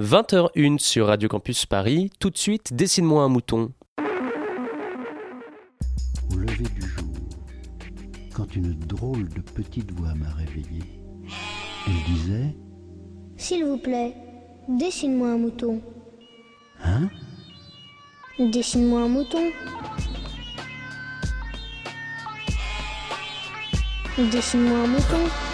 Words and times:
20h01 0.00 0.80
sur 0.80 1.06
Radio 1.06 1.28
Campus 1.28 1.66
Paris. 1.66 2.10
Tout 2.18 2.30
de 2.30 2.36
suite, 2.36 2.74
dessine-moi 2.74 3.22
un 3.22 3.28
mouton. 3.28 3.70
Au 6.32 6.36
lever 6.36 6.64
du 6.64 6.80
jour, 6.80 7.14
quand 8.34 8.56
une 8.56 8.74
drôle 8.74 9.28
de 9.28 9.40
petite 9.40 9.92
voix 9.92 10.12
m'a 10.14 10.32
réveillé, 10.32 10.82
elle 11.86 12.12
disait 12.12 12.56
S'il 13.36 13.64
vous 13.64 13.76
plaît, 13.76 14.16
dessine-moi 14.68 15.28
un 15.28 15.38
mouton. 15.38 15.80
Hein? 16.82 17.08
Dessine-moi 18.40 19.02
un 19.02 19.08
mouton. 19.08 19.52
Dessine-moi 24.18 24.76
un 24.76 24.86
mouton. 24.88 25.53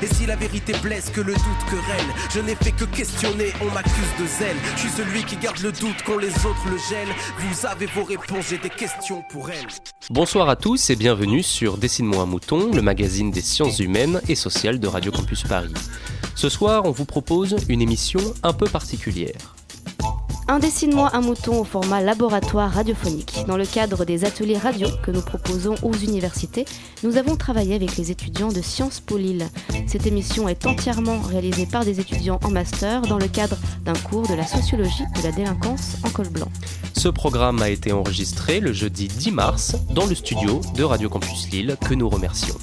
Et 0.00 0.06
si 0.06 0.26
la 0.26 0.36
vérité 0.36 0.72
blesse, 0.82 1.10
que 1.10 1.20
le 1.20 1.34
doute 1.34 1.64
querelle, 1.68 2.06
je 2.32 2.40
n'ai 2.40 2.54
fait 2.54 2.72
que 2.72 2.84
questionner, 2.84 3.52
on 3.60 3.70
m'accuse 3.72 4.12
de 4.18 4.26
zèle. 4.26 4.56
Je 4.76 4.80
suis 4.80 4.90
celui 4.90 5.24
qui 5.24 5.36
garde 5.36 5.58
le 5.60 5.72
doute 5.72 5.96
quand 6.06 6.18
les 6.18 6.30
autres 6.30 6.68
le 6.70 6.78
gèlent. 6.78 7.14
Vous 7.38 7.66
avez 7.66 7.86
vos 7.86 8.04
réponses, 8.04 8.46
j'ai 8.50 8.58
des 8.58 8.70
questions 8.70 9.22
pour 9.30 9.50
elles. 9.50 9.66
Bonsoir 10.10 10.48
à 10.48 10.56
tous 10.56 10.90
et 10.90 10.96
bienvenue 10.96 11.42
sur 11.42 11.76
Dessine-moi 11.76 12.22
un 12.22 12.26
mouton, 12.26 12.72
le 12.72 12.82
magazine 12.82 13.30
des 13.30 13.40
sciences 13.40 13.80
humaines 13.80 14.20
et 14.28 14.34
sociales 14.34 14.80
de 14.80 14.86
Radio 14.86 15.12
Campus 15.12 15.42
Paris. 15.42 15.74
Ce 16.34 16.48
soir, 16.48 16.82
on 16.86 16.90
vous 16.90 17.04
propose 17.04 17.56
une 17.68 17.82
émission 17.82 18.20
un 18.42 18.52
peu 18.52 18.66
particulière. 18.66 19.54
Un 20.48 20.58
dessine-moi 20.58 21.10
un 21.12 21.20
mouton 21.20 21.60
au 21.60 21.64
format 21.64 22.00
laboratoire 22.00 22.70
radiophonique. 22.70 23.44
Dans 23.46 23.56
le 23.56 23.64
cadre 23.64 24.04
des 24.04 24.24
ateliers 24.24 24.58
radio 24.58 24.88
que 25.02 25.10
nous 25.10 25.22
proposons 25.22 25.76
aux 25.82 25.94
universités, 25.94 26.64
nous 27.04 27.16
avons 27.16 27.36
travaillé 27.36 27.74
avec 27.74 27.96
les 27.96 28.10
étudiants 28.10 28.52
de 28.52 28.60
Sciences 28.60 29.00
Po 29.00 29.16
Lille. 29.16 29.46
Cette 29.86 30.06
émission 30.06 30.48
est 30.48 30.66
entièrement 30.66 31.20
réalisée 31.20 31.66
par 31.66 31.84
des 31.84 32.00
étudiants 32.00 32.40
en 32.44 32.50
master 32.50 33.02
dans 33.02 33.18
le 33.18 33.28
cadre 33.28 33.56
d'un 33.84 33.94
cours 33.94 34.26
de 34.26 34.34
la 34.34 34.46
sociologie 34.46 35.04
de 35.16 35.22
la 35.22 35.32
délinquance 35.32 35.96
en 36.04 36.10
col 36.10 36.28
blanc. 36.28 36.48
Ce 36.92 37.08
programme 37.08 37.62
a 37.62 37.70
été 37.70 37.92
enregistré 37.92 38.60
le 38.60 38.72
jeudi 38.72 39.08
10 39.08 39.30
mars 39.30 39.76
dans 39.90 40.06
le 40.06 40.14
studio 40.14 40.60
de 40.76 40.82
Radio 40.82 41.08
Campus 41.08 41.50
Lille 41.50 41.76
que 41.88 41.94
nous 41.94 42.08
remercions. 42.08 42.56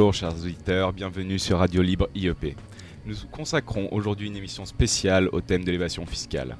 Bonjour 0.00 0.14
chers 0.14 0.34
auditeurs, 0.42 0.94
bienvenue 0.94 1.38
sur 1.38 1.58
Radio 1.58 1.82
Libre 1.82 2.08
IEP. 2.14 2.56
Nous 3.04 3.16
consacrons 3.30 3.86
aujourd'hui 3.92 4.28
une 4.28 4.36
émission 4.36 4.64
spéciale 4.64 5.28
au 5.30 5.42
thème 5.42 5.62
de 5.62 5.70
l'évasion 5.70 6.06
fiscale. 6.06 6.56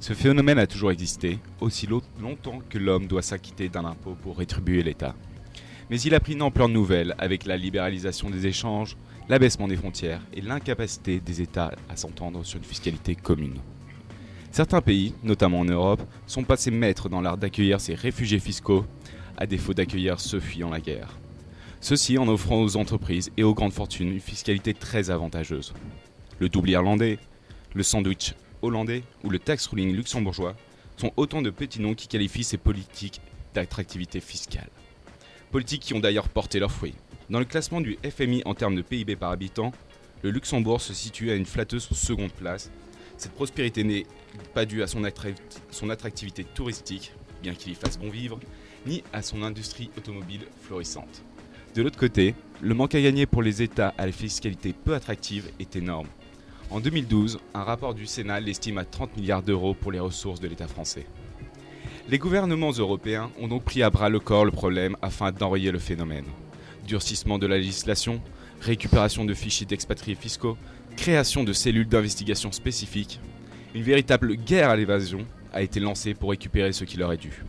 Ce 0.00 0.14
phénomène 0.14 0.58
a 0.58 0.66
toujours 0.66 0.90
existé, 0.90 1.38
aussi 1.60 1.86
lo- 1.86 2.00
longtemps 2.18 2.62
que 2.70 2.78
l'homme 2.78 3.06
doit 3.06 3.20
s'acquitter 3.20 3.68
d'un 3.68 3.84
impôt 3.84 4.16
pour 4.22 4.38
rétribuer 4.38 4.82
l'État. 4.82 5.14
Mais 5.90 6.00
il 6.00 6.14
a 6.14 6.18
pris 6.20 6.32
une 6.32 6.40
ampleur 6.40 6.70
nouvelle 6.70 7.14
avec 7.18 7.44
la 7.44 7.58
libéralisation 7.58 8.30
des 8.30 8.46
échanges, 8.46 8.96
l'abaissement 9.28 9.68
des 9.68 9.76
frontières 9.76 10.22
et 10.32 10.40
l'incapacité 10.40 11.20
des 11.20 11.42
États 11.42 11.72
à 11.90 11.96
s'entendre 11.96 12.42
sur 12.42 12.56
une 12.56 12.64
fiscalité 12.64 13.14
commune. 13.14 13.58
Certains 14.50 14.80
pays, 14.80 15.12
notamment 15.22 15.60
en 15.60 15.66
Europe, 15.66 16.00
sont 16.26 16.42
passés 16.42 16.70
maîtres 16.70 17.10
dans 17.10 17.20
l'art 17.20 17.36
d'accueillir 17.36 17.82
ces 17.82 17.94
réfugiés 17.94 18.40
fiscaux, 18.40 18.86
à 19.36 19.44
défaut 19.44 19.74
d'accueillir 19.74 20.18
ceux 20.18 20.40
fuyant 20.40 20.70
la 20.70 20.80
guerre. 20.80 21.18
Ceci 21.80 22.18
en 22.18 22.26
offrant 22.26 22.60
aux 22.60 22.76
entreprises 22.76 23.30
et 23.36 23.44
aux 23.44 23.54
grandes 23.54 23.72
fortunes 23.72 24.12
une 24.12 24.20
fiscalité 24.20 24.74
très 24.74 25.10
avantageuse. 25.10 25.72
Le 26.40 26.48
double 26.48 26.70
irlandais, 26.70 27.18
le 27.74 27.82
sandwich 27.84 28.34
hollandais 28.62 29.04
ou 29.22 29.30
le 29.30 29.38
tax 29.38 29.66
ruling 29.68 29.94
luxembourgeois 29.94 30.56
sont 30.96 31.12
autant 31.16 31.40
de 31.40 31.50
petits 31.50 31.80
noms 31.80 31.94
qui 31.94 32.08
qualifient 32.08 32.44
ces 32.44 32.58
politiques 32.58 33.20
d'attractivité 33.54 34.20
fiscale. 34.20 34.70
Politiques 35.52 35.82
qui 35.82 35.94
ont 35.94 36.00
d'ailleurs 36.00 36.28
porté 36.28 36.58
leurs 36.58 36.72
fruits. 36.72 36.96
Dans 37.30 37.38
le 37.38 37.44
classement 37.44 37.80
du 37.80 37.96
FMI 38.02 38.42
en 38.44 38.54
termes 38.54 38.74
de 38.74 38.82
PIB 38.82 39.14
par 39.14 39.30
habitant, 39.30 39.72
le 40.22 40.30
Luxembourg 40.30 40.80
se 40.80 40.92
situe 40.92 41.30
à 41.30 41.36
une 41.36 41.46
flatteuse 41.46 41.88
seconde 41.90 42.32
place. 42.32 42.72
Cette 43.16 43.32
prospérité 43.32 43.84
n'est 43.84 44.06
pas 44.52 44.66
due 44.66 44.82
à 44.82 44.88
son, 44.88 45.02
son 45.70 45.90
attractivité 45.90 46.42
touristique, 46.42 47.12
bien 47.42 47.54
qu'il 47.54 47.72
y 47.72 47.74
fasse 47.76 47.98
bon 47.98 48.10
vivre, 48.10 48.40
ni 48.84 49.04
à 49.12 49.22
son 49.22 49.42
industrie 49.42 49.90
automobile 49.96 50.46
florissante. 50.62 51.22
De 51.74 51.82
l'autre 51.82 51.98
côté, 51.98 52.34
le 52.60 52.74
manque 52.74 52.94
à 52.94 53.00
gagner 53.00 53.26
pour 53.26 53.42
les 53.42 53.62
États 53.62 53.94
à 53.98 54.06
la 54.06 54.12
fiscalité 54.12 54.72
peu 54.72 54.94
attractive 54.94 55.50
est 55.60 55.76
énorme. 55.76 56.08
En 56.70 56.80
2012, 56.80 57.38
un 57.54 57.62
rapport 57.62 57.94
du 57.94 58.06
Sénat 58.06 58.40
l'estime 58.40 58.78
à 58.78 58.84
30 58.84 59.16
milliards 59.16 59.42
d'euros 59.42 59.74
pour 59.74 59.92
les 59.92 60.00
ressources 60.00 60.40
de 60.40 60.48
l'État 60.48 60.68
français. 60.68 61.06
Les 62.08 62.18
gouvernements 62.18 62.72
européens 62.72 63.30
ont 63.38 63.48
donc 63.48 63.64
pris 63.64 63.82
à 63.82 63.90
bras 63.90 64.08
le 64.08 64.18
corps 64.18 64.44
le 64.44 64.50
problème 64.50 64.96
afin 65.02 65.30
d'enrayer 65.30 65.70
le 65.70 65.78
phénomène. 65.78 66.24
Durcissement 66.86 67.38
de 67.38 67.46
la 67.46 67.58
législation, 67.58 68.20
récupération 68.60 69.24
de 69.24 69.34
fichiers 69.34 69.66
d'expatriés 69.66 70.16
fiscaux, 70.16 70.56
création 70.96 71.44
de 71.44 71.52
cellules 71.52 71.88
d'investigation 71.88 72.50
spécifiques, 72.50 73.20
une 73.74 73.82
véritable 73.82 74.34
guerre 74.34 74.70
à 74.70 74.76
l'évasion 74.76 75.26
a 75.52 75.62
été 75.62 75.80
lancée 75.80 76.14
pour 76.14 76.30
récupérer 76.30 76.72
ce 76.72 76.84
qui 76.84 76.96
leur 76.96 77.12
est 77.12 77.18
dû. 77.18 77.44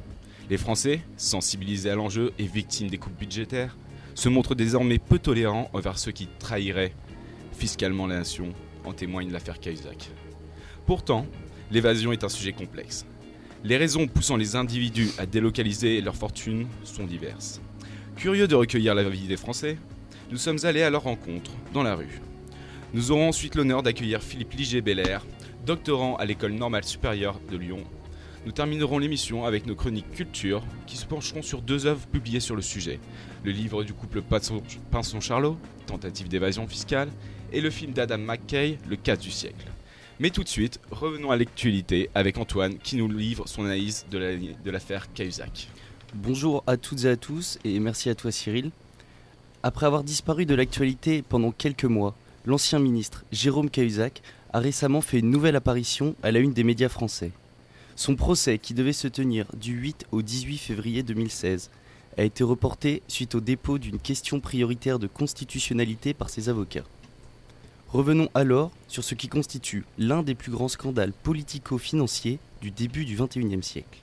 Les 0.50 0.57
Français, 0.57 1.01
sensibilisés 1.16 1.90
à 1.90 1.96
l'enjeu 1.96 2.34
et 2.38 2.46
victimes 2.46 2.90
des 2.90 2.97
coupes 2.97 3.18
budgétaires, 3.18 3.78
se 4.19 4.28
montrent 4.28 4.53
désormais 4.53 5.00
peu 5.00 5.18
tolérants 5.18 5.69
envers 5.72 5.97
ceux 5.97 6.12
qui 6.12 6.28
trahiraient 6.40 6.94
fiscalement 7.53 8.06
la 8.06 8.18
nation, 8.18 8.50
en 8.84 8.91
témoigne 8.91 9.31
l'affaire 9.31 9.62
Cahuzac. 9.62 10.12
Pourtant, 10.85 11.25
l'évasion 11.72 12.12
est 12.12 12.25
un 12.25 12.30
sujet 12.30 12.52
complexe. 12.52 13.06
Les 13.63 13.78
raisons 13.78 14.07
poussant 14.07 14.35
les 14.35 14.57
individus 14.57 15.12
à 15.19 15.25
délocaliser 15.25 16.02
leur 16.02 16.18
fortune 16.18 16.68
sont 16.84 17.06
diverses. 17.06 17.62
Curieux 18.18 18.50
de 18.50 18.56
recueillir 18.56 18.94
l'avis 18.94 19.25
des 19.25 19.38
Français, 19.38 19.78
nous 20.31 20.38
sommes 20.38 20.59
allés 20.63 20.84
à 20.84 20.90
leur 20.90 21.03
rencontre, 21.03 21.51
dans 21.74 21.84
la 21.84 21.96
rue. 21.96 22.19
Nous 22.94 23.12
aurons 23.12 23.30
ensuite 23.30 23.56
l'honneur 23.56 23.84
d'accueillir 23.84 24.22
Philippe 24.22 24.51
Liger-Belair, 24.51 25.25
doctorant 25.66 26.18
à 26.18 26.25
l'école 26.25 26.51
normale 26.51 26.84
supérieure 26.84 27.40
de 27.50 27.56
Lyon. 27.56 27.86
Nous 28.45 28.51
terminerons 28.51 29.00
l'émission 29.00 29.45
avec 29.45 29.66
nos 29.66 29.75
chroniques 29.75 30.11
culture 30.11 30.63
qui 30.88 30.95
se 30.97 31.05
pencheront 31.05 31.41
sur 31.41 31.61
deux 31.61 31.85
œuvres 31.85 32.07
publiées 32.07 32.39
sur 32.39 32.55
le 32.55 32.61
sujet. 32.61 33.00
Le 33.44 33.51
livre 33.51 33.83
du 33.83 33.94
couple 33.94 34.22
Pinson- 34.22 34.63
Pinson-Charlot, 34.91 35.57
Tentative 35.85 36.29
d'évasion 36.29 36.67
fiscale, 36.67 37.09
et 37.51 37.61
le 37.61 37.69
film 37.69 37.91
d'Adam 37.94 38.17
McKay, 38.17 38.77
Le 38.88 38.95
casse 38.95 39.19
du 39.19 39.31
siècle. 39.31 39.67
Mais 40.19 40.29
tout 40.29 40.44
de 40.44 40.50
suite, 40.50 40.79
revenons 40.91 41.31
à 41.31 41.38
l'actualité 41.38 42.09
avec 42.16 42.38
Antoine 42.38 42.77
qui 42.77 42.95
nous 42.95 43.09
livre 43.09 43.47
son 43.47 43.66
analyse 43.66 44.05
de 44.11 44.71
l'affaire 44.71 45.12
Cahuzac. 45.13 45.69
Bonjour 46.13 46.63
à 46.68 46.77
toutes 46.77 47.06
et 47.06 47.09
à 47.09 47.15
tous 47.18 47.59
et 47.63 47.80
merci 47.80 48.09
à 48.09 48.15
toi 48.15 48.31
Cyril. 48.31 48.71
Après 49.63 49.85
avoir 49.85 50.03
disparu 50.03 50.45
de 50.45 50.56
l'actualité 50.56 51.21
pendant 51.21 51.51
quelques 51.51 51.85
mois, 51.85 52.15
l'ancien 52.45 52.80
ministre 52.80 53.25
Jérôme 53.31 53.69
Cahuzac 53.69 54.21
a 54.53 54.59
récemment 54.59 55.01
fait 55.01 55.19
une 55.19 55.30
nouvelle 55.30 55.56
apparition 55.56 56.15
à 56.24 56.31
la 56.31 56.39
une 56.39 56.53
des 56.53 56.63
médias 56.63 56.89
français. 56.89 57.31
Son 58.00 58.16
procès, 58.16 58.60
qui 58.60 58.74
devait 58.74 58.94
se 58.94 59.10
tenir 59.10 59.46
du 59.57 59.74
8 59.74 60.06
au 60.13 60.22
18 60.22 60.57
février 60.57 61.04
2016, 61.04 61.69
a 62.18 62.24
été 62.24 62.46
reporté 62.46 63.01
suite 63.10 63.36
au 63.36 63.42
dépôt 63.42 63.78
d'une 63.78 64.00
question 64.00 64.40
prioritaire 64.40 65.00
de 65.00 65.07
constitutionnalité 65.07 66.13
par 66.13 66.30
ses 66.30 66.48
avocats. 66.48 66.86
Revenons 67.90 68.30
alors 68.36 68.72
sur 68.88 69.04
ce 69.04 69.16
qui 69.16 69.28
constitue 69.28 69.84
l'un 69.98 70.24
des 70.24 70.34
plus 70.34 70.50
grands 70.50 70.69
scandales 70.69 71.12
politico-financiers 71.12 72.40
du 72.62 72.72
début 72.72 73.04
du 73.04 73.18
XXIe 73.18 73.62
siècle. 73.62 74.00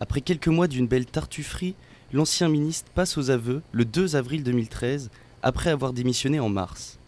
Après 0.00 0.20
quelques 0.20 0.48
mois 0.48 0.68
d'une 0.68 0.86
belle 0.86 1.06
tartufferie, 1.06 1.76
l'ancien 2.12 2.50
ministre 2.50 2.90
passe 2.94 3.16
aux 3.16 3.30
aveux 3.30 3.62
le 3.72 3.86
2 3.86 4.14
avril 4.14 4.44
2013, 4.44 5.08
après 5.42 5.70
avoir 5.70 5.94
démissionné 5.94 6.38
en 6.38 6.50
mars. 6.50 6.98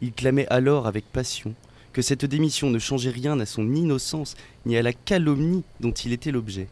Il 0.00 0.12
clamait 0.12 0.46
alors 0.46 0.86
avec 0.86 1.04
passion 1.06 1.56
que 1.94 2.02
cette 2.02 2.26
démission 2.26 2.68
ne 2.70 2.78
changeait 2.78 3.10
rien 3.10 3.38
à 3.40 3.46
son 3.46 3.72
innocence 3.72 4.34
ni 4.66 4.76
à 4.76 4.82
la 4.82 4.92
calomnie 4.92 5.62
dont 5.80 5.92
il 5.92 6.12
était 6.12 6.32
l'objet. 6.32 6.66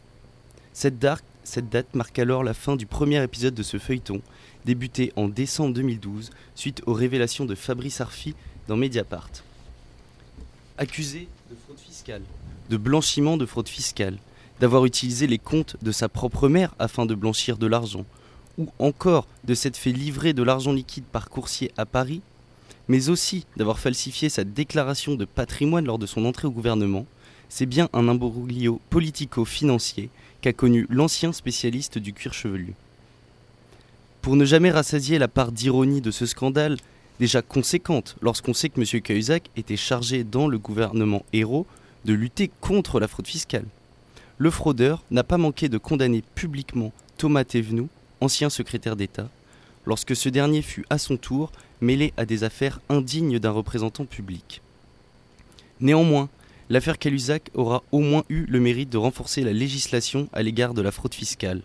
Cette, 0.73 0.99
date 0.99 1.95
marque 1.95 2.19
alors 2.19 2.43
la 2.43 2.53
fin 2.53 2.75
du 2.75 2.85
premier 2.85 3.23
épisode 3.23 3.55
de 3.55 3.63
ce 3.63 3.79
feuilleton, 3.79 4.21
débuté 4.65 5.13
en 5.15 5.29
décembre 5.29 5.73
2012 5.75 6.29
suite 6.55 6.83
aux 6.85 6.93
révélations 6.93 7.45
de 7.45 7.55
Fabrice 7.55 8.01
Arfi 8.01 8.35
dans 8.67 8.75
Mediapart. 8.75 9.29
Accusé 10.77 11.29
de 11.49 11.55
fraude 11.55 11.79
fiscale, 11.79 12.21
de 12.69 12.77
blanchiment 12.77 13.37
de 13.37 13.45
fraude 13.45 13.69
fiscale, 13.69 14.17
d'avoir 14.59 14.85
utilisé 14.85 15.25
les 15.25 15.39
comptes 15.39 15.77
de 15.81 15.91
sa 15.93 16.09
propre 16.09 16.49
mère 16.49 16.75
afin 16.79 17.05
de 17.05 17.15
blanchir 17.15 17.57
de 17.57 17.67
l'argent, 17.67 18.05
ou 18.57 18.67
encore 18.77 19.27
de 19.45 19.53
s'être 19.53 19.77
fait 19.77 19.93
livrer 19.93 20.33
de 20.33 20.43
l'argent 20.43 20.73
liquide 20.73 21.05
par 21.05 21.29
coursier 21.29 21.71
à 21.77 21.85
Paris, 21.85 22.21
mais 22.87 23.09
aussi 23.09 23.45
d'avoir 23.57 23.79
falsifié 23.79 24.29
sa 24.29 24.43
déclaration 24.43 25.15
de 25.15 25.25
patrimoine 25.25 25.85
lors 25.85 25.99
de 25.99 26.05
son 26.05 26.25
entrée 26.25 26.47
au 26.47 26.51
gouvernement, 26.51 27.05
c'est 27.49 27.65
bien 27.65 27.89
un 27.93 28.07
imbroglio 28.07 28.81
politico-financier 28.89 30.09
qu'a 30.41 30.53
connu 30.53 30.87
l'ancien 30.89 31.31
spécialiste 31.31 31.97
du 31.97 32.13
cuir 32.13 32.33
chevelu. 32.33 32.73
Pour 34.21 34.35
ne 34.35 34.45
jamais 34.45 34.71
rassasier 34.71 35.19
la 35.19 35.27
part 35.27 35.51
d'ironie 35.51 36.01
de 36.01 36.11
ce 36.11 36.25
scandale, 36.25 36.77
déjà 37.19 37.41
conséquente 37.41 38.15
lorsqu'on 38.21 38.53
sait 38.53 38.69
que 38.69 38.79
M. 38.79 39.01
Cahuzac 39.01 39.49
était 39.55 39.77
chargé 39.77 40.23
dans 40.23 40.47
le 40.47 40.57
gouvernement 40.57 41.25
héros 41.33 41.67
de 42.05 42.13
lutter 42.13 42.49
contre 42.61 42.99
la 42.99 43.07
fraude 43.07 43.27
fiscale. 43.27 43.65
Le 44.37 44.49
fraudeur 44.49 45.03
n'a 45.11 45.23
pas 45.23 45.37
manqué 45.37 45.69
de 45.69 45.77
condamner 45.77 46.23
publiquement 46.35 46.91
Thomas 47.17 47.43
Thévenoud, 47.43 47.87
ancien 48.19 48.49
secrétaire 48.49 48.95
d'État, 48.95 49.29
lorsque 49.85 50.15
ce 50.15 50.29
dernier 50.29 50.61
fut 50.61 50.85
à 50.89 50.97
son 50.97 51.17
tour 51.17 51.51
mêlé 51.81 52.13
à 52.17 52.25
des 52.25 52.43
affaires 52.43 52.79
indignes 52.89 53.39
d'un 53.39 53.51
représentant 53.51 54.05
public. 54.05 54.61
Néanmoins, 55.79 56.29
l'affaire 56.69 56.97
Calusac 56.97 57.49
aura 57.53 57.83
au 57.91 57.99
moins 57.99 58.23
eu 58.29 58.45
le 58.45 58.59
mérite 58.59 58.89
de 58.89 58.97
renforcer 58.97 59.41
la 59.41 59.53
législation 59.53 60.29
à 60.33 60.41
l'égard 60.43 60.73
de 60.73 60.81
la 60.81 60.91
fraude 60.91 61.13
fiscale, 61.13 61.61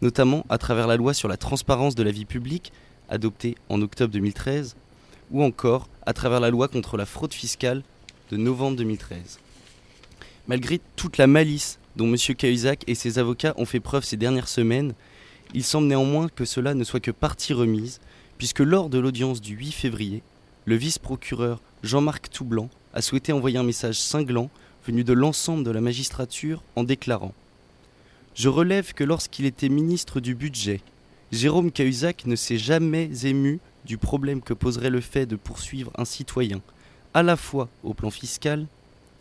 notamment 0.00 0.44
à 0.48 0.58
travers 0.58 0.86
la 0.86 0.96
loi 0.96 1.14
sur 1.14 1.28
la 1.28 1.36
transparence 1.36 1.94
de 1.94 2.02
la 2.02 2.10
vie 2.10 2.24
publique, 2.24 2.72
adoptée 3.08 3.56
en 3.68 3.82
octobre 3.82 4.12
2013, 4.12 4.76
ou 5.30 5.42
encore 5.42 5.88
à 6.06 6.12
travers 6.12 6.40
la 6.40 6.50
loi 6.50 6.68
contre 6.68 6.96
la 6.96 7.06
fraude 7.06 7.34
fiscale 7.34 7.82
de 8.30 8.36
novembre 8.36 8.76
2013. 8.78 9.38
Malgré 10.46 10.80
toute 10.96 11.18
la 11.18 11.26
malice 11.26 11.78
dont 11.96 12.06
M. 12.06 12.16
Cahuzac 12.34 12.84
et 12.86 12.94
ses 12.94 13.18
avocats 13.18 13.54
ont 13.58 13.66
fait 13.66 13.80
preuve 13.80 14.04
ces 14.04 14.16
dernières 14.16 14.48
semaines, 14.48 14.94
il 15.54 15.64
semble 15.64 15.86
néanmoins 15.86 16.28
que 16.28 16.44
cela 16.44 16.74
ne 16.74 16.84
soit 16.84 17.00
que 17.00 17.10
partie 17.10 17.52
remise, 17.52 18.00
puisque 18.36 18.60
lors 18.60 18.88
de 18.88 18.98
l'audience 18.98 19.40
du 19.40 19.54
8 19.54 19.72
février, 19.72 20.22
le 20.64 20.76
vice-procureur 20.76 21.60
Jean-Marc 21.82 22.30
Toublanc 22.30 22.68
a 22.92 23.02
souhaité 23.02 23.32
envoyer 23.32 23.58
un 23.58 23.62
message 23.62 24.00
cinglant 24.00 24.50
venu 24.86 25.04
de 25.04 25.12
l'ensemble 25.12 25.64
de 25.64 25.70
la 25.70 25.80
magistrature 25.80 26.62
en 26.76 26.84
déclarant 26.84 27.34
Je 28.34 28.48
relève 28.48 28.92
que 28.92 29.04
lorsqu'il 29.04 29.46
était 29.46 29.68
ministre 29.68 30.20
du 30.20 30.34
Budget, 30.34 30.80
Jérôme 31.32 31.70
Cahuzac 31.70 32.26
ne 32.26 32.36
s'est 32.36 32.58
jamais 32.58 33.10
ému 33.24 33.60
du 33.84 33.98
problème 33.98 34.40
que 34.42 34.54
poserait 34.54 34.90
le 34.90 35.00
fait 35.00 35.26
de 35.26 35.36
poursuivre 35.36 35.92
un 35.96 36.04
citoyen, 36.04 36.60
à 37.14 37.22
la 37.22 37.36
fois 37.36 37.68
au 37.82 37.94
plan 37.94 38.10
fiscal 38.10 38.66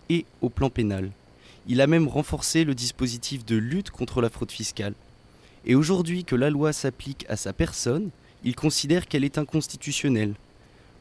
et 0.10 0.26
au 0.42 0.50
plan 0.50 0.70
pénal. 0.70 1.12
Il 1.68 1.82
a 1.82 1.88
même 1.88 2.08
renforcé 2.08 2.64
le 2.64 2.76
dispositif 2.76 3.46
de 3.46 3.56
lutte 3.56 3.92
contre 3.92 4.22
la 4.22 4.30
fraude 4.30 4.52
fiscale. 4.52 4.94
Et 5.66 5.76
aujourd'hui 5.76 6.24
que 6.24 6.36
la 6.36 6.50
loi 6.50 6.74
s'applique 6.74 7.26
à 7.30 7.36
sa 7.36 7.54
personne, 7.54 8.10
il 8.44 8.56
considère 8.56 9.08
qu'elle 9.08 9.24
est 9.24 9.38
inconstitutionnelle. 9.38 10.34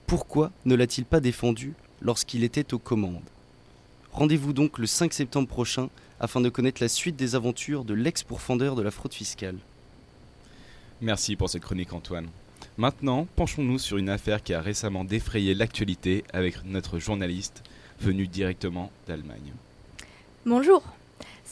Pourquoi 0.06 0.50
ne 0.64 0.74
l'a-t-il 0.74 1.04
pas 1.04 1.20
défendue 1.20 1.74
lorsqu'il 2.00 2.44
était 2.44 2.74
aux 2.74 2.78
commandes? 2.78 3.20
Rendez-vous 4.12 4.52
donc 4.52 4.78
le 4.78 4.86
5 4.86 5.12
septembre 5.12 5.48
prochain 5.48 5.88
afin 6.20 6.40
de 6.40 6.48
connaître 6.48 6.82
la 6.82 6.88
suite 6.88 7.16
des 7.16 7.34
aventures 7.34 7.84
de 7.84 7.94
l'ex-pourfendeur 7.94 8.74
de 8.74 8.82
la 8.82 8.90
fraude 8.90 9.12
fiscale. 9.12 9.58
Merci 11.02 11.36
pour 11.36 11.50
cette 11.50 11.62
chronique 11.62 11.92
Antoine. 11.92 12.28
Maintenant, 12.78 13.26
penchons-nous 13.36 13.78
sur 13.78 13.98
une 13.98 14.08
affaire 14.08 14.42
qui 14.42 14.54
a 14.54 14.60
récemment 14.60 15.04
défrayé 15.04 15.54
l'actualité 15.54 16.24
avec 16.32 16.64
notre 16.64 16.98
journaliste 16.98 17.62
venu 18.00 18.26
directement 18.26 18.90
d'Allemagne. 19.06 19.52
Bonjour. 20.44 20.95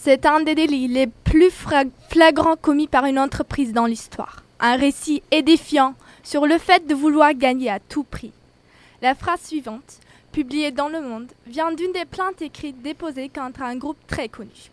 C'est 0.04 0.26
un 0.26 0.40
des 0.40 0.54
délits 0.54 0.86
les 0.86 1.06
plus 1.06 1.50
flagrants 2.10 2.56
commis 2.56 2.88
par 2.88 3.06
une 3.06 3.18
entreprise 3.18 3.72
dans 3.72 3.86
l'histoire. 3.86 4.42
Un 4.60 4.76
récit 4.76 5.22
édifiant 5.30 5.94
sur 6.22 6.44
le 6.44 6.58
fait 6.58 6.86
de 6.86 6.94
vouloir 6.94 7.32
gagner 7.32 7.70
à 7.70 7.80
tout 7.80 8.04
prix. 8.04 8.30
La 9.00 9.14
phrase 9.14 9.40
suivante, 9.40 10.00
publiée 10.30 10.72
dans 10.72 10.90
Le 10.90 11.00
Monde, 11.00 11.32
vient 11.46 11.72
d'une 11.72 11.92
des 11.92 12.04
plaintes 12.04 12.42
écrites 12.42 12.82
déposées 12.82 13.30
contre 13.30 13.62
un 13.62 13.76
groupe 13.76 13.96
très 14.06 14.28
connu. 14.28 14.70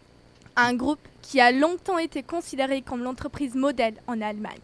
Un 0.58 0.74
groupe 0.74 1.00
qui 1.22 1.40
a 1.40 1.54
longtemps 1.54 1.98
été 1.98 2.24
considéré 2.24 2.82
comme 2.82 3.02
l'entreprise 3.02 3.56
modèle 3.56 3.96
en 4.08 4.20
Allemagne. 4.20 4.60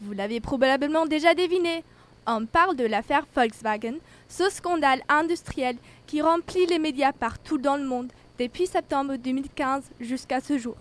Vous 0.00 0.14
l'avez 0.14 0.40
probablement 0.40 1.04
déjà 1.04 1.34
deviné, 1.34 1.84
on 2.26 2.46
parle 2.46 2.74
de 2.74 2.86
l'affaire 2.86 3.26
Volkswagen, 3.34 3.96
ce 4.30 4.48
scandale 4.48 5.02
industriel 5.10 5.76
qui 6.06 6.22
remplit 6.22 6.64
les 6.64 6.78
médias 6.78 7.12
partout 7.12 7.58
dans 7.58 7.76
le 7.76 7.84
monde 7.84 8.10
depuis 8.40 8.66
septembre 8.66 9.16
2015 9.16 9.82
jusqu'à 10.00 10.40
ce 10.40 10.56
jour. 10.56 10.76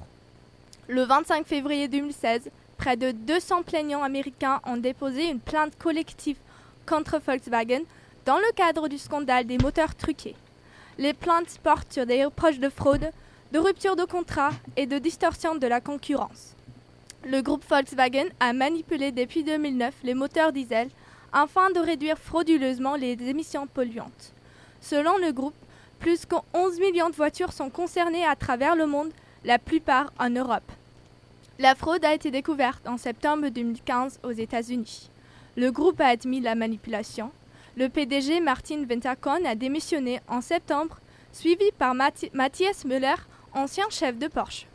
Le 0.87 1.03
25 1.03 1.45
février 1.45 1.89
2016, 1.89 2.49
près 2.77 2.95
de 2.95 3.11
200 3.11 3.63
plaignants 3.63 4.01
américains 4.01 4.61
ont 4.65 4.77
déposé 4.77 5.29
une 5.29 5.41
plainte 5.41 5.77
collective 5.77 6.37
contre 6.85 7.19
Volkswagen 7.19 7.81
dans 8.25 8.37
le 8.37 8.49
cadre 8.55 8.87
du 8.87 8.97
scandale 8.97 9.45
des 9.45 9.57
moteurs 9.57 9.93
truqués. 9.93 10.37
Les 10.97 11.13
plaintes 11.13 11.59
portent 11.61 11.91
sur 11.91 12.05
des 12.05 12.23
reproches 12.23 12.59
de 12.59 12.69
fraude, 12.69 13.11
de 13.51 13.59
rupture 13.59 13.97
de 13.97 14.05
contrat 14.05 14.51
et 14.77 14.85
de 14.85 14.97
distorsion 14.97 15.55
de 15.55 15.67
la 15.67 15.81
concurrence. 15.81 16.55
Le 17.25 17.41
groupe 17.41 17.65
Volkswagen 17.69 18.29
a 18.39 18.53
manipulé 18.53 19.11
depuis 19.11 19.43
2009 19.43 19.95
les 20.03 20.13
moteurs 20.13 20.53
diesel 20.53 20.87
afin 21.33 21.69
de 21.71 21.79
réduire 21.79 22.17
frauduleusement 22.17 22.95
les 22.95 23.17
émissions 23.21 23.67
polluantes. 23.67 24.31
Selon 24.79 25.17
le 25.17 25.33
groupe, 25.33 25.53
plus 25.99 26.25
que 26.25 26.35
11 26.53 26.79
millions 26.79 27.09
de 27.09 27.15
voitures 27.15 27.53
sont 27.53 27.69
concernées 27.69 28.25
à 28.25 28.35
travers 28.35 28.75
le 28.75 28.87
monde, 28.87 29.11
la 29.43 29.59
plupart 29.59 30.11
en 30.19 30.29
Europe. 30.29 30.71
La 31.59 31.75
fraude 31.75 32.05
a 32.05 32.13
été 32.13 32.31
découverte 32.31 32.87
en 32.87 32.97
septembre 32.97 33.49
2015 33.49 34.19
aux 34.23 34.31
États-Unis. 34.31 35.09
Le 35.57 35.71
groupe 35.71 35.99
a 35.99 36.07
admis 36.07 36.39
la 36.39 36.55
manipulation. 36.55 37.31
Le 37.75 37.89
PDG 37.89 38.39
Martin 38.39 38.85
Winterkorn 38.89 39.45
a 39.45 39.55
démissionné 39.55 40.21
en 40.29 40.41
septembre, 40.41 40.99
suivi 41.33 41.69
par 41.77 41.93
Matthias 41.95 42.85
Müller, 42.85 43.15
ancien 43.53 43.89
chef 43.89 44.17
de 44.17 44.27
Porsche. 44.27 44.67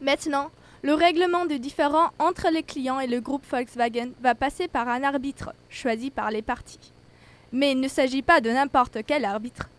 Maintenant, 0.00 0.50
le 0.82 0.92
règlement 0.92 1.46
de 1.46 1.56
différends 1.56 2.10
entre 2.18 2.50
les 2.52 2.62
clients 2.62 3.00
et 3.00 3.06
le 3.06 3.20
groupe 3.20 3.46
Volkswagen 3.50 4.10
va 4.20 4.34
passer 4.34 4.68
par 4.68 4.88
un 4.88 5.02
arbitre 5.02 5.54
choisi 5.70 6.10
par 6.10 6.30
les 6.30 6.42
parties. 6.42 6.92
Mais 7.52 7.72
il 7.72 7.80
ne 7.80 7.88
s'agit 7.88 8.22
pas 8.22 8.42
de 8.42 8.50
n'importe 8.50 8.98
quel 9.06 9.24
arbitre 9.24 9.70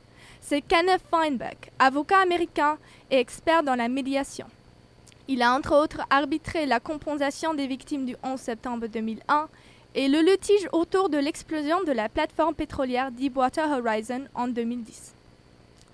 c'est 0.47 0.61
Kenneth 0.61 1.01
Feinberg, 1.09 1.57
avocat 1.79 2.19
américain 2.19 2.77
et 3.09 3.17
expert 3.17 3.63
dans 3.63 3.73
la 3.73 3.87
médiation. 3.87 4.45
Il 5.27 5.41
a 5.41 5.51
entre 5.55 5.75
autres 5.75 6.01
arbitré 6.11 6.67
la 6.67 6.79
compensation 6.79 7.55
des 7.55 7.65
victimes 7.65 8.05
du 8.05 8.15
11 8.23 8.39
septembre 8.39 8.85
2001 8.85 9.47
et 9.95 10.07
le 10.07 10.19
litige 10.19 10.69
autour 10.71 11.09
de 11.09 11.17
l'explosion 11.17 11.81
de 11.83 11.91
la 11.91 12.09
plateforme 12.09 12.53
pétrolière 12.53 13.11
Deepwater 13.11 13.71
Horizon 13.71 14.25
en 14.35 14.47
2010. 14.47 15.15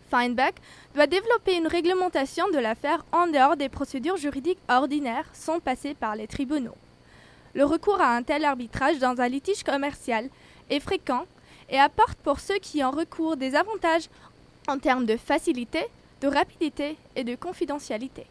Feinberg 0.10 0.55
doit 0.96 1.08
développer 1.08 1.55
une 1.55 1.67
réglementation 1.67 2.50
de 2.50 2.58
l'affaire 2.58 3.05
en 3.13 3.27
dehors 3.27 3.55
des 3.55 3.70
procédures 3.70 4.17
juridiques 4.17 4.60
ordinaires 4.67 5.29
sans 5.31 5.62
passer 5.62 5.93
par 5.93 6.17
les 6.17 6.27
tribunaux. 6.27 6.75
Le 7.53 7.63
recours 7.63 8.01
à 8.01 8.17
un 8.17 8.24
tel 8.24 8.43
arbitrage 8.43 9.00
dans 9.00 9.22
un 9.22 9.29
litige 9.29 9.63
commercial 9.63 10.27
est 10.70 10.81
fréquent 10.81 11.25
et 11.72 11.79
apporte 11.79 12.17
pour 12.20 12.41
ceux 12.41 12.60
qui 12.60 12.84
en 12.84 12.91
recourent 12.91 13.38
des 13.38 13.55
avantages 13.55 14.10
en 14.67 14.77
termes 14.77 15.05
de 15.05 15.17
facilité, 15.17 15.85
de 16.21 16.27
rapidité 16.27 16.97
et 17.15 17.23
de 17.23 17.35
confidentialité. 17.35 18.25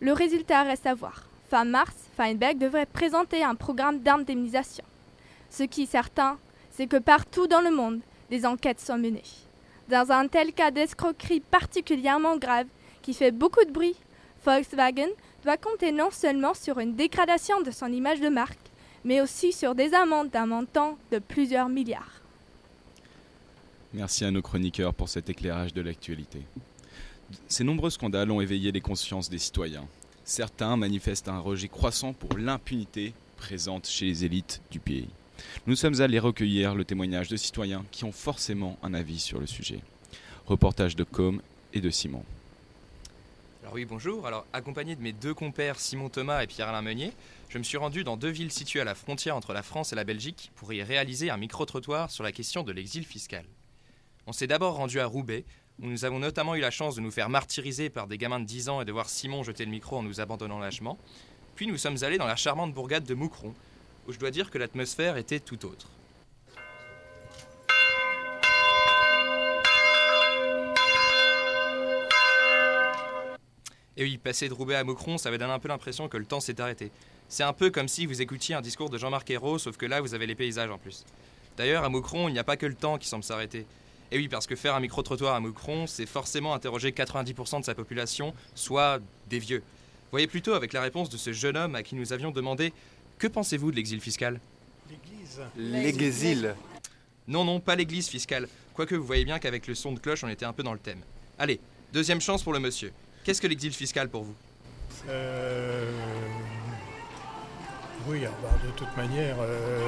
Le 0.00 0.12
résultat 0.12 0.62
reste 0.62 0.86
à 0.86 0.94
voir. 0.94 1.24
Fin 1.48 1.64
mars, 1.64 1.94
Feinberg 2.16 2.58
devrait 2.58 2.86
présenter 2.86 3.42
un 3.42 3.54
programme 3.54 4.00
d'indemnisation. 4.00 4.84
Ce 5.50 5.62
qui 5.62 5.84
est 5.84 5.86
certain, 5.86 6.38
c'est 6.70 6.86
que 6.86 6.96
partout 6.96 7.46
dans 7.46 7.60
le 7.60 7.70
monde, 7.70 8.00
des 8.30 8.44
enquêtes 8.44 8.80
sont 8.80 8.98
menées. 8.98 9.22
Dans 9.88 10.10
un 10.10 10.26
tel 10.28 10.52
cas 10.52 10.70
d'escroquerie 10.70 11.40
particulièrement 11.40 12.36
grave, 12.36 12.66
qui 13.02 13.14
fait 13.14 13.30
beaucoup 13.30 13.64
de 13.64 13.70
bruit, 13.70 13.96
Volkswagen 14.44 15.10
doit 15.44 15.56
compter 15.56 15.92
non 15.92 16.10
seulement 16.10 16.54
sur 16.54 16.78
une 16.78 16.94
dégradation 16.94 17.60
de 17.60 17.70
son 17.70 17.92
image 17.92 18.20
de 18.20 18.28
marque, 18.28 18.58
mais 19.04 19.20
aussi 19.20 19.52
sur 19.52 19.74
des 19.74 19.94
amendes 19.94 20.30
d'un 20.30 20.46
montant 20.46 20.98
de 21.12 21.18
plusieurs 21.18 21.68
milliards. 21.68 22.23
Merci 23.94 24.24
à 24.24 24.32
nos 24.32 24.42
chroniqueurs 24.42 24.92
pour 24.92 25.08
cet 25.08 25.30
éclairage 25.30 25.72
de 25.72 25.80
l'actualité. 25.80 26.40
Ces 27.46 27.62
nombreux 27.62 27.90
scandales 27.90 28.32
ont 28.32 28.40
éveillé 28.40 28.72
les 28.72 28.80
consciences 28.80 29.30
des 29.30 29.38
citoyens. 29.38 29.86
Certains 30.24 30.76
manifestent 30.76 31.28
un 31.28 31.38
rejet 31.38 31.68
croissant 31.68 32.12
pour 32.12 32.36
l'impunité 32.36 33.14
présente 33.36 33.86
chez 33.86 34.06
les 34.06 34.24
élites 34.24 34.60
du 34.72 34.80
pays. 34.80 35.08
Nous 35.68 35.76
sommes 35.76 36.00
allés 36.00 36.18
recueillir 36.18 36.74
le 36.74 36.84
témoignage 36.84 37.28
de 37.28 37.36
citoyens 37.36 37.84
qui 37.92 38.02
ont 38.02 38.10
forcément 38.10 38.78
un 38.82 38.94
avis 38.94 39.20
sur 39.20 39.38
le 39.38 39.46
sujet. 39.46 39.78
Reportage 40.46 40.96
de 40.96 41.04
Com 41.04 41.40
et 41.72 41.80
de 41.80 41.90
Simon. 41.90 42.24
Alors 43.62 43.74
oui, 43.74 43.84
bonjour. 43.84 44.26
Alors, 44.26 44.44
accompagné 44.52 44.96
de 44.96 45.02
mes 45.02 45.12
deux 45.12 45.34
compères 45.34 45.78
Simon 45.78 46.08
Thomas 46.08 46.42
et 46.42 46.48
Pierre-Alain 46.48 46.82
Meunier, 46.82 47.12
je 47.48 47.58
me 47.58 47.62
suis 47.62 47.78
rendu 47.78 48.02
dans 48.02 48.16
deux 48.16 48.30
villes 48.30 48.52
situées 48.52 48.80
à 48.80 48.84
la 48.84 48.96
frontière 48.96 49.36
entre 49.36 49.52
la 49.52 49.62
France 49.62 49.92
et 49.92 49.96
la 49.96 50.04
Belgique 50.04 50.50
pour 50.56 50.72
y 50.72 50.82
réaliser 50.82 51.30
un 51.30 51.36
micro-trottoir 51.36 52.10
sur 52.10 52.24
la 52.24 52.32
question 52.32 52.64
de 52.64 52.72
l'exil 52.72 53.04
fiscal. 53.04 53.44
On 54.26 54.32
s'est 54.32 54.46
d'abord 54.46 54.76
rendu 54.76 55.00
à 55.00 55.06
Roubaix, 55.06 55.44
où 55.82 55.86
nous 55.86 56.06
avons 56.06 56.18
notamment 56.18 56.54
eu 56.54 56.60
la 56.60 56.70
chance 56.70 56.94
de 56.94 57.02
nous 57.02 57.10
faire 57.10 57.28
martyriser 57.28 57.90
par 57.90 58.06
des 58.06 58.16
gamins 58.16 58.40
de 58.40 58.46
10 58.46 58.70
ans 58.70 58.80
et 58.80 58.86
de 58.86 58.92
voir 58.92 59.10
Simon 59.10 59.42
jeter 59.42 59.66
le 59.66 59.70
micro 59.70 59.98
en 59.98 60.02
nous 60.02 60.20
abandonnant 60.20 60.58
lâchement. 60.58 60.98
Puis 61.56 61.66
nous 61.66 61.76
sommes 61.76 61.98
allés 62.02 62.16
dans 62.16 62.26
la 62.26 62.36
charmante 62.36 62.72
bourgade 62.72 63.04
de 63.04 63.14
Moucron, 63.14 63.52
où 64.08 64.12
je 64.12 64.18
dois 64.18 64.30
dire 64.30 64.50
que 64.50 64.56
l'atmosphère 64.56 65.18
était 65.18 65.40
tout 65.40 65.66
autre. 65.66 65.88
Et 73.96 74.02
oui, 74.02 74.18
passer 74.18 74.48
de 74.48 74.54
Roubaix 74.54 74.74
à 74.74 74.84
Moucron, 74.84 75.18
ça 75.18 75.30
va 75.30 75.38
donner 75.38 75.52
un 75.52 75.58
peu 75.58 75.68
l'impression 75.68 76.08
que 76.08 76.16
le 76.16 76.24
temps 76.24 76.40
s'est 76.40 76.60
arrêté. 76.60 76.90
C'est 77.28 77.44
un 77.44 77.52
peu 77.52 77.70
comme 77.70 77.88
si 77.88 78.06
vous 78.06 78.22
écoutiez 78.22 78.54
un 78.54 78.62
discours 78.62 78.90
de 78.90 78.98
Jean-Marc 78.98 79.30
Ayrault, 79.30 79.58
sauf 79.58 79.76
que 79.76 79.86
là, 79.86 80.00
vous 80.00 80.14
avez 80.14 80.26
les 80.26 80.34
paysages 80.34 80.70
en 80.70 80.78
plus. 80.78 81.04
D'ailleurs, 81.56 81.84
à 81.84 81.88
Moucron, 81.90 82.28
il 82.28 82.32
n'y 82.32 82.38
a 82.38 82.44
pas 82.44 82.56
que 82.56 82.66
le 82.66 82.74
temps 82.74 82.98
qui 82.98 83.06
semble 83.06 83.22
s'arrêter. 83.22 83.66
Et 84.12 84.18
oui, 84.18 84.28
parce 84.28 84.46
que 84.46 84.54
faire 84.54 84.74
un 84.74 84.80
micro-trottoir 84.80 85.34
à 85.34 85.40
Moucron, 85.40 85.86
c'est 85.86 86.06
forcément 86.06 86.54
interroger 86.54 86.90
90% 86.92 87.60
de 87.60 87.64
sa 87.64 87.74
population, 87.74 88.34
soit 88.54 89.00
des 89.28 89.38
vieux. 89.38 89.62
Voyez 90.10 90.26
plutôt 90.26 90.54
avec 90.54 90.72
la 90.72 90.80
réponse 90.80 91.08
de 91.10 91.16
ce 91.16 91.32
jeune 91.32 91.56
homme 91.56 91.74
à 91.74 91.82
qui 91.82 91.94
nous 91.96 92.12
avions 92.12 92.30
demandé 92.30 92.72
Que 93.18 93.26
pensez-vous 93.26 93.70
de 93.72 93.76
l'exil 93.76 94.00
fiscal? 94.00 94.40
L'exil. 95.56 96.54
Non, 97.26 97.44
non, 97.44 97.58
pas 97.58 97.74
l'église 97.74 98.08
fiscale. 98.08 98.48
Quoique 98.74 98.94
vous 98.94 99.04
voyez 99.04 99.24
bien 99.24 99.38
qu'avec 99.38 99.66
le 99.66 99.74
son 99.74 99.92
de 99.92 99.98
cloche, 99.98 100.22
on 100.22 100.28
était 100.28 100.44
un 100.44 100.52
peu 100.52 100.62
dans 100.62 100.72
le 100.72 100.78
thème. 100.78 101.00
Allez, 101.38 101.58
deuxième 101.92 102.20
chance 102.20 102.42
pour 102.42 102.52
le 102.52 102.58
monsieur. 102.60 102.92
Qu'est-ce 103.24 103.40
que 103.40 103.46
l'exil 103.46 103.72
fiscal 103.72 104.08
pour 104.08 104.22
vous? 104.24 104.34
Euh, 105.08 105.90
Oui, 108.06 108.20
alors, 108.20 108.34
bah, 108.42 108.50
de 108.64 108.70
toute 108.72 108.94
manière, 108.96 109.36
euh, 109.40 109.80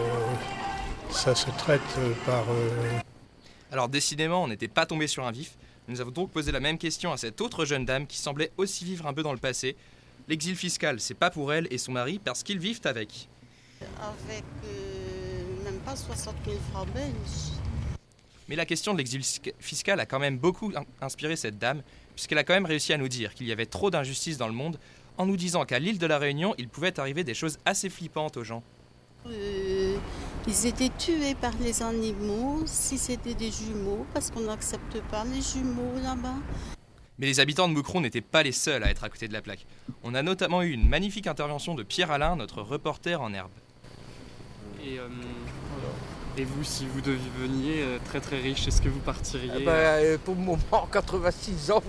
ça 1.11 1.35
se 1.35 1.51
traite 1.59 1.81
par... 2.25 2.45
euh, 2.51 2.99
Alors 3.73 3.89
décidément, 3.89 4.45
on 4.45 4.49
n'était 4.49 4.69
pas 4.69 4.87
tombé 4.87 5.07
sur 5.07 5.27
un 5.27 5.33
vif. 5.33 5.53
Nous 5.89 6.01
avons 6.01 6.11
donc 6.11 6.31
posé 6.31 6.53
la 6.53 6.61
même 6.61 6.79
question 6.79 7.13
à 7.13 7.17
cette 7.17 7.41
autre 7.41 7.65
jeune 7.65 7.85
dame 7.85 8.07
qui 8.07 8.19
semblait 8.19 8.51
aussi 8.57 8.85
vivre 8.85 9.07
un 9.07 9.15
peu 9.15 9.23
dans 9.23 9.33
le 9.33 9.39
passé. 9.39 9.77
L'exil 10.29 10.57
fiscal, 10.57 11.01
c'est 11.01 11.15
pas 11.15 11.31
pour 11.31 11.53
elle 11.53 11.69
et 11.71 11.79
son 11.79 11.93
mari 11.93 12.19
parce 12.23 12.43
qu'ils 12.43 12.59
vivent 12.59 12.81
avec. 12.85 13.29
Avec 14.01 14.45
euh, 14.65 15.65
même 15.65 15.79
pas 15.81 15.95
60 15.95 16.35
000 16.45 16.57
francs 16.73 16.89
belges. 16.93 17.53
Mais 18.49 18.57
la 18.57 18.67
question 18.67 18.93
de 18.93 18.99
l'exil 18.99 19.21
fisc- 19.21 19.53
fiscal 19.61 20.01
a 20.01 20.07
quand 20.07 20.19
même 20.19 20.39
beaucoup 20.39 20.73
in- 20.75 20.85
inspiré 21.01 21.37
cette 21.37 21.59
dame, 21.59 21.83
puisqu'elle 22.15 22.39
a 22.39 22.45
quand 22.45 22.55
même 22.55 22.67
réussi 22.67 22.93
à 22.93 22.99
nous 22.99 23.09
dire 23.09 23.35
qu'il 23.35 23.47
y 23.47 23.53
avait 23.53 23.67
trop 23.67 23.91
d'injustice 23.91 24.39
dans 24.39 24.47
le 24.49 24.55
monde, 24.55 24.79
en 25.19 25.27
nous 25.27 25.37
disant 25.37 25.65
qu'à 25.65 25.79
l'île 25.79 25.99
de 25.99 26.07
la 26.07 26.19
Réunion, 26.19 26.55
il 26.59 26.69
pouvait 26.69 26.99
arriver 27.01 27.25
des 27.25 27.35
choses 27.35 27.59
assez 27.65 27.89
flippantes 27.91 28.37
aux 28.37 28.45
gens. 28.45 28.63
Euh, 29.31 29.97
ils 30.47 30.67
étaient 30.67 30.91
tués 30.97 31.35
par 31.35 31.53
les 31.61 31.83
animaux, 31.83 32.63
si 32.67 32.99
c'était 32.99 33.35
des 33.35 33.51
jumeaux, 33.51 34.07
parce 34.15 34.31
qu'on 34.31 34.41
n'accepte 34.43 35.01
pas 35.11 35.25
les 35.25 35.43
jumeaux 35.43 35.95
là-bas. 36.03 36.37
Mais 37.19 37.27
les 37.27 37.41
habitants 37.41 37.69
de 37.69 37.73
Moucron 37.73 38.01
n'étaient 38.01 38.21
pas 38.21 38.43
les 38.43 38.53
seuls 38.53 38.85
à 38.85 38.91
être 38.91 39.03
à 39.05 39.09
côté 39.09 39.27
de 39.27 39.33
la 39.33 39.43
plaque. 39.43 39.67
On 40.05 40.15
a 40.15 40.23
notamment 40.23 40.63
eu 40.63 40.71
une 40.71 40.89
magnifique 40.89 41.27
intervention 41.27 41.75
de 41.75 41.83
Pierre 41.83 42.11
Alain, 42.11 42.37
notre 42.37 42.63
reporter 42.63 43.21
en 43.21 43.33
herbe. 43.33 43.51
Et, 44.85 44.99
euh, 44.99 45.09
et 46.37 46.45
vous, 46.45 46.63
si 46.63 46.87
vous 46.87 47.01
deveniez 47.01 47.83
euh, 47.83 47.99
très 48.05 48.21
très 48.21 48.39
riche, 48.39 48.69
est-ce 48.69 48.83
que 48.83 48.91
vous 48.91 49.01
partiriez 49.01 49.51
Eh 49.57 49.65
ben, 49.65 49.73
euh, 49.73 50.19
pour 50.23 50.35
le 50.35 50.43
moment, 50.43 50.89
86 50.93 51.71
ans. 51.71 51.83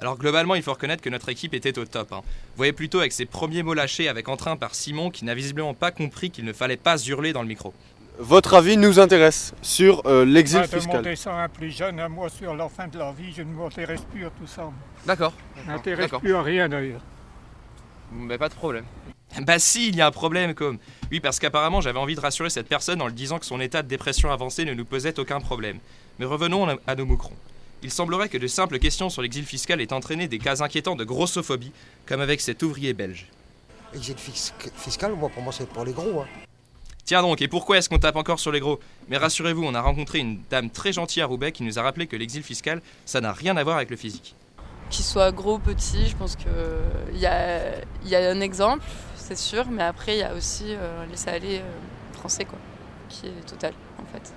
Alors 0.00 0.16
globalement, 0.16 0.54
il 0.54 0.62
faut 0.62 0.72
reconnaître 0.72 1.02
que 1.02 1.10
notre 1.10 1.28
équipe 1.28 1.52
était 1.54 1.78
au 1.78 1.84
top. 1.84 2.12
hein. 2.12 2.22
Vous 2.24 2.56
voyez 2.56 2.72
plutôt 2.72 3.00
avec 3.00 3.12
ses 3.12 3.26
premiers 3.26 3.62
mots 3.62 3.74
lâchés 3.74 4.08
avec 4.08 4.28
entrain 4.28 4.56
par 4.56 4.74
Simon 4.74 5.10
qui 5.10 5.24
n'a 5.24 5.34
visiblement 5.34 5.74
pas 5.74 5.90
compris 5.90 6.30
qu'il 6.30 6.44
ne 6.44 6.52
fallait 6.52 6.76
pas 6.78 6.96
hurler 7.06 7.32
dans 7.32 7.42
le 7.42 7.48
micro. 7.48 7.74
Votre 8.18 8.54
avis 8.54 8.76
nous 8.76 8.98
intéresse 9.00 9.54
sur 9.62 10.02
euh, 10.06 10.24
l'exil 10.26 10.60
bah, 10.60 10.66
fiscal. 10.66 10.90
demander 11.02 11.16
ça 11.16 11.34
à 11.34 11.44
un 11.44 11.48
plus 11.48 11.70
jeune, 11.70 11.98
à 12.00 12.08
moi, 12.08 12.28
sur 12.28 12.54
la 12.54 12.68
fin 12.68 12.86
de 12.88 12.98
la 12.98 13.12
vie, 13.12 13.32
je 13.34 13.42
ne 13.42 13.52
m'intéresse 13.52 14.02
plus 14.12 14.26
à 14.26 14.30
tout 14.30 14.46
ça. 14.46 14.70
D'accord. 15.06 15.32
Je 15.56 15.70
m'intéresse 15.70 16.10
plus 16.20 16.34
à 16.34 16.42
rien 16.42 16.68
d'ailleurs. 16.68 17.00
Mais 18.12 18.36
pas 18.38 18.48
de 18.48 18.54
problème. 18.54 18.84
Bah 19.42 19.58
si, 19.58 19.88
il 19.88 19.96
y 19.96 20.00
a 20.00 20.06
un 20.06 20.10
problème, 20.10 20.54
comme. 20.54 20.78
Oui, 21.12 21.20
parce 21.20 21.38
qu'apparemment 21.38 21.80
j'avais 21.80 21.98
envie 22.00 22.16
de 22.16 22.20
rassurer 22.20 22.50
cette 22.50 22.68
personne 22.68 23.00
en 23.00 23.06
lui 23.06 23.14
disant 23.14 23.38
que 23.38 23.46
son 23.46 23.60
état 23.60 23.82
de 23.82 23.88
dépression 23.88 24.30
avancée 24.32 24.64
ne 24.64 24.74
nous 24.74 24.84
posait 24.84 25.18
aucun 25.20 25.40
problème. 25.40 25.78
Mais 26.18 26.26
revenons 26.26 26.68
à- 26.68 26.76
à 26.88 26.94
nos 26.96 27.06
moucrons. 27.06 27.36
Il 27.82 27.90
semblerait 27.90 28.28
que 28.28 28.38
de 28.38 28.46
simples 28.46 28.78
questions 28.78 29.08
sur 29.08 29.22
l'exil 29.22 29.44
fiscal 29.44 29.80
aient 29.80 29.92
entraîné 29.92 30.28
des 30.28 30.38
cas 30.38 30.62
inquiétants 30.62 30.96
de 30.96 31.04
grossophobie, 31.04 31.72
comme 32.06 32.20
avec 32.20 32.40
cet 32.40 32.62
ouvrier 32.62 32.92
belge. 32.92 33.26
Exil 33.94 34.16
fis- 34.18 34.52
fiscal, 34.76 35.14
moi, 35.14 35.28
pour 35.30 35.42
moi, 35.42 35.52
c'est 35.52 35.68
pour 35.68 35.84
les 35.84 35.92
gros. 35.92 36.20
hein. 36.20 36.26
Tiens 37.04 37.22
donc, 37.22 37.40
et 37.42 37.48
pourquoi 37.48 37.78
est-ce 37.78 37.88
qu'on 37.88 37.98
tape 37.98 38.16
encore 38.16 38.38
sur 38.38 38.52
les 38.52 38.60
gros? 38.60 38.78
Mais 39.08 39.16
rassurez-vous, 39.16 39.64
on 39.64 39.74
a 39.74 39.80
rencontré 39.80 40.18
une 40.18 40.40
dame 40.50 40.70
très 40.70 40.92
gentille 40.92 41.22
à 41.22 41.26
Roubaix 41.26 41.50
qui 41.50 41.62
nous 41.62 41.78
a 41.78 41.82
rappelé 41.82 42.06
que 42.06 42.14
l'exil 42.16 42.42
fiscal, 42.42 42.82
ça 43.06 43.20
n'a 43.20 43.32
rien 43.32 43.56
à 43.56 43.64
voir 43.64 43.76
avec 43.76 43.90
le 43.90 43.96
physique. 43.96 44.34
Qu'il 44.90 45.04
soit 45.04 45.32
gros, 45.32 45.58
petit, 45.58 46.06
je 46.08 46.16
pense 46.16 46.36
qu'il 46.36 46.50
y 47.18 47.26
a, 47.26 47.78
y 48.04 48.14
a 48.14 48.30
un 48.30 48.40
exemple, 48.40 48.84
c'est 49.16 49.38
sûr, 49.38 49.66
mais 49.70 49.82
après, 49.82 50.16
il 50.16 50.20
y 50.20 50.22
a 50.22 50.34
aussi 50.34 50.66
euh, 50.68 51.06
laisser 51.06 51.30
aller 51.30 51.58
euh, 51.58 51.70
français, 52.12 52.44
quoi, 52.44 52.58
qui 53.08 53.26
est 53.26 53.46
total, 53.46 53.72
en 53.98 54.04
fait. 54.12 54.32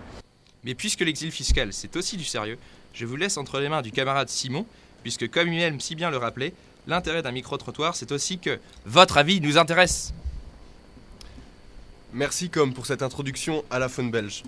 Mais 0.64 0.74
puisque 0.74 1.02
l'exil 1.02 1.32
fiscal, 1.32 1.74
c'est 1.74 1.96
aussi 1.96 2.18
du 2.18 2.24
sérieux, 2.24 2.58
je 2.94 3.06
vous 3.06 3.16
laisse 3.16 3.38
entre 3.38 3.60
les 3.60 3.70
mains 3.70 3.82
du 3.82 3.92
camarade 3.92 4.30
Simon, 4.30 4.66
puisque 5.02 5.30
comme 5.30 5.52
il 5.52 5.62
aime 5.62 5.80
si 5.80 5.96
bien 5.96 6.12
le 6.12 6.18
rappeler, 6.18 6.54
l'intérêt 6.88 7.22
d'un 7.22 7.32
micro-trottoir, 7.32 7.96
c'est 7.96 8.12
aussi 8.12 8.40
que 8.40 8.60
votre 8.86 9.18
avis 9.18 9.42
nous 9.42 9.58
intéresse. 9.58 10.14
Merci 12.14 12.50
comme 12.50 12.74
pour 12.74 12.86
cette 12.86 13.02
introduction 13.02 13.66
à 13.72 13.80
la 13.80 13.90
faune 13.90 14.12
belge. 14.12 14.44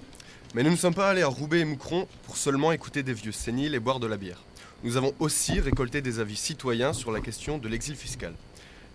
Mais 0.54 0.64
nous 0.64 0.70
ne 0.70 0.76
sommes 0.76 0.94
pas 0.94 1.10
allés 1.10 1.24
à 1.24 1.28
Roubaix 1.28 1.62
et 1.62 1.66
Moucron 1.66 2.08
pour 2.24 2.38
seulement 2.38 2.72
écouter 2.72 3.02
des 3.02 3.14
vieux 3.14 3.32
séniles 3.32 3.74
et 3.74 3.80
boire 3.80 4.00
de 4.00 4.08
la 4.08 4.18
bière. 4.18 4.44
Nous 4.84 4.98
avons 4.98 5.14
aussi 5.20 5.60
récolté 5.60 6.02
des 6.02 6.20
avis 6.20 6.36
citoyens 6.36 6.94
sur 6.94 7.12
la 7.12 7.22
question 7.22 7.58
de 7.58 7.68
l'exil 7.68 7.96
fiscal. 7.96 8.34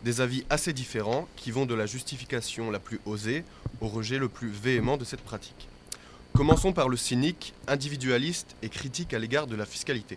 Des 0.04 0.20
avis 0.20 0.44
assez 0.48 0.72
différents 0.72 1.26
qui 1.36 1.50
vont 1.50 1.66
de 1.66 1.74
la 1.74 1.86
justification 1.86 2.70
la 2.70 2.78
plus 2.78 3.00
osée 3.04 3.44
au 3.80 3.88
rejet 3.88 4.18
le 4.18 4.28
plus 4.28 4.50
véhément 4.50 4.96
de 4.96 5.04
cette 5.04 5.22
pratique. 5.22 5.69
Commençons 6.34 6.72
par 6.72 6.88
le 6.88 6.96
cynique, 6.96 7.54
individualiste 7.68 8.54
et 8.62 8.68
critique 8.68 9.12
à 9.14 9.18
l'égard 9.18 9.46
de 9.46 9.56
la 9.56 9.66
fiscalité. 9.66 10.16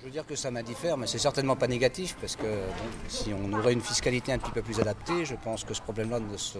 Je 0.00 0.04
veux 0.06 0.10
dire 0.10 0.26
que 0.26 0.36
ça 0.36 0.50
m'indiffère, 0.50 0.96
mais 0.96 1.06
c'est 1.06 1.18
certainement 1.18 1.56
pas 1.56 1.66
négatif 1.68 2.16
parce 2.20 2.36
que 2.36 2.42
bon, 2.42 2.88
si 3.08 3.30
on 3.32 3.52
aurait 3.52 3.72
une 3.72 3.80
fiscalité 3.80 4.32
un 4.32 4.38
petit 4.38 4.52
peu 4.52 4.62
plus 4.62 4.80
adaptée, 4.80 5.24
je 5.24 5.34
pense 5.42 5.64
que 5.64 5.74
ce 5.74 5.80
problème-là 5.82 6.20
ne 6.20 6.36
se 6.36 6.58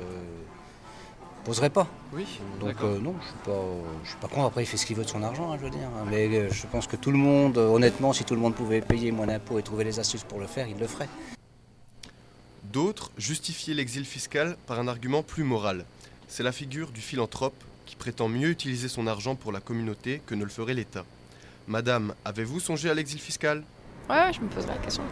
poserait 1.44 1.70
pas. 1.70 1.86
Oui, 2.12 2.26
Donc 2.60 2.74
euh, 2.82 2.98
non, 2.98 3.14
je 3.20 3.26
suis 3.26 3.36
je 4.04 4.08
suis 4.10 4.18
pas 4.18 4.28
contre. 4.28 4.46
Après, 4.46 4.62
il 4.62 4.66
fait 4.66 4.76
ce 4.76 4.86
qu'il 4.86 4.96
veut 4.96 5.04
de 5.04 5.08
son 5.08 5.22
argent, 5.22 5.52
hein, 5.52 5.56
je 5.58 5.64
veux 5.64 5.70
dire. 5.70 5.86
hein. 5.86 6.04
Mais 6.10 6.26
euh, 6.36 6.48
je 6.50 6.66
pense 6.66 6.86
que 6.86 6.96
tout 6.96 7.10
le 7.12 7.18
monde, 7.18 7.58
euh, 7.58 7.68
honnêtement, 7.68 8.12
si 8.12 8.24
tout 8.24 8.34
le 8.34 8.40
monde 8.40 8.54
pouvait 8.54 8.80
payer 8.80 9.12
moins 9.12 9.26
d'impôts 9.26 9.58
et 9.58 9.62
trouver 9.62 9.84
les 9.84 9.98
astuces 10.00 10.24
pour 10.24 10.40
le 10.40 10.46
faire, 10.46 10.66
il 10.66 10.78
le 10.78 10.86
ferait. 10.86 11.08
D'autres 12.64 13.10
justifiaient 13.16 13.74
l'exil 13.74 14.04
fiscal 14.04 14.56
par 14.66 14.78
un 14.80 14.88
argument 14.88 15.22
plus 15.22 15.44
moral. 15.44 15.84
C'est 16.26 16.42
la 16.42 16.52
figure 16.52 16.90
du 16.90 17.00
philanthrope 17.00 17.54
prétend 17.98 18.28
mieux 18.28 18.48
utiliser 18.48 18.88
son 18.88 19.06
argent 19.06 19.34
pour 19.34 19.52
la 19.52 19.60
communauté 19.60 20.22
que 20.26 20.34
ne 20.34 20.44
le 20.44 20.50
ferait 20.50 20.74
l'État. 20.74 21.04
Madame, 21.66 22.14
avez-vous 22.24 22.60
songé 22.60 22.88
à 22.88 22.94
l'exil 22.94 23.20
fiscal? 23.20 23.62
Ouais, 24.08 24.16
ouais, 24.16 24.32
je 24.32 24.40
me 24.40 24.48
pose 24.48 24.66
la 24.66 24.76
question. 24.76 25.02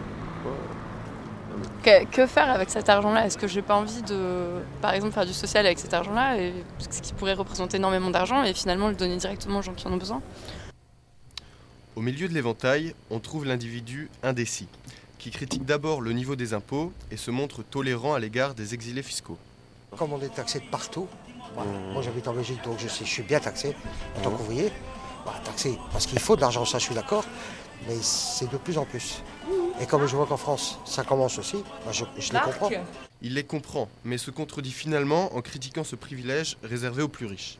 Que, 1.83 2.05
que 2.07 2.27
faire 2.27 2.51
avec 2.51 2.71
cet 2.71 2.89
argent-là? 2.89 3.27
Est-ce 3.27 3.39
que 3.39 3.47
j'ai 3.47 3.63
pas 3.63 3.77
envie 3.77 4.03
de, 4.03 4.61
par 4.81 4.95
exemple, 4.95 5.13
faire 5.13 5.27
du 5.27 5.33
social 5.33 5.67
avec 5.67 5.79
cet 5.79 5.93
argent-là, 5.93 6.39
et 6.39 6.53
ce 6.79 7.01
qui 7.03 7.13
pourrait 7.13 7.35
représenter 7.35 7.77
énormément 7.77 8.11
d'argent, 8.11 8.43
et 8.43 8.55
finalement 8.55 8.89
le 8.89 8.95
donner 8.95 9.17
directement 9.17 9.59
aux 9.59 9.63
gens 9.63 9.75
qui 9.75 9.87
en 9.87 9.93
ont 9.93 9.97
besoin? 9.97 10.23
Au 11.95 12.01
milieu 12.01 12.29
de 12.29 12.35
l'éventail, 12.35 12.95
on 13.11 13.21
trouve 13.21 13.47
l'individu 13.47 14.11
indécis, 14.23 14.69
qui 15.19 15.31
critique 15.31 15.65
d'abord 15.65 16.01
le 16.03 16.13
niveau 16.13 16.37
des 16.37 16.53
impôts 16.53 16.93
et 17.11 17.17
se 17.17 17.31
montre 17.31 17.63
tolérant 17.63 18.15
à 18.15 18.19
l'égard 18.19 18.55
des 18.55 18.75
exilés 18.75 19.03
fiscaux. 19.03 19.39
Comme 19.97 20.13
on 20.13 20.21
est 20.21 20.35
taxé 20.35 20.61
de 20.61 20.67
partout, 20.67 21.09
voilà. 21.57 21.71
moi 21.93 22.03
j'habite 22.03 22.29
en 22.29 22.33
Belgique, 22.33 22.63
donc 22.65 22.79
je, 22.79 22.87
sais, 22.89 23.05
je 23.05 23.11
suis 23.11 23.23
bien 23.23 23.41
taxé 23.41 23.75
en 24.17 24.21
tant 24.21 24.31
qu'ouvrier. 24.31 24.71
Voilà, 25.25 25.41
taxé 25.41 25.77
parce 25.91 26.07
qu'il 26.07 26.21
faut 26.21 26.37
de 26.37 26.41
l'argent, 26.43 26.65
ça 26.65 26.79
je 26.79 26.85
suis 26.85 26.95
d'accord, 26.95 27.25
mais 27.89 27.97
c'est 28.01 28.49
de 28.51 28.57
plus 28.57 28.79
en 28.79 28.85
plus. 28.85 29.23
Et 29.81 29.87
comme 29.87 30.07
je 30.07 30.15
vois 30.17 30.27
qu'en 30.27 30.37
France, 30.37 30.79
ça 30.85 31.03
commence 31.03 31.39
aussi, 31.39 31.57
moi, 31.85 31.93
je, 31.93 32.05
je 32.19 32.33
les 32.33 32.39
comprends. 32.41 32.71
Il 33.23 33.35
les 33.35 33.45
comprend, 33.45 33.89
mais 34.05 34.19
se 34.19 34.31
contredit 34.31 34.71
finalement 34.71 35.35
en 35.37 35.41
critiquant 35.43 35.85
ce 35.85 35.97
privilège 35.97 36.57
réservé 36.63 37.03
aux 37.03 37.09
plus 37.09 37.27
riches. 37.27 37.59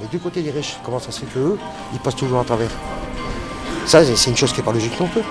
Mais 0.00 0.06
du 0.06 0.18
côté 0.18 0.42
des 0.42 0.50
riches, 0.50 0.76
comment 0.84 1.00
ça 1.00 1.10
se 1.10 1.20
fait 1.20 1.26
que 1.34 1.38
eux, 1.40 1.58
ils 1.92 1.98
passent 1.98 2.16
toujours 2.16 2.38
à 2.38 2.44
travers? 2.44 2.70
Ça, 3.86 4.04
c'est- 4.04 4.16
c'est 4.16 4.30
une 4.30 4.36
chose 4.36 4.52
qui 4.52 4.58
n'est 4.60 4.64
pas 4.64 4.72
logique 4.72 4.98
non 5.00 5.08
plus. 5.08 5.22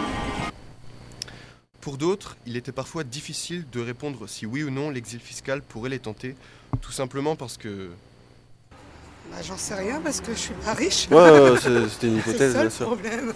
Pour 1.82 1.98
d'autres, 1.98 2.36
il 2.46 2.58
était 2.58 2.72
parfois 2.74 3.04
difficile 3.06 3.66
de 3.72 3.80
répondre 3.80 4.28
si 4.28 4.46
oui 4.46 4.64
ou 4.64 4.70
non 4.70 4.90
l'exil 4.90 5.20
fiscal 5.22 5.62
pourrait 5.62 5.90
les 5.90 6.00
tenter, 6.00 6.36
tout 6.82 6.92
simplement 6.92 7.36
parce 7.36 7.58
que... 7.58 7.90
Bah, 9.32 9.38
J'en 9.46 9.58
sais 9.58 9.76
rien 9.76 10.00
parce 10.02 10.22
que 10.22 10.34
je 10.34 10.38
suis 10.40 10.54
pas 10.54 10.74
riche. 10.74 11.08
Ouais, 11.12 11.54
c'était 11.90 12.08
une 12.08 12.18
hypothèse, 12.18 12.52
ça, 12.54 12.58
bien 12.60 12.64
le 12.66 12.70
sûr. 12.70 12.86
problème. 12.86 13.34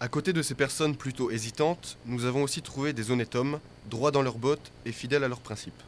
À 0.00 0.08
côté 0.08 0.32
de 0.32 0.42
ces 0.42 0.54
personnes 0.54 0.96
plutôt 0.96 1.30
hésitantes, 1.30 1.96
nous 2.06 2.24
avons 2.26 2.42
aussi 2.42 2.60
trouvé 2.60 2.92
des 2.92 3.10
honnêtes 3.10 3.34
hommes, 3.36 3.58
droits 3.90 4.10
dans 4.10 4.22
leurs 4.22 4.36
bottes 4.38 4.70
et 4.84 4.92
fidèles 4.92 5.24
à 5.24 5.28
leurs 5.28 5.40
principes. 5.40 5.82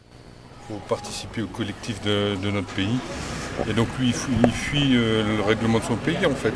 pour 0.68 0.80
participer 0.80 1.42
au 1.42 1.46
collectif 1.46 2.00
de, 2.02 2.34
de 2.42 2.50
notre 2.50 2.68
pays. 2.68 2.98
Et 3.68 3.72
donc 3.74 3.88
lui, 3.98 4.08
il 4.08 4.14
fuit, 4.14 4.34
il 4.44 4.50
fuit, 4.52 4.96
euh, 4.96 5.36
le 5.36 5.42
règlement 5.42 5.78
de 5.78 5.84
son 5.84 5.96
pays 5.96 6.24
en 6.26 6.34
fait. 6.34 6.54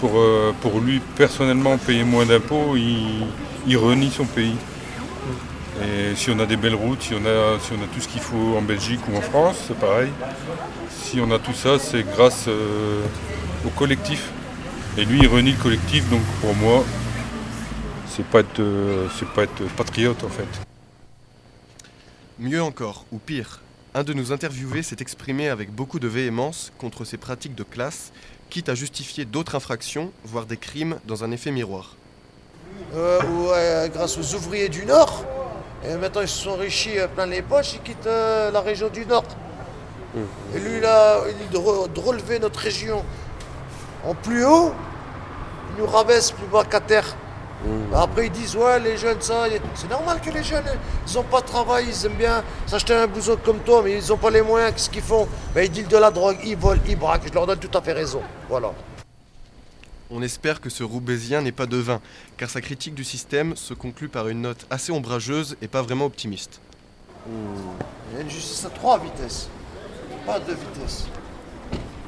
Pour, 0.00 0.12
euh, 0.18 0.52
pour 0.60 0.80
lui, 0.80 1.00
personnellement, 1.16 1.78
payer 1.78 2.04
moins 2.04 2.26
d'impôts, 2.26 2.76
il, 2.76 3.26
il 3.66 3.76
renie 3.78 4.10
son 4.10 4.26
pays. 4.26 4.54
Et 5.82 6.14
si 6.16 6.30
on 6.30 6.38
a 6.38 6.46
des 6.46 6.56
belles 6.56 6.74
routes, 6.74 7.02
si 7.02 7.14
on 7.14 7.24
a, 7.26 7.58
si 7.60 7.72
on 7.72 7.82
a 7.82 7.86
tout 7.92 8.00
ce 8.00 8.08
qu'il 8.08 8.20
faut 8.20 8.56
en 8.56 8.62
Belgique 8.62 9.00
ou 9.10 9.16
en 9.16 9.20
France, 9.20 9.56
c'est 9.68 9.78
pareil. 9.78 10.10
Si 10.90 11.20
on 11.20 11.30
a 11.30 11.38
tout 11.38 11.52
ça, 11.52 11.78
c'est 11.78 12.02
grâce 12.02 12.46
euh, 12.48 13.02
au 13.64 13.70
collectif. 13.70 14.30
Et 14.96 15.04
lui, 15.04 15.20
il 15.20 15.28
renie 15.28 15.52
le 15.52 15.62
collectif, 15.62 16.08
donc 16.08 16.22
pour 16.40 16.54
moi, 16.54 16.82
c'est 18.08 18.24
pas 18.24 18.40
être, 18.40 18.60
euh, 18.60 19.06
c'est 19.18 19.28
pas 19.28 19.42
être 19.42 19.64
patriote 19.76 20.24
en 20.24 20.28
fait. 20.28 20.48
Mieux 22.38 22.62
encore, 22.62 23.04
ou 23.12 23.18
pire, 23.18 23.60
un 23.94 24.04
de 24.04 24.12
nos 24.14 24.32
interviewés 24.32 24.82
s'est 24.82 24.96
exprimé 25.00 25.48
avec 25.48 25.70
beaucoup 25.70 25.98
de 25.98 26.08
véhémence 26.08 26.72
contre 26.78 27.04
ces 27.04 27.16
pratiques 27.16 27.54
de 27.54 27.62
classe, 27.62 28.12
quitte 28.50 28.68
à 28.68 28.74
justifier 28.74 29.24
d'autres 29.24 29.54
infractions, 29.54 30.12
voire 30.24 30.46
des 30.46 30.56
crimes, 30.56 30.98
dans 31.06 31.24
un 31.24 31.30
effet 31.30 31.50
miroir. 31.50 31.96
Euh, 32.94 33.20
ou, 33.22 33.50
euh, 33.50 33.88
grâce 33.88 34.18
aux 34.18 34.34
ouvriers 34.34 34.68
du 34.68 34.84
Nord. 34.84 35.24
Et 35.88 35.94
maintenant, 35.94 36.22
ils 36.22 36.28
se 36.28 36.42
sont 36.44 36.50
enrichis 36.50 36.98
euh, 36.98 37.06
plein 37.08 37.26
les 37.26 37.42
poches, 37.42 37.74
ils 37.74 37.80
quittent 37.80 38.06
euh, 38.06 38.50
la 38.50 38.60
région 38.60 38.88
du 38.88 39.06
Nord. 39.06 39.24
Et 40.54 40.58
lui, 40.58 40.80
là, 40.80 41.18
il 41.40 41.50
de, 41.50 41.58
re- 41.58 41.92
de 41.92 42.00
relever 42.00 42.38
notre 42.38 42.58
région 42.60 43.04
en 44.04 44.14
plus 44.14 44.44
haut, 44.46 44.72
il 45.76 45.82
nous 45.82 45.88
rabaisse 45.90 46.30
plus 46.32 46.46
bas 46.46 46.64
qu'à 46.64 46.80
terre. 46.80 47.14
Après, 47.94 48.26
ils 48.26 48.32
disent, 48.32 48.54
ouais, 48.56 48.78
les 48.78 48.96
jeunes, 48.96 49.20
ça, 49.20 49.44
c'est 49.74 49.90
normal 49.90 50.20
que 50.20 50.30
les 50.30 50.42
jeunes, 50.42 50.64
ils 51.08 51.14
n'ont 51.14 51.22
pas 51.24 51.40
de 51.40 51.46
travail, 51.46 51.86
ils 51.88 52.06
aiment 52.06 52.12
bien 52.14 52.44
s'acheter 52.66 52.94
un 52.94 53.06
blouson 53.06 53.36
comme 53.44 53.58
toi, 53.60 53.82
mais 53.84 53.98
ils 53.98 54.08
n'ont 54.08 54.16
pas 54.16 54.30
les 54.30 54.42
moyens, 54.42 54.72
qu'est-ce 54.72 54.90
qu'ils 54.90 55.02
font? 55.02 55.26
Ben, 55.54 55.64
Ils 55.64 55.70
dealent 55.72 55.88
de 55.88 55.96
la 55.96 56.10
drogue, 56.10 56.38
ils 56.44 56.56
volent, 56.56 56.80
ils 56.86 56.96
braquent, 56.96 57.26
je 57.28 57.32
leur 57.34 57.46
donne 57.46 57.58
tout 57.58 57.76
à 57.76 57.80
fait 57.80 57.92
raison. 57.92 58.20
Voilà. 58.48 58.70
On 60.10 60.22
espère 60.22 60.60
que 60.60 60.70
ce 60.70 60.84
Roubaisien 60.84 61.42
n'est 61.42 61.50
pas 61.50 61.66
devin, 61.66 62.00
car 62.36 62.48
sa 62.48 62.60
critique 62.60 62.94
du 62.94 63.02
système 63.02 63.56
se 63.56 63.74
conclut 63.74 64.08
par 64.08 64.28
une 64.28 64.42
note 64.42 64.64
assez 64.70 64.92
ombrageuse 64.92 65.56
et 65.62 65.68
pas 65.68 65.82
vraiment 65.82 66.04
optimiste. 66.04 66.60
Il 67.28 68.16
y 68.16 68.18
a 68.18 68.22
une 68.22 68.30
justice 68.30 68.64
à 68.64 68.70
trois 68.70 69.00
vitesses, 69.00 69.48
pas 70.24 70.38
deux 70.38 70.54
vitesses. 70.54 71.06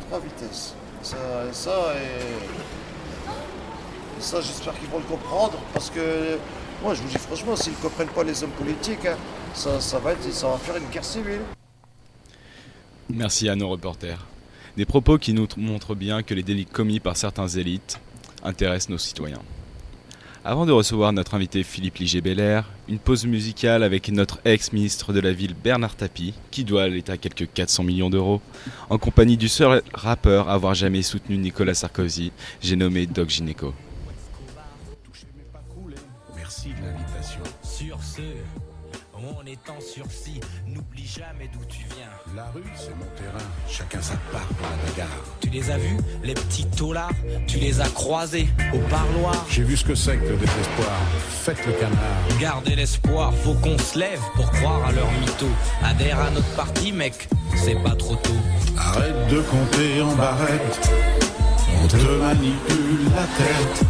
Trois 0.07 0.21
vitesses. 0.21 0.75
Ça, 1.03 1.17
ça, 1.53 1.95
et, 1.97 2.21
et 4.19 4.21
ça 4.21 4.41
j'espère 4.41 4.79
qu'ils 4.79 4.89
vont 4.89 4.99
le 4.99 5.05
comprendre, 5.05 5.59
parce 5.75 5.91
que 5.91 6.39
moi 6.83 6.95
je 6.95 7.03
vous 7.03 7.09
dis 7.09 7.19
franchement, 7.19 7.57
s'ils 7.57 7.73
ne 7.73 7.79
comprennent 7.79 8.09
pas 8.09 8.23
les 8.23 8.45
hommes 8.45 8.51
politiques, 8.53 9.07
hein, 9.07 9.17
ça, 9.55 9.81
ça, 9.81 9.99
va 9.99 10.13
être, 10.13 10.33
ça 10.33 10.49
va 10.49 10.59
faire 10.59 10.77
une 10.77 10.89
guerre 10.89 11.05
civile. 11.05 11.41
Merci 13.09 13.49
à 13.49 13.57
nos 13.57 13.71
reporters. 13.71 14.25
Des 14.79 14.87
propos 14.87 15.19
qui 15.19 15.33
nous 15.33 15.49
montrent 15.57 15.97
bien 15.97 16.23
que 16.23 16.35
les 16.35 16.45
délits 16.45 16.65
commis 16.65 17.01
par 17.01 17.17
certains 17.17 17.49
élites 17.49 17.99
intéressent 18.45 18.91
nos 18.91 18.99
citoyens. 18.99 19.43
Avant 20.45 20.67
de 20.67 20.71
recevoir 20.71 21.13
notre 21.13 21.35
invité 21.35 21.65
Philippe 21.65 21.97
Liger-Belair, 21.97 22.71
une 22.89 23.01
pause 23.01 23.27
musicale 23.27 23.83
avec 23.83 24.09
notre 24.11 24.39
ex-ministre 24.45 25.13
de 25.13 25.19
la 25.19 25.33
ville 25.33 25.57
Bernard 25.61 25.97
Tapie, 25.97 26.33
qui 26.53 26.63
doit 26.63 26.85
à 26.85 26.89
l'État 26.89 27.17
quelques 27.17 27.53
400 27.53 27.83
millions 27.83 28.09
d'euros, 28.09 28.41
en 28.89 28.99
compagnie 28.99 29.37
du 29.37 29.49
seul 29.49 29.83
rappeur 29.95 30.49
à 30.49 30.55
avoir 30.55 30.75
jamais 30.75 31.03
soutenu 31.03 31.39
Nicolas 31.39 31.75
Sarkozy, 31.75 32.31
j'ai 32.63 32.77
nommé 32.77 33.07
Doc 33.07 33.31
Gineco. 33.31 33.75
Chacun 43.79 44.03
sa 44.03 44.15
part 44.33 44.47
pour 44.59 44.67
la 44.67 44.91
bagarre. 44.91 45.23
Tu 45.41 45.51
les 45.51 45.71
as 45.71 45.79
vus, 45.79 45.97
les 46.25 46.35
petits 46.35 46.67
taulards? 46.67 47.13
Tu 47.47 47.59
les 47.59 47.81
as 47.81 47.89
croisés 47.89 48.49
au 48.75 48.79
parloir? 48.89 49.47
J'ai 49.49 49.63
vu 49.63 49.77
ce 49.77 49.85
que 49.85 49.95
c'est 49.95 50.17
que 50.17 50.31
le 50.31 50.37
désespoir. 50.37 50.99
Faites 51.29 51.65
le 51.65 51.73
canard. 51.75 52.41
Gardez 52.41 52.75
l'espoir, 52.75 53.33
faut 53.45 53.55
qu'on 53.55 53.79
se 53.79 53.97
lève 53.99 54.21
pour 54.35 54.51
croire 54.51 54.85
à 54.85 54.93
leur 54.93 55.09
mytho. 55.21 55.47
Adhère 55.85 56.19
à 56.19 56.31
notre 56.31 56.51
parti, 56.57 56.91
mec, 56.91 57.29
c'est 57.55 57.81
pas 57.83 57.95
trop 57.95 58.17
tôt. 58.17 58.41
Arrête 58.77 59.29
de 59.29 59.41
compter 59.43 60.03
en 60.03 60.15
barrette, 60.17 60.91
on 61.83 61.87
te 61.87 61.97
manipule 61.97 63.05
la 63.15 63.23
tête. 63.39 63.85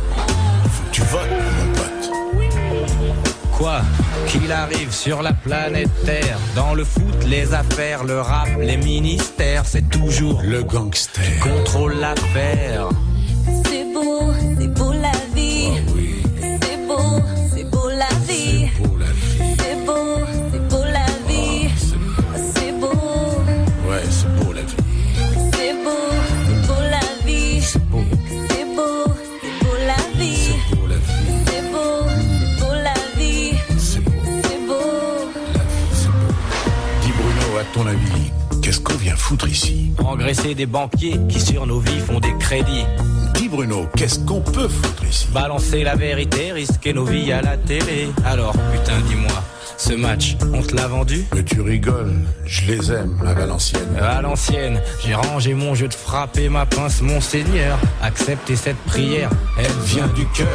Faut 0.71 0.85
que 0.85 0.93
tu 0.93 1.03
votes, 1.03 1.31
mon 1.31 1.73
pote. 1.73 1.98
Quoi 3.59 3.81
Qu'il 4.29 4.53
arrive 4.53 4.93
sur 4.93 5.21
la 5.21 5.33
planète 5.33 5.91
Terre, 6.05 6.39
dans 6.55 6.75
le 6.75 6.85
foot, 6.85 7.25
les 7.27 7.55
affaires, 7.55 8.05
le 8.05 8.21
rap, 8.21 8.49
les 8.61 8.77
ministères, 8.77 9.67
c'est 9.67 9.91
toujours 9.91 10.41
le 10.45 10.63
gangster. 10.63 11.25
qui 11.25 11.41
contrôle 11.41 11.95
l'affaire. 11.95 12.89
C'est 13.65 13.93
beau, 13.93 14.31
c'est 14.33 14.33
beau 14.33 14.38
Des 40.57 40.67
banquiers 40.67 41.21
qui 41.29 41.41
sur 41.41 41.67
nos 41.67 41.79
vies 41.79 42.01
font 42.01 42.21
des 42.21 42.35
crédits. 42.39 42.85
Dis 43.35 43.49
Bruno, 43.49 43.87
qu'est-ce 43.95 44.19
qu'on 44.21 44.41
peut 44.41 44.67
foutre 44.67 45.05
ici? 45.05 45.29
Balancer 45.33 45.85
la 45.85 45.95
vérité, 45.95 46.53
risquer 46.53 46.95
nos 46.95 47.05
vies 47.05 47.31
à 47.33 47.43
la 47.43 47.57
télé. 47.59 48.09
Alors, 48.25 48.53
putain, 48.73 48.99
dis-moi, 49.09 49.45
ce 49.77 49.93
match, 49.93 50.37
on 50.53 50.63
te 50.63 50.75
l'a 50.75 50.89
vendu? 50.89 51.27
Mais 51.35 51.45
tu 51.45 51.61
rigoles, 51.61 52.15
je 52.45 52.63
les 52.73 52.91
aime 52.91 53.21
à 53.25 53.35
Valenciennes. 53.35 53.97
À 54.01 54.23
l'ancienne, 54.23 54.81
j'ai 55.05 55.15
rangé 55.15 55.55
mon 55.55 55.75
jeu 55.75 55.87
de 55.87 55.95
frappe 55.95 56.39
et 56.39 56.49
ma 56.49 56.67
pince, 56.67 57.03
mon 57.03 57.21
seigneur. 57.21 57.79
Acceptez 58.03 58.57
cette 58.57 58.79
prière, 58.79 59.31
elle 59.59 59.85
vient 59.85 60.09
du 60.09 60.27
cœur. 60.29 60.49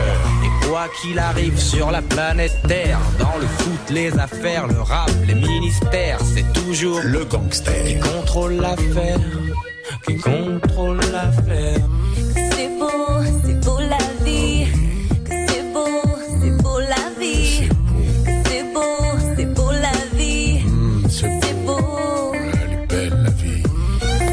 Et 0.44 0.68
quoi 0.68 0.88
qu'il 1.02 1.20
arrive 1.20 1.58
sur 1.58 1.92
la 1.92 2.02
planète 2.02 2.58
Terre, 2.68 3.00
dans 3.20 3.38
le 3.40 3.48
foot, 3.48 3.90
les 3.90 4.12
affaires, 4.20 4.68
le 4.68 4.82
rap, 4.82 5.12
les 5.26 5.36
ministères, 5.36 6.20
c'est 6.36 6.52
toujours 6.52 7.00
le 7.04 7.24
gangster 7.24 7.86
qui 7.86 8.00
contrôle 8.00 8.56
l'affaire, 8.56 9.20
qui 10.06 10.18
contrôle 10.18 11.00
l'affaire. 11.12 11.80
C'est 12.36 12.70
beau, 12.80 13.22
c'est 13.44 13.60
beau 13.66 13.80
la 13.80 14.26
vie. 14.26 14.68
C'est 15.28 15.74
beau, 15.74 15.88
c'est 16.40 16.64
beau 16.64 16.80
la 16.80 17.20
vie. 17.20 17.70
C'est 18.46 18.74
beau, 18.74 18.82
c'est 19.36 19.46
beau 19.54 19.72
la 19.72 20.18
vie. 20.18 20.62
C'est 21.10 21.66
beau, 21.66 22.34
Elle 22.34 22.74
est 22.74 22.88
belle 22.88 23.24
la 23.24 23.30
vie. 23.32 23.64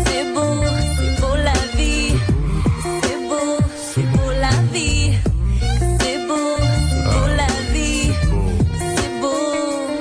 c'est 0.07 0.35
beau, 0.35 0.55
c'est 0.97 1.21
beau 1.21 1.37
la 1.37 1.77
vie. 1.77 2.15
C'est 3.03 3.21
beau, 3.29 3.59
c'est 3.93 4.07
beau 4.17 4.31
la 4.41 4.57
vie. 4.73 5.13
C'est 6.01 6.27
beau, 6.27 6.57
c'est 6.89 7.05
beau 7.05 7.27
la 7.37 7.53
vie. 7.73 8.13
C'est 8.79 9.21
beau. 9.21 9.39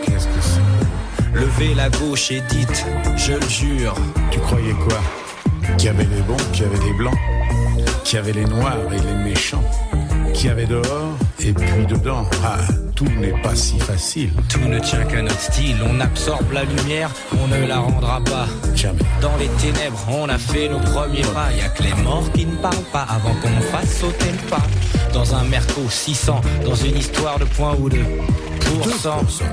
Qu'est-ce 0.03 0.27
que 0.27 0.41
c'est? 0.41 1.39
Levez 1.39 1.73
la 1.75 1.89
gauche 1.89 2.31
et 2.31 2.41
dites, 2.49 2.85
je 3.17 3.33
le 3.33 3.49
jure. 3.49 3.95
Tu 4.31 4.39
croyais 4.39 4.73
quoi? 4.73 4.99
Qui 5.79 5.87
avait 5.87 6.03
les 6.03 6.21
bons, 6.23 6.35
qu'il 6.51 6.63
y 6.63 6.65
avait 6.65 6.85
les 6.85 6.93
blancs, 6.93 7.17
qui 8.03 8.17
avait 8.17 8.33
les 8.33 8.43
noirs 8.43 8.75
et 8.91 8.99
les 8.99 9.29
méchants, 9.29 9.63
qui 10.33 10.49
avait 10.49 10.65
dehors 10.65 11.15
et 11.39 11.53
puis 11.53 11.85
dedans. 11.87 12.25
Ah, 12.43 12.57
tout 12.95 13.05
n'est 13.05 13.41
pas 13.41 13.55
si 13.55 13.79
facile. 13.79 14.29
Tout 14.49 14.59
ne 14.67 14.77
tient 14.79 15.05
qu'à 15.05 15.21
notre 15.21 15.39
style. 15.39 15.77
On 15.89 16.01
absorbe 16.01 16.51
la 16.51 16.65
lumière, 16.65 17.09
on 17.41 17.47
ne 17.47 17.65
la 17.65 17.79
rendra 17.79 18.19
pas. 18.19 18.47
Jamais. 18.75 18.99
Dans 19.21 19.37
les 19.37 19.47
ténèbres, 19.47 20.05
on 20.09 20.27
a 20.27 20.37
fait 20.37 20.67
nos 20.67 20.79
premiers 20.79 21.21
pas. 21.21 21.49
Y 21.53 21.61
a 21.61 21.69
que 21.69 21.83
les 21.83 22.03
morts 22.03 22.29
qui 22.33 22.45
ne 22.45 22.57
parlent 22.57 22.75
pas 22.91 23.05
avant 23.09 23.33
qu'on 23.35 23.61
fasse 23.71 23.99
sauter 23.99 24.31
le 24.31 24.49
pas. 24.49 24.63
Dans 25.13 25.33
un 25.33 25.45
merco 25.45 25.89
600, 25.89 26.41
dans 26.65 26.75
une 26.75 26.97
histoire 26.97 27.39
de 27.39 27.45
points 27.45 27.77
ou 27.79 27.87
deux. 27.87 28.05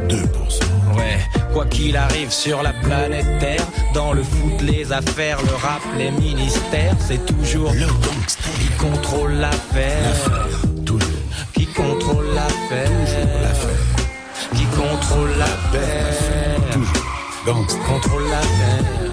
2%. 0.09 0.97
Ouais, 0.97 1.19
quoi 1.53 1.67
qu'il 1.67 1.97
arrive 1.97 2.31
sur 2.31 2.63
la 2.63 2.73
planète 2.73 3.39
Terre, 3.39 3.67
dans 3.95 4.13
le 4.13 4.23
foot, 4.23 4.61
les 4.63 4.93
affaires, 4.93 5.39
le 5.43 5.55
rap, 5.55 5.83
les 5.97 6.11
ministères, 6.11 6.97
c'est 7.01 7.25
toujours 7.27 7.73
le 7.73 7.87
gangster 7.87 8.53
qui 8.59 8.69
contrôle 8.79 9.33
l'affaire. 9.33 10.49
Toujours. 10.85 11.09
Qui 11.55 11.67
contrôle 11.67 12.27
l'affaire. 12.35 12.91
Qui 14.55 14.65
contrôle 14.67 15.31
l'affaire. 15.39 16.61
Toujours. 16.73 17.05
Gangster. 17.47 17.83
Contrôle 17.85 18.29
l'affaire. 18.31 19.06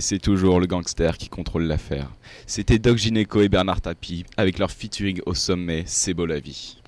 Et 0.00 0.02
c'est 0.02 0.18
toujours 0.18 0.60
le 0.60 0.66
gangster 0.66 1.18
qui 1.18 1.28
contrôle 1.28 1.64
l'affaire. 1.64 2.10
C'était 2.46 2.78
Doc 2.78 2.96
Gineco 2.96 3.42
et 3.42 3.50
Bernard 3.50 3.82
Tapie 3.82 4.24
avec 4.38 4.58
leur 4.58 4.70
featuring 4.70 5.20
au 5.26 5.34
sommet 5.34 5.82
C'est 5.84 6.14
beau 6.14 6.24
la 6.24 6.40
vie. 6.40 6.78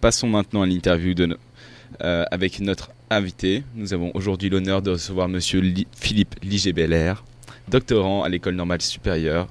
Passons 0.00 0.26
maintenant 0.26 0.62
à 0.62 0.66
l'interview 0.66 1.14
euh, 2.02 2.24
avec 2.32 2.58
notre 2.58 2.90
invité. 3.08 3.62
Nous 3.76 3.94
avons 3.94 4.10
aujourd'hui 4.14 4.48
l'honneur 4.50 4.82
de 4.82 4.90
recevoir 4.90 5.28
Monsieur 5.28 5.60
Li- 5.60 5.86
Philippe 5.92 6.34
Liger-Belair, 6.42 7.22
doctorant 7.68 8.24
à 8.24 8.28
l'école 8.28 8.56
normale 8.56 8.82
supérieure 8.82 9.46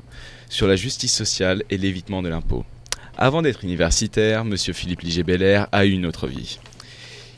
sur 0.49 0.67
la 0.67 0.75
justice 0.75 1.15
sociale 1.15 1.63
et 1.69 1.77
l'évitement 1.77 2.21
de 2.21 2.27
l'impôt. 2.27 2.65
Avant 3.21 3.41
d'être 3.41 3.65
universitaire, 3.65 4.45
Monsieur 4.45 4.71
Philippe 4.71 5.01
Liger-Belair 5.01 5.67
a 5.73 5.85
eu 5.85 5.91
une 5.91 6.05
autre 6.05 6.25
vie. 6.25 6.57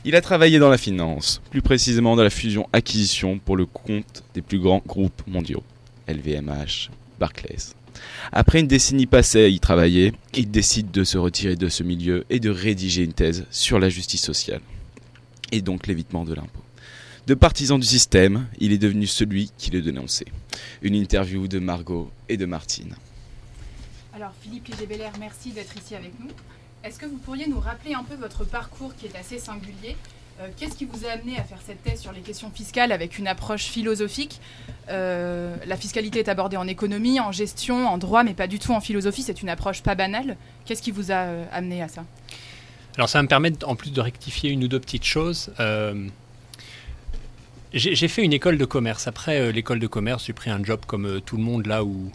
Il 0.04 0.14
a 0.14 0.20
travaillé 0.20 0.60
dans 0.60 0.68
la 0.68 0.78
finance, 0.78 1.42
plus 1.50 1.60
précisément 1.60 2.14
dans 2.14 2.22
la 2.22 2.30
fusion-acquisition 2.30 3.40
pour 3.40 3.56
le 3.56 3.66
compte 3.66 4.22
des 4.32 4.42
plus 4.42 4.60
grands 4.60 4.80
groupes 4.86 5.24
mondiaux, 5.26 5.64
LVMH, 6.06 6.88
Barclays. 7.18 7.74
Après 8.30 8.60
une 8.60 8.68
décennie 8.68 9.06
passée 9.06 9.42
à 9.42 9.48
y 9.48 9.58
travailler, 9.58 10.12
il 10.34 10.52
décide 10.52 10.92
de 10.92 11.02
se 11.02 11.18
retirer 11.18 11.56
de 11.56 11.68
ce 11.68 11.82
milieu 11.82 12.26
et 12.30 12.38
de 12.38 12.50
rédiger 12.50 13.02
une 13.02 13.12
thèse 13.12 13.44
sur 13.50 13.80
la 13.80 13.88
justice 13.88 14.22
sociale, 14.22 14.60
et 15.50 15.62
donc 15.62 15.88
l'évitement 15.88 16.24
de 16.24 16.34
l'impôt. 16.34 16.62
De 17.26 17.34
partisan 17.34 17.80
du 17.80 17.86
système, 17.88 18.46
il 18.60 18.70
est 18.70 18.78
devenu 18.78 19.08
celui 19.08 19.50
qui 19.58 19.72
le 19.72 19.82
dénonçait. 19.82 20.26
Une 20.80 20.94
interview 20.94 21.48
de 21.48 21.58
Margot 21.58 22.08
et 22.28 22.36
de 22.36 22.46
Martine. 22.46 22.94
Alors 24.14 24.32
Philippe 24.42 24.68
Liger-Belair, 24.68 25.12
merci 25.18 25.50
d'être 25.52 25.74
ici 25.76 25.94
avec 25.94 26.12
nous. 26.20 26.28
Est-ce 26.84 26.98
que 26.98 27.06
vous 27.06 27.16
pourriez 27.16 27.46
nous 27.46 27.60
rappeler 27.60 27.94
un 27.94 28.04
peu 28.04 28.14
votre 28.14 28.44
parcours 28.44 28.94
qui 28.94 29.06
est 29.06 29.16
assez 29.16 29.38
singulier? 29.38 29.96
Euh, 30.40 30.48
Qu'est-ce 30.56 30.76
qui 30.76 30.84
vous 30.84 31.06
a 31.06 31.12
amené 31.12 31.38
à 31.38 31.44
faire 31.44 31.60
cette 31.64 31.82
thèse 31.82 32.00
sur 32.00 32.12
les 32.12 32.20
questions 32.20 32.50
fiscales 32.50 32.92
avec 32.92 33.18
une 33.18 33.26
approche 33.26 33.64
philosophique? 33.64 34.40
Euh, 34.90 35.56
La 35.66 35.76
fiscalité 35.76 36.18
est 36.18 36.28
abordée 36.28 36.58
en 36.58 36.66
économie, 36.66 37.20
en 37.20 37.32
gestion, 37.32 37.86
en 37.88 37.96
droit, 37.96 38.22
mais 38.22 38.34
pas 38.34 38.48
du 38.48 38.58
tout 38.58 38.72
en 38.72 38.80
philosophie. 38.80 39.22
C'est 39.22 39.40
une 39.40 39.48
approche 39.48 39.82
pas 39.82 39.94
banale. 39.94 40.36
Qu'est-ce 40.66 40.82
qui 40.82 40.90
vous 40.90 41.10
a 41.10 41.22
euh, 41.24 41.44
amené 41.50 41.82
à 41.82 41.88
ça? 41.88 42.04
Alors 42.96 43.08
ça 43.08 43.18
va 43.18 43.22
me 43.22 43.28
permettre 43.28 43.66
en 43.66 43.76
plus 43.76 43.92
de 43.92 44.00
rectifier 44.02 44.50
une 44.50 44.64
ou 44.64 44.68
deux 44.68 44.80
petites 44.80 45.04
choses. 45.04 45.50
J'ai 47.72 48.08
fait 48.08 48.22
une 48.22 48.34
école 48.34 48.58
de 48.58 48.66
commerce. 48.66 49.06
Après 49.06 49.50
l'école 49.50 49.78
de 49.78 49.86
commerce, 49.86 50.26
j'ai 50.26 50.34
pris 50.34 50.50
un 50.50 50.62
job 50.62 50.80
comme 50.86 51.22
tout 51.22 51.38
le 51.38 51.42
monde 51.42 51.64
là 51.64 51.84
où, 51.84 52.12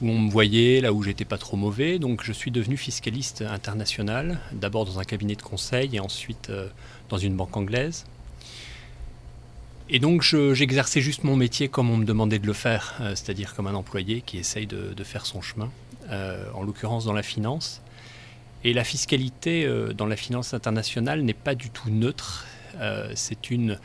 où 0.00 0.08
on 0.08 0.18
me 0.18 0.30
voyait, 0.30 0.80
là 0.80 0.92
où 0.92 1.02
j'étais 1.02 1.24
pas 1.24 1.38
trop 1.38 1.56
mauvais. 1.56 1.98
Donc 1.98 2.22
je 2.24 2.32
suis 2.32 2.50
devenu 2.50 2.76
fiscaliste 2.76 3.42
international, 3.42 4.38
d'abord 4.52 4.84
dans 4.84 4.98
un 4.98 5.04
cabinet 5.04 5.34
de 5.34 5.42
conseil 5.42 5.96
et 5.96 6.00
ensuite 6.00 6.50
euh, 6.50 6.68
dans 7.08 7.18
une 7.18 7.34
banque 7.34 7.56
anglaise. 7.56 8.04
Et 9.88 9.98
donc 9.98 10.22
je- 10.22 10.54
j'exerçais 10.54 11.00
juste 11.00 11.24
mon 11.24 11.36
métier 11.36 11.68
comme 11.68 11.90
on 11.90 11.96
me 11.96 12.04
demandait 12.04 12.38
de 12.38 12.46
le 12.46 12.52
faire, 12.52 12.94
euh, 13.00 13.10
c'est-à-dire 13.14 13.54
comme 13.54 13.66
un 13.66 13.74
employé 13.74 14.20
qui 14.20 14.38
essaye 14.38 14.66
de, 14.66 14.94
faire 15.04 15.26
son 15.26 15.40
chemin, 15.40 15.70
euh, 16.10 16.44
en 16.54 16.62
l'occurrence 16.62 17.04
dans 17.06 17.14
la 17.14 17.22
finance. 17.22 17.80
Et 18.64 18.72
la 18.72 18.82
fiscalité 18.84 19.68
dans 19.96 20.06
la 20.06 20.16
finance 20.16 20.52
internationale 20.52 21.22
n'est 21.22 21.32
pas 21.32 21.54
du 21.54 21.70
tout 21.70 21.90
neutre. 21.90 22.44
C'est 23.14 23.50
une 23.52 23.78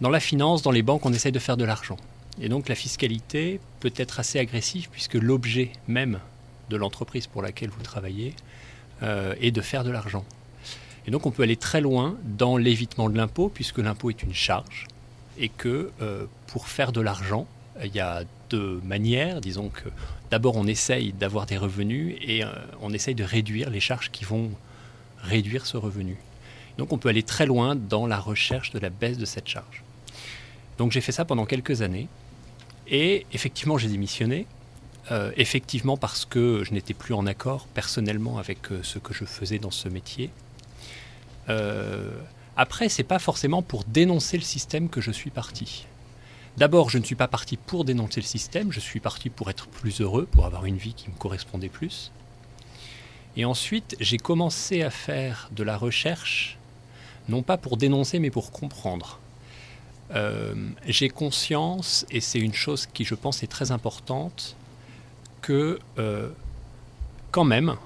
dans 0.00 0.08
la 0.08 0.18
finance, 0.18 0.62
dans 0.62 0.70
les 0.70 0.82
banques, 0.82 1.04
on 1.04 1.12
essaye 1.12 1.30
de 1.32 1.38
faire 1.38 1.58
de 1.58 1.64
l'argent. 1.64 1.98
Et 2.40 2.48
donc 2.48 2.68
la 2.68 2.74
fiscalité 2.74 3.60
peut 3.80 3.92
être 3.96 4.20
assez 4.20 4.38
agressive 4.38 4.88
puisque 4.90 5.14
l'objet 5.14 5.72
même 5.88 6.20
de 6.70 6.76
l'entreprise 6.76 7.26
pour 7.26 7.42
laquelle 7.42 7.70
vous 7.70 7.82
travaillez 7.82 8.34
euh, 9.02 9.34
est 9.40 9.50
de 9.50 9.60
faire 9.60 9.84
de 9.84 9.90
l'argent. 9.90 10.24
Et 11.06 11.10
donc 11.10 11.26
on 11.26 11.30
peut 11.30 11.42
aller 11.42 11.56
très 11.56 11.80
loin 11.80 12.16
dans 12.24 12.56
l'évitement 12.56 13.08
de 13.08 13.16
l'impôt 13.16 13.50
puisque 13.52 13.78
l'impôt 13.78 14.10
est 14.10 14.22
une 14.22 14.34
charge 14.34 14.86
et 15.38 15.48
que 15.48 15.90
euh, 16.00 16.26
pour 16.46 16.68
faire 16.68 16.92
de 16.92 17.00
l'argent, 17.00 17.46
il 17.82 17.94
y 17.94 18.00
a 18.00 18.24
deux 18.50 18.80
manières. 18.84 19.40
Disons 19.40 19.68
que 19.68 19.88
d'abord 20.30 20.56
on 20.56 20.66
essaye 20.66 21.12
d'avoir 21.12 21.46
des 21.46 21.56
revenus 21.56 22.16
et 22.20 22.44
euh, 22.44 22.48
on 22.80 22.92
essaye 22.92 23.14
de 23.14 23.24
réduire 23.24 23.70
les 23.70 23.80
charges 23.80 24.10
qui 24.10 24.24
vont 24.24 24.50
réduire 25.22 25.66
ce 25.66 25.76
revenu. 25.76 26.16
Donc 26.76 26.92
on 26.92 26.98
peut 26.98 27.08
aller 27.08 27.24
très 27.24 27.46
loin 27.46 27.74
dans 27.74 28.06
la 28.06 28.18
recherche 28.18 28.70
de 28.70 28.78
la 28.78 28.90
baisse 28.90 29.18
de 29.18 29.24
cette 29.24 29.48
charge. 29.48 29.82
Donc 30.76 30.92
j'ai 30.92 31.00
fait 31.00 31.12
ça 31.12 31.24
pendant 31.24 31.44
quelques 31.44 31.82
années 31.82 32.06
et 32.90 33.26
effectivement 33.32 33.78
j'ai 33.78 33.88
démissionné. 33.88 34.46
Euh, 35.10 35.32
effectivement 35.38 35.96
parce 35.96 36.26
que 36.26 36.64
je 36.64 36.74
n'étais 36.74 36.92
plus 36.92 37.14
en 37.14 37.26
accord 37.26 37.66
personnellement 37.68 38.36
avec 38.36 38.70
euh, 38.70 38.80
ce 38.82 38.98
que 38.98 39.14
je 39.14 39.24
faisais 39.24 39.58
dans 39.58 39.70
ce 39.70 39.88
métier. 39.88 40.28
Euh, 41.48 42.10
après, 42.58 42.90
c'est 42.90 43.04
pas 43.04 43.18
forcément 43.18 43.62
pour 43.62 43.84
dénoncer 43.84 44.36
le 44.36 44.42
système 44.42 44.90
que 44.90 45.00
je 45.00 45.10
suis 45.10 45.30
parti. 45.30 45.86
D'abord, 46.58 46.90
je 46.90 46.98
ne 46.98 47.04
suis 47.04 47.14
pas 47.14 47.28
parti 47.28 47.56
pour 47.56 47.86
dénoncer 47.86 48.20
le 48.20 48.26
système, 48.26 48.70
je 48.70 48.80
suis 48.80 49.00
parti 49.00 49.30
pour 49.30 49.48
être 49.48 49.68
plus 49.68 50.02
heureux, 50.02 50.26
pour 50.30 50.44
avoir 50.44 50.66
une 50.66 50.76
vie 50.76 50.92
qui 50.92 51.08
me 51.08 51.14
correspondait 51.14 51.70
plus. 51.70 52.12
Et 53.36 53.46
ensuite, 53.46 53.96
j'ai 54.00 54.18
commencé 54.18 54.82
à 54.82 54.90
faire 54.90 55.48
de 55.52 55.62
la 55.62 55.78
recherche, 55.78 56.58
non 57.28 57.42
pas 57.42 57.56
pour 57.56 57.78
dénoncer, 57.78 58.18
mais 58.18 58.30
pour 58.30 58.50
comprendre. 58.50 59.20
Euh, 60.14 60.54
j'ai 60.86 61.08
conscience, 61.08 62.06
et 62.10 62.20
c'est 62.20 62.38
une 62.38 62.54
chose 62.54 62.86
qui 62.86 63.04
je 63.04 63.14
pense 63.14 63.42
est 63.42 63.46
très 63.46 63.72
importante, 63.72 64.56
que 65.42 65.78
euh, 65.98 66.30
quand 67.30 67.44
même, 67.44 67.76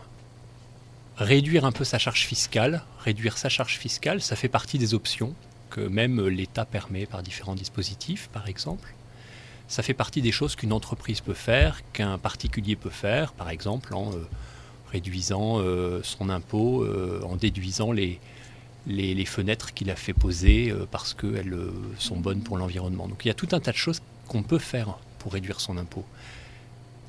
réduire 1.16 1.64
un 1.64 1.72
peu 1.72 1.85
sa 1.85 1.98
charge 1.98 2.26
fiscale, 2.26 2.82
réduire 3.00 3.38
sa 3.38 3.48
charge 3.48 3.76
fiscale, 3.78 4.22
ça 4.22 4.37
fait 4.37 4.48
partie 4.48 4.78
des 4.78 4.94
options 4.94 5.35
que 5.70 5.80
même 5.80 6.26
l'État 6.28 6.64
permet 6.64 7.06
par 7.06 7.22
différents 7.22 7.54
dispositifs, 7.54 8.28
par 8.32 8.48
exemple. 8.48 8.94
Ça 9.68 9.82
fait 9.82 9.94
partie 9.94 10.20
des 10.20 10.32
choses 10.32 10.54
qu'une 10.54 10.72
entreprise 10.72 11.20
peut 11.20 11.35
faire, 11.35 11.80
qu'un 11.92 12.18
particulier 12.18 12.76
peut 12.76 12.90
faire, 12.90 13.32
par 13.32 13.48
exemple 13.48 13.94
en 13.94 14.12
euh, 14.12 14.28
réduisant 14.92 15.58
son 16.02 16.28
impôt, 16.28 16.87
en 17.24 17.37
déduisant 17.37 17.92
les, 17.92 18.20
les, 18.87 19.25
fenêtres 19.25 19.75
qu'il 19.75 19.90
a 19.90 19.97
fait 19.97 20.12
poser 20.12 20.71
euh, 20.71 20.87
parce 20.90 21.14
qu'elles 21.14 21.55
euh, 21.55 21.73
sont 21.99 22.16
bonnes 22.16 22.40
pour 22.40 22.59
l'environnement. 22.59 23.09
Donc 23.09 23.25
il 23.25 23.29
y 23.29 23.31
a 23.31 23.35
tout 23.35 23.49
un 23.53 23.61
tas 23.61 23.73
de 23.73 23.77
choses 23.77 24.01
qu'on 24.29 24.42
peut 24.42 24.59
faire 24.59 24.99
pour 25.18 25.33
réduire 25.33 25.61
son 25.61 25.77
impôt. 25.77 26.05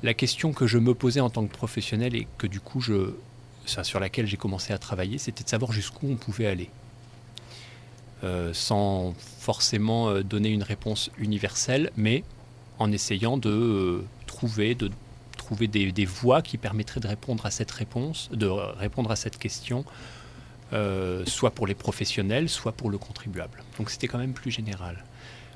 La 0.02 0.14
question 0.14 0.52
que 0.52 0.66
je 0.66 0.78
me 0.78 0.94
posais 0.94 1.20
en 1.20 1.30
tant 1.30 1.46
que 1.46 1.52
professionnel 1.52 2.14
et 2.14 2.26
que 2.38 2.46
du 2.46 2.60
coup 2.60 2.80
je, 2.80 3.14
sur 3.64 3.98
laquelle 3.98 4.26
j'ai 4.26 4.36
commencé 4.36 4.72
à 4.72 4.78
travailler, 4.78 5.18
c'était 5.18 5.44
de 5.44 5.48
savoir 5.48 5.72
jusqu'où 5.72 6.08
on 6.10 6.16
pouvait 6.16 6.46
aller. 6.46 6.70
Euh, 8.22 8.52
sans 8.54 9.14
forcément 9.38 10.20
donner 10.20 10.50
une 10.50 10.62
réponse 10.62 11.10
universelle, 11.18 11.90
mais 11.96 12.24
en 12.78 12.92
essayant 12.92 13.36
de 13.36 14.04
trouver, 14.26 14.74
de 14.74 14.90
trouver 15.36 15.66
des, 15.68 15.92
des 15.92 16.06
voies 16.06 16.42
qui 16.42 16.58
permettraient 16.58 17.00
de 17.00 17.08
répondre 17.08 17.44
à 17.44 17.50
cette 17.50 17.70
réponse, 17.70 18.30
de 18.32 18.46
répondre 18.46 19.10
à 19.10 19.16
cette 19.16 19.38
question, 19.38 19.84
euh, 20.74 21.24
soit 21.26 21.52
pour 21.52 21.66
les 21.66 21.74
professionnels, 21.74 22.48
soit 22.48 22.72
pour 22.72 22.90
le 22.90 22.98
contribuable. 22.98 23.62
Donc 23.78 23.90
c'était 23.90 24.08
quand 24.08 24.18
même 24.18 24.32
plus 24.32 24.50
général. 24.50 25.04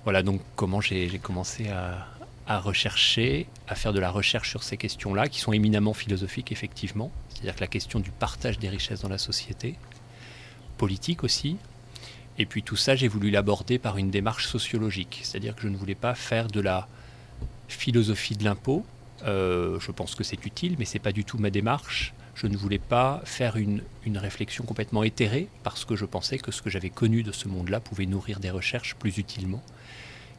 Voilà 0.04 0.22
donc 0.22 0.40
comment 0.56 0.80
j'ai 0.80 1.18
commencé 1.18 1.68
à, 1.68 2.06
à 2.46 2.60
rechercher, 2.60 3.46
à 3.66 3.74
faire 3.74 3.92
de 3.92 4.00
la 4.00 4.10
recherche 4.10 4.48
sur 4.48 4.62
ces 4.62 4.76
questions-là, 4.76 5.28
qui 5.28 5.40
sont 5.40 5.52
éminemment 5.52 5.92
philosophiques 5.92 6.52
effectivement, 6.52 7.10
c'est-à-dire 7.28 7.56
que 7.56 7.60
la 7.60 7.66
question 7.66 8.00
du 8.00 8.10
partage 8.10 8.58
des 8.58 8.68
richesses 8.68 9.00
dans 9.00 9.08
la 9.08 9.18
société, 9.18 9.76
politique 10.78 11.24
aussi, 11.24 11.58
et 12.38 12.46
puis 12.46 12.62
tout 12.62 12.76
ça, 12.76 12.94
j'ai 12.94 13.08
voulu 13.08 13.30
l'aborder 13.30 13.78
par 13.78 13.98
une 13.98 14.10
démarche 14.10 14.46
sociologique, 14.46 15.20
c'est-à-dire 15.24 15.56
que 15.56 15.62
je 15.62 15.68
ne 15.68 15.76
voulais 15.76 15.96
pas 15.96 16.14
faire 16.14 16.46
de 16.46 16.60
la 16.60 16.88
philosophie 17.66 18.36
de 18.36 18.44
l'impôt. 18.44 18.86
Euh, 19.24 19.80
je 19.80 19.90
pense 19.90 20.14
que 20.14 20.22
c'est 20.22 20.46
utile, 20.46 20.76
mais 20.78 20.84
c'est 20.84 21.00
pas 21.00 21.12
du 21.12 21.24
tout 21.24 21.36
ma 21.38 21.50
démarche. 21.50 22.14
Je 22.40 22.46
ne 22.46 22.56
voulais 22.56 22.78
pas 22.78 23.20
faire 23.24 23.56
une, 23.56 23.82
une 24.04 24.16
réflexion 24.16 24.64
complètement 24.64 25.02
éthérée, 25.02 25.48
parce 25.64 25.84
que 25.84 25.96
je 25.96 26.04
pensais 26.04 26.38
que 26.38 26.52
ce 26.52 26.62
que 26.62 26.70
j'avais 26.70 26.88
connu 26.88 27.24
de 27.24 27.32
ce 27.32 27.48
monde-là 27.48 27.80
pouvait 27.80 28.06
nourrir 28.06 28.38
des 28.38 28.50
recherches 28.50 28.94
plus 28.94 29.18
utilement. 29.18 29.60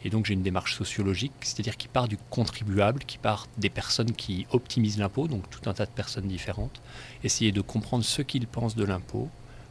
Et 0.05 0.09
donc 0.09 0.25
j'ai 0.25 0.33
une 0.33 0.41
démarche 0.43 0.75
sociologique, 0.75 1.33
c'est-à-dire 1.41 1.75
qui 1.75 1.89
part 1.89 2.07
du 2.07 2.15
contribuable, 2.29 3.03
qui 3.03 3.17
part 3.17 3.47
des 3.57 3.69
personnes 3.69 4.13
qui 4.13 4.47
optimisent 4.51 4.97
l'impôt, 4.97 5.27
donc 5.27 5.49
tout 5.49 5.69
un 5.69 5.73
tas 5.73 5.85
de 5.85 5.91
personnes 5.91 6.27
différentes, 6.29 6.81
essayer 7.25 7.51
de 7.51 7.59
comprendre 7.59 8.05
ce 8.05 8.21
qu'ils 8.21 8.47
pensent 8.47 8.77
de 8.77 8.85
l'impôt, 8.85 9.27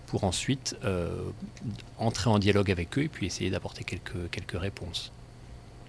pour 0.07 0.25
ensuite 0.25 0.77
euh, 0.85 1.23
entrer 1.99 2.29
en 2.29 2.39
dialogue 2.39 2.71
avec 2.71 2.99
eux 2.99 3.05
et 3.05 3.09
puis 3.09 3.25
essayer 3.27 3.49
d'apporter 3.51 3.85
quelques, 3.85 4.31
quelques 4.31 4.59
réponses. 4.59 5.13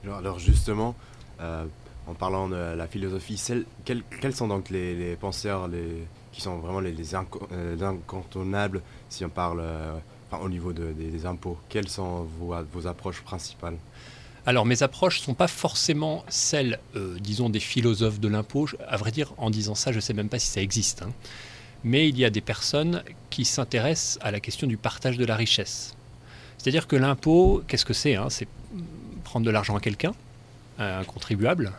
Alors, 0.05 0.39
justement, 0.39 0.95
euh, 1.41 1.65
en 2.07 2.13
parlant 2.13 2.47
de 2.47 2.55
la 2.55 2.87
philosophie, 2.87 3.37
celle- 3.37 3.65
quels 3.85 4.35
sont 4.35 4.47
donc 4.47 4.69
les, 4.69 4.95
les 4.95 5.15
penseurs 5.17 5.67
les, 5.69 6.05
qui 6.31 6.41
sont 6.41 6.57
vraiment 6.59 6.79
les, 6.79 6.91
les 6.91 7.15
euh, 7.15 7.81
incontournables 7.81 8.81
si 9.09 9.25
on 9.25 9.29
parle 9.29 9.59
euh, 9.61 9.97
enfin, 10.31 10.43
au 10.43 10.49
niveau 10.49 10.73
de- 10.73 10.91
des, 10.93 11.25
impôts 11.25 11.57
Quelles 11.69 11.89
sont 11.89 12.27
vos, 12.39 12.87
approches 12.87 13.21
principales? 13.21 13.77
Alors 14.45 14.65
mes 14.65 14.83
approches 14.83 15.19
ne 15.19 15.23
sont 15.25 15.33
pas 15.33 15.47
forcément 15.47 16.23
celles, 16.29 16.79
euh, 16.95 17.17
disons, 17.19 17.49
des 17.49 17.59
philosophes 17.59 18.19
de 18.19 18.27
l'impôt. 18.27 18.67
À 18.87 18.97
vrai 18.97 19.11
dire, 19.11 19.33
en 19.37 19.49
disant 19.49 19.75
ça, 19.75 19.91
je 19.91 19.97
ne 19.97 20.01
sais 20.01 20.13
même 20.13 20.29
pas 20.29 20.39
si 20.39 20.47
ça 20.47 20.61
existe. 20.61 21.01
hein. 21.03 21.11
mais 21.83 22.09
il 22.09 22.17
y 22.17 22.25
a 22.25 22.29
des 22.29 22.41
personnes 22.41 23.03
qui 23.29 23.45
s'intéressent 23.45 24.17
à 24.21 24.31
la 24.31 24.39
question 24.39 24.67
du 24.67 24.77
partage 24.77 25.17
de 25.17 25.25
la 25.25 25.35
richesse. 25.35 25.95
C'est-à-dire 26.57 26.87
que 26.87 26.95
l'impôt, 26.95 27.63
qu'est-ce 27.67 27.85
que 27.85 27.93
c'est 27.93 28.15
hein? 28.15 28.27
C'est 28.29 28.47
prendre 29.23 29.45
de 29.45 29.51
l'argent 29.51 29.75
à 29.75 29.79
quelqu'un, 29.79 30.13
un 30.77 31.03
contribuable, 31.03 31.71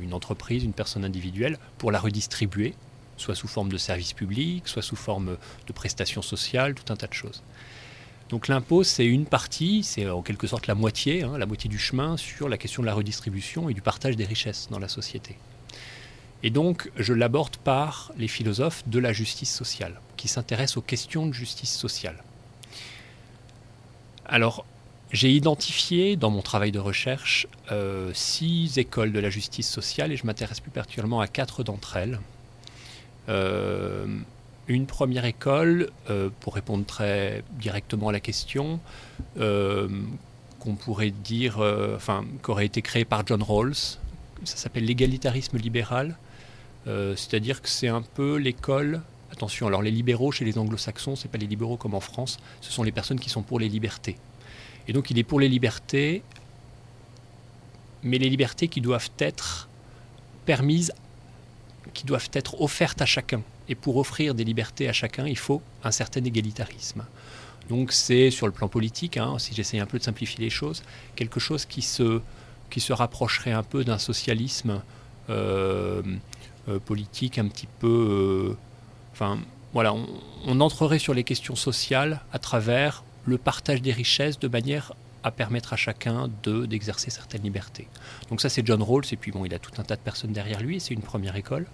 une 0.00 0.12
entreprise, 0.12 0.62
une 0.64 0.72
personne 0.72 1.04
individuelle, 1.04 1.58
pour 1.78 1.90
la 1.90 1.98
redistribuer, 1.98 2.74
soit 3.16 3.34
sous 3.34 3.48
forme 3.48 3.68
de 3.68 3.78
services 3.78 4.12
publics, 4.12 4.68
soit 4.68 4.82
sous 4.82 4.96
forme 4.96 5.36
de 5.66 5.72
prestations 5.72 6.22
sociales, 6.22 6.74
tout 6.74 6.92
un 6.92 6.96
tas 6.96 7.06
de 7.06 7.14
choses. 7.14 7.42
Donc 8.28 8.48
l'impôt, 8.48 8.82
c'est 8.82 9.06
une 9.06 9.24
partie, 9.24 9.82
c'est 9.84 10.08
en 10.08 10.22
quelque 10.22 10.46
sorte 10.46 10.66
la 10.66 10.74
moitié, 10.74 11.22
hein, 11.22 11.38
la 11.38 11.46
moitié 11.46 11.70
du 11.70 11.78
chemin 11.78 12.16
sur 12.16 12.48
la 12.48 12.58
question 12.58 12.82
de 12.82 12.86
la 12.86 12.94
redistribution 12.94 13.68
et 13.68 13.74
du 13.74 13.82
partage 13.82 14.16
des 14.16 14.24
richesses 14.24 14.68
dans 14.70 14.80
la 14.80 14.88
société. 14.88 15.36
Et 16.42 16.50
donc, 16.50 16.90
je 16.96 17.12
l'aborde 17.12 17.56
par 17.56 18.12
les 18.18 18.28
philosophes 18.28 18.82
de 18.88 18.98
la 18.98 19.12
justice 19.12 19.54
sociale, 19.54 20.00
qui 20.16 20.28
s'intéressent 20.28 20.78
aux 20.78 20.82
questions 20.82 21.26
de 21.26 21.32
justice 21.32 21.72
sociale. 21.72 22.22
Alors, 24.26 24.66
j'ai 25.12 25.30
identifié 25.30 26.16
dans 26.16 26.30
mon 26.30 26.42
travail 26.42 26.72
de 26.72 26.80
recherche 26.80 27.46
euh, 27.70 28.10
six 28.12 28.76
écoles 28.78 29.12
de 29.12 29.20
la 29.20 29.30
justice 29.30 29.70
sociale 29.70 30.10
et 30.10 30.16
je 30.16 30.26
m'intéresse 30.26 30.60
plus 30.60 30.72
particulièrement 30.72 31.20
à 31.20 31.28
quatre 31.28 31.62
d'entre 31.62 31.96
elles. 31.96 32.18
Euh, 33.28 34.06
une 34.68 34.86
première 34.86 35.24
école, 35.24 35.90
euh, 36.10 36.28
pour 36.40 36.54
répondre 36.54 36.84
très 36.84 37.42
directement 37.52 38.08
à 38.08 38.12
la 38.12 38.20
question, 38.20 38.80
qu'on 39.36 40.74
pourrait 40.74 41.12
dire, 41.12 41.58
enfin, 41.94 42.24
qu'aurait 42.42 42.66
été 42.66 42.82
créée 42.82 43.04
par 43.04 43.26
John 43.26 43.42
Rawls. 43.42 43.74
Ça 44.44 44.56
s'appelle 44.56 44.84
l'égalitarisme 44.84 45.58
libéral. 45.58 46.16
C'est-à-dire 46.86 47.62
que 47.62 47.68
c'est 47.68 47.88
un 47.88 48.02
peu 48.02 48.36
l'école 48.36 49.02
Attention, 49.32 49.66
alors 49.66 49.82
les 49.82 49.90
libéraux 49.90 50.30
chez 50.30 50.44
les 50.44 50.56
anglo-saxons, 50.56 51.16
ce 51.16 51.24
n'est 51.24 51.30
pas 51.30 51.38
les 51.38 51.46
libéraux 51.46 51.76
comme 51.76 51.94
en 51.94 52.00
France, 52.00 52.38
ce 52.60 52.72
sont 52.72 52.82
les 52.82 52.92
personnes 52.92 53.18
qui 53.18 53.28
sont 53.28 53.42
pour 53.42 53.58
les 53.58 53.68
libertés. 53.68 54.16
Et 54.88 54.92
donc 54.92 55.10
il 55.10 55.18
est 55.18 55.24
pour 55.24 55.40
les 55.40 55.48
libertés, 55.48 56.22
mais 58.02 58.18
les 58.18 58.30
libertés 58.30 58.68
qui 58.68 58.80
doivent 58.80 59.10
être 59.18 59.68
permises, 60.44 60.92
qui 61.94 62.04
doivent 62.04 62.30
être 62.32 62.60
offertes 62.60 63.00
à 63.02 63.06
chacun. 63.06 63.42
Et 63.68 63.74
pour 63.74 63.96
offrir 63.96 64.34
des 64.34 64.44
libertés 64.44 64.88
à 64.88 64.92
chacun, 64.92 65.26
il 65.26 65.38
faut 65.38 65.62
un 65.82 65.90
certain 65.90 66.22
égalitarisme. 66.24 67.04
Donc 67.68 67.92
c'est 67.92 68.30
sur 68.30 68.46
le 68.46 68.52
plan 68.52 68.68
politique, 68.68 69.16
hein, 69.16 69.38
si 69.38 69.54
j'essaie 69.54 69.78
un 69.78 69.86
peu 69.86 69.98
de 69.98 70.04
simplifier 70.04 70.44
les 70.44 70.50
choses, 70.50 70.82
quelque 71.16 71.40
chose 71.40 71.66
qui 71.66 71.82
se, 71.82 72.20
qui 72.70 72.80
se 72.80 72.92
rapprocherait 72.92 73.52
un 73.52 73.64
peu 73.64 73.84
d'un 73.84 73.98
socialisme 73.98 74.82
euh, 75.30 76.02
euh, 76.68 76.78
politique 76.78 77.38
un 77.38 77.48
petit 77.48 77.68
peu... 77.80 78.52
Euh, 78.52 78.56
enfin, 79.12 79.38
voilà, 79.72 79.94
on 80.46 80.60
entrerait 80.60 80.98
sur 80.98 81.12
les 81.12 81.24
questions 81.24 81.56
sociales 81.56 82.20
à 82.32 82.38
travers 82.38 83.02
le 83.26 83.36
partage 83.36 83.82
des 83.82 83.92
richesses 83.92 84.38
de 84.38 84.48
manière 84.48 84.94
à 85.26 85.32
permettre 85.32 85.72
à 85.72 85.76
chacun 85.76 86.30
de 86.44 86.66
d'exercer 86.66 87.10
certaines 87.10 87.42
libertés. 87.42 87.88
Donc 88.30 88.40
ça 88.40 88.48
c'est 88.48 88.64
John 88.64 88.80
Rawls 88.80 89.06
et 89.10 89.16
puis 89.16 89.32
bon 89.32 89.44
il 89.44 89.52
a 89.54 89.58
tout 89.58 89.72
un 89.78 89.82
tas 89.82 89.96
de 89.96 90.00
personnes 90.00 90.32
derrière 90.32 90.60
lui 90.60 90.78
c'est 90.78 90.94
une 90.94 91.02
première 91.02 91.34
école. 91.34 91.66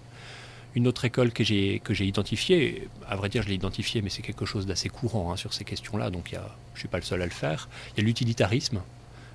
Une 0.74 0.88
autre 0.88 1.04
école 1.04 1.32
que 1.32 1.44
j'ai 1.44 1.80
que 1.84 1.92
j'ai 1.92 2.06
identifiée, 2.06 2.88
à 3.06 3.14
vrai 3.14 3.28
dire 3.28 3.42
je 3.42 3.48
l'ai 3.48 3.56
identifiée 3.56 4.00
mais 4.00 4.08
c'est 4.08 4.22
quelque 4.22 4.46
chose 4.46 4.64
d'assez 4.64 4.88
courant 4.88 5.30
hein, 5.30 5.36
sur 5.36 5.52
ces 5.52 5.64
questions-là 5.64 6.08
donc 6.08 6.34
je 6.72 6.78
suis 6.78 6.88
pas 6.88 6.96
le 6.96 7.04
seul 7.04 7.20
à 7.20 7.26
le 7.26 7.30
faire. 7.30 7.68
Il 7.90 8.00
y 8.00 8.02
a 8.02 8.06
l'utilitarisme, 8.06 8.80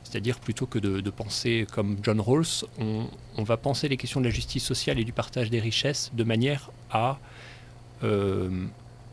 c'est-à-dire 0.03 0.39
plutôt 0.39 0.65
que 0.65 0.80
de, 0.80 1.10
penser 1.12 1.67
comme 1.71 1.97
John 2.01 2.19
Rawls, 2.19 2.65
on, 2.80 3.08
on, 3.38 3.43
va 3.43 3.58
penser 3.58 3.88
les 3.88 3.97
questions 3.97 4.19
de 4.19 4.25
la 4.25 4.32
justice 4.32 4.63
sociale 4.63 4.97
et 4.99 5.03
du 5.03 5.13
partage 5.13 5.51
des 5.51 5.60
richesses 5.60 6.10
de 6.13 6.23
manière 6.23 6.71
à 6.89 7.19
euh, 8.03 8.65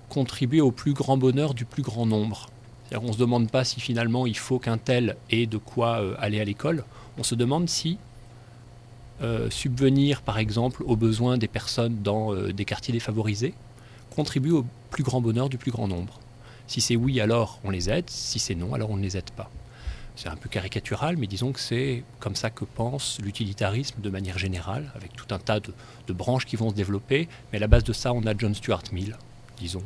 contribuer 0.09 0.63
au 0.63 0.71
plus 0.71 0.95
grand 0.95 1.19
bonheur 1.19 1.53
du 1.53 1.67
plus 1.67 1.83
grand 1.83 2.07
nombre. 2.07 2.47
On 2.93 3.09
ne 3.09 3.13
se 3.13 3.19
demande 3.19 3.51
pas 3.51 3.65
si 3.65 3.81
finalement 3.81 4.27
il 4.27 4.37
faut 4.37 4.59
qu'un 4.59 4.79
tel 4.79 5.17
ait 5.31 5.47
de 5.47 5.59
quoi 5.59 6.01
euh, 6.01 6.15
aller 6.19 6.41
à 6.41 6.45
l'école. 6.45 6.85
On 7.19 7.23
se 7.23 7.35
demande 7.35 7.69
si 7.69 7.99
euh, 9.23 9.49
subvenir, 9.51 10.23
par 10.23 10.39
exemple, 10.39 10.83
aux 10.87 10.97
besoins 10.97 11.39
des 11.39 11.49
personnes 11.49 12.03
dans 12.03 12.35
euh, 12.35 12.53
des 12.53 12.65
quartiers 12.65 12.93
défavorisés 12.93 13.55
contribue 14.15 14.53
au 14.53 14.67
plus 14.91 15.03
grand 15.03 15.21
bonheur 15.21 15.49
du 15.49 15.59
plus 15.59 15.71
grand 15.71 15.89
nombre. 15.89 16.21
Si 16.67 16.81
c'est 16.81 16.97
oui, 16.97 17.21
alors 17.21 17.59
on 17.65 17.71
les 17.71 17.91
aide. 17.91 18.09
Si 18.09 18.39
c'est 18.39 18.55
non, 18.55 18.75
alors 18.75 18.91
on 18.91 18.97
ne 18.97 19.03
les 19.03 19.17
aide 19.17 19.31
pas. 19.31 19.51
C'est 20.15 20.29
un 20.29 20.37
peu 20.37 20.49
caricatural, 20.49 21.17
mais 21.17 21.27
disons 21.27 21.53
que 21.53 21.59
c'est 21.59 22.05
comme 22.21 22.37
ça 22.37 22.51
que 22.51 22.65
pense 22.65 23.19
l'utilitarisme 23.21 24.01
de 24.01 24.11
manière 24.11 24.39
générale, 24.39 24.93
avec 24.95 25.13
tout 25.15 25.35
un 25.35 25.39
tas 25.39 25.59
de, 25.59 25.73
de, 26.07 26.13
branches 26.13 26.47
qui 26.47 26.55
vont 26.55 26.71
se 26.71 26.75
développer. 26.75 27.29
Mais 27.53 27.59
à 27.59 27.61
la 27.61 27.67
base 27.67 27.83
de 27.83 27.93
ça, 27.93 28.13
on 28.13 28.25
a 28.25 28.37
John 28.39 28.55
Stuart 28.55 28.85
Mill, 28.93 29.17
disons, 29.59 29.83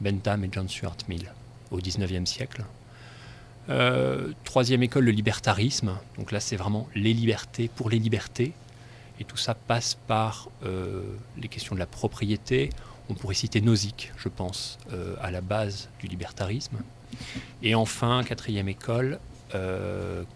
Bentham 0.00 0.44
et 0.44 0.48
John 0.52 0.68
Stuart 0.68 0.98
Mill 1.08 1.32
au 1.72 1.78
XIXe 1.78 2.28
siècle. 2.28 2.64
Euh, 3.68 4.32
troisième 4.44 4.82
école, 4.82 5.04
le 5.04 5.12
libertarisme. 5.12 5.96
Donc 6.16 6.32
là, 6.32 6.40
c'est 6.40 6.56
vraiment 6.56 6.88
les 6.94 7.12
libertés 7.12 7.68
pour 7.68 7.90
les 7.90 7.98
libertés. 7.98 8.52
Et 9.20 9.24
tout 9.24 9.36
ça 9.36 9.54
passe 9.54 9.94
par 10.06 10.48
euh, 10.64 11.02
les 11.40 11.48
questions 11.48 11.74
de 11.74 11.80
la 11.80 11.86
propriété. 11.86 12.70
On 13.08 13.14
pourrait 13.14 13.34
citer 13.34 13.60
Nozick, 13.60 14.12
je 14.16 14.28
pense, 14.28 14.78
euh, 14.92 15.14
à 15.20 15.30
la 15.30 15.40
base 15.40 15.88
du 16.00 16.06
libertarisme. 16.06 16.78
Et 17.62 17.74
enfin, 17.74 18.22
quatrième 18.24 18.68
école, 18.68 19.18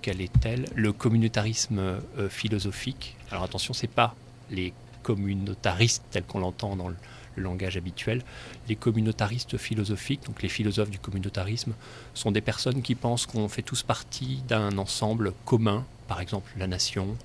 quelle 0.03 0.21
est-elle? 0.21 0.67
Le 0.75 0.93
communautarisme 0.93 2.01
philosophique. 2.29 3.17
Alors 3.31 3.45
attention, 3.45 3.73
c'est 3.73 3.87
pas 3.87 4.15
les 4.51 4.75
communautaristes 5.03 6.03
tels 6.11 6.25
qu'on 6.25 6.41
l'entend 6.41 6.77
dans 6.77 6.89
le, 6.89 6.97
langage 7.37 7.77
habituel. 7.77 8.23
Les 8.69 8.77
communautaristes 8.77 9.57
philosophiques, 9.57 10.25
donc 10.27 10.43
les 10.43 10.49
philosophes 10.49 10.91
du 10.91 10.99
communautarisme, 10.99 11.75
sont 12.15 12.33
des 12.33 12.41
personnes 12.41 12.83
qui 12.83 12.95
pensent 12.95 13.27
qu'on 13.27 13.49
fait 13.49 13.63
tous 13.63 13.83
partie 13.83 14.43
d'un 14.49 14.79
ensemble 14.79 15.33
commun, 15.45 15.85
par 16.09 16.21
exemple 16.21 16.51
la 16.57 16.67
nation, 16.67 17.17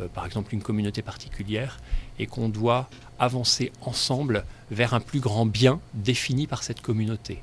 euh, 0.00 0.08
par 0.08 0.26
exemple 0.26 0.54
une 0.54 0.62
communauté 0.62 1.02
particulière, 1.02 1.80
et 2.18 2.26
qu'on 2.26 2.48
doit 2.48 2.88
avancer 3.18 3.72
ensemble 3.82 4.44
vers 4.70 4.94
un 4.94 5.00
plus 5.00 5.20
grand 5.20 5.46
bien 5.46 5.80
défini 5.94 6.46
par 6.46 6.62
cette 6.62 6.80
communauté. 6.80 7.42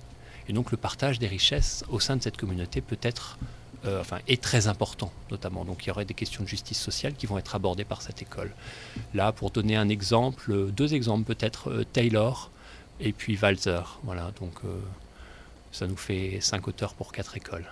Et 0.50 0.54
donc 0.54 0.72
le 0.72 0.78
partage 0.78 1.20
des 1.20 1.28
richesses 1.28 1.84
au 1.90 2.00
sein 2.00 2.16
de 2.16 2.24
cette 2.24 2.38
communauté 2.38 2.82
peut 2.82 3.00
être 3.02 3.38
euh, 3.86 4.04
est 4.28 4.42
très 4.42 4.68
important, 4.68 5.12
notamment. 5.32 5.64
Donc 5.66 5.86
il 5.86 5.90
y 5.90 5.92
aurait 5.92 6.06
des 6.06 6.14
questions 6.14 6.44
de 6.44 6.48
justice 6.48 6.80
sociale 6.80 7.14
qui 7.14 7.26
vont 7.26 7.38
être 7.38 7.56
abordées 7.56 7.86
par 7.86 8.02
cette 8.02 8.22
école. 8.22 8.52
Là, 9.14 9.32
pour 9.32 9.52
donner 9.52 9.76
un 9.76 9.90
exemple, 9.90 10.72
deux 10.72 10.94
exemples 10.94 11.26
peut-être, 11.26 11.70
euh, 11.70 11.86
Taylor 11.86 12.50
et 13.00 13.12
puis 13.12 13.38
Walzer. 13.38 14.00
Voilà, 14.04 14.32
donc 14.40 14.54
euh, 14.66 14.80
ça 15.72 15.86
nous 15.88 15.98
fait 15.98 16.40
cinq 16.42 16.68
auteurs 16.68 16.96
pour 16.96 17.12
quatre 17.12 17.38
écoles. 17.38 17.66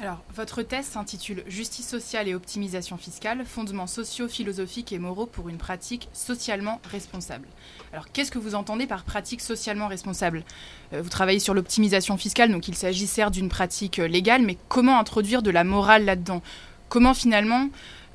Alors, 0.00 0.22
votre 0.32 0.62
thèse 0.62 0.86
s'intitule 0.86 1.42
Justice 1.48 1.88
sociale 1.88 2.28
et 2.28 2.34
optimisation 2.34 2.96
fiscale, 2.96 3.44
fondements 3.44 3.88
sociaux, 3.88 4.28
philosophiques 4.28 4.92
et 4.92 4.98
moraux 5.00 5.26
pour 5.26 5.48
une 5.48 5.58
pratique 5.58 6.08
socialement 6.12 6.80
responsable. 6.88 7.48
Alors, 7.92 8.06
qu'est-ce 8.12 8.30
que 8.30 8.38
vous 8.38 8.54
entendez 8.54 8.86
par 8.86 9.02
pratique 9.02 9.40
socialement 9.40 9.88
responsable? 9.88 10.44
Euh, 10.92 11.02
Vous 11.02 11.08
travaillez 11.08 11.40
sur 11.40 11.52
l'optimisation 11.52 12.16
fiscale, 12.16 12.52
donc 12.52 12.68
il 12.68 12.76
s'agit 12.76 13.08
certes 13.08 13.34
d'une 13.34 13.48
pratique 13.48 13.98
euh, 13.98 14.06
légale, 14.06 14.42
mais 14.42 14.56
comment 14.68 15.00
introduire 15.00 15.42
de 15.42 15.50
la 15.50 15.64
morale 15.64 16.04
là-dedans? 16.04 16.42
Comment 16.88 17.12
finalement 17.12 17.68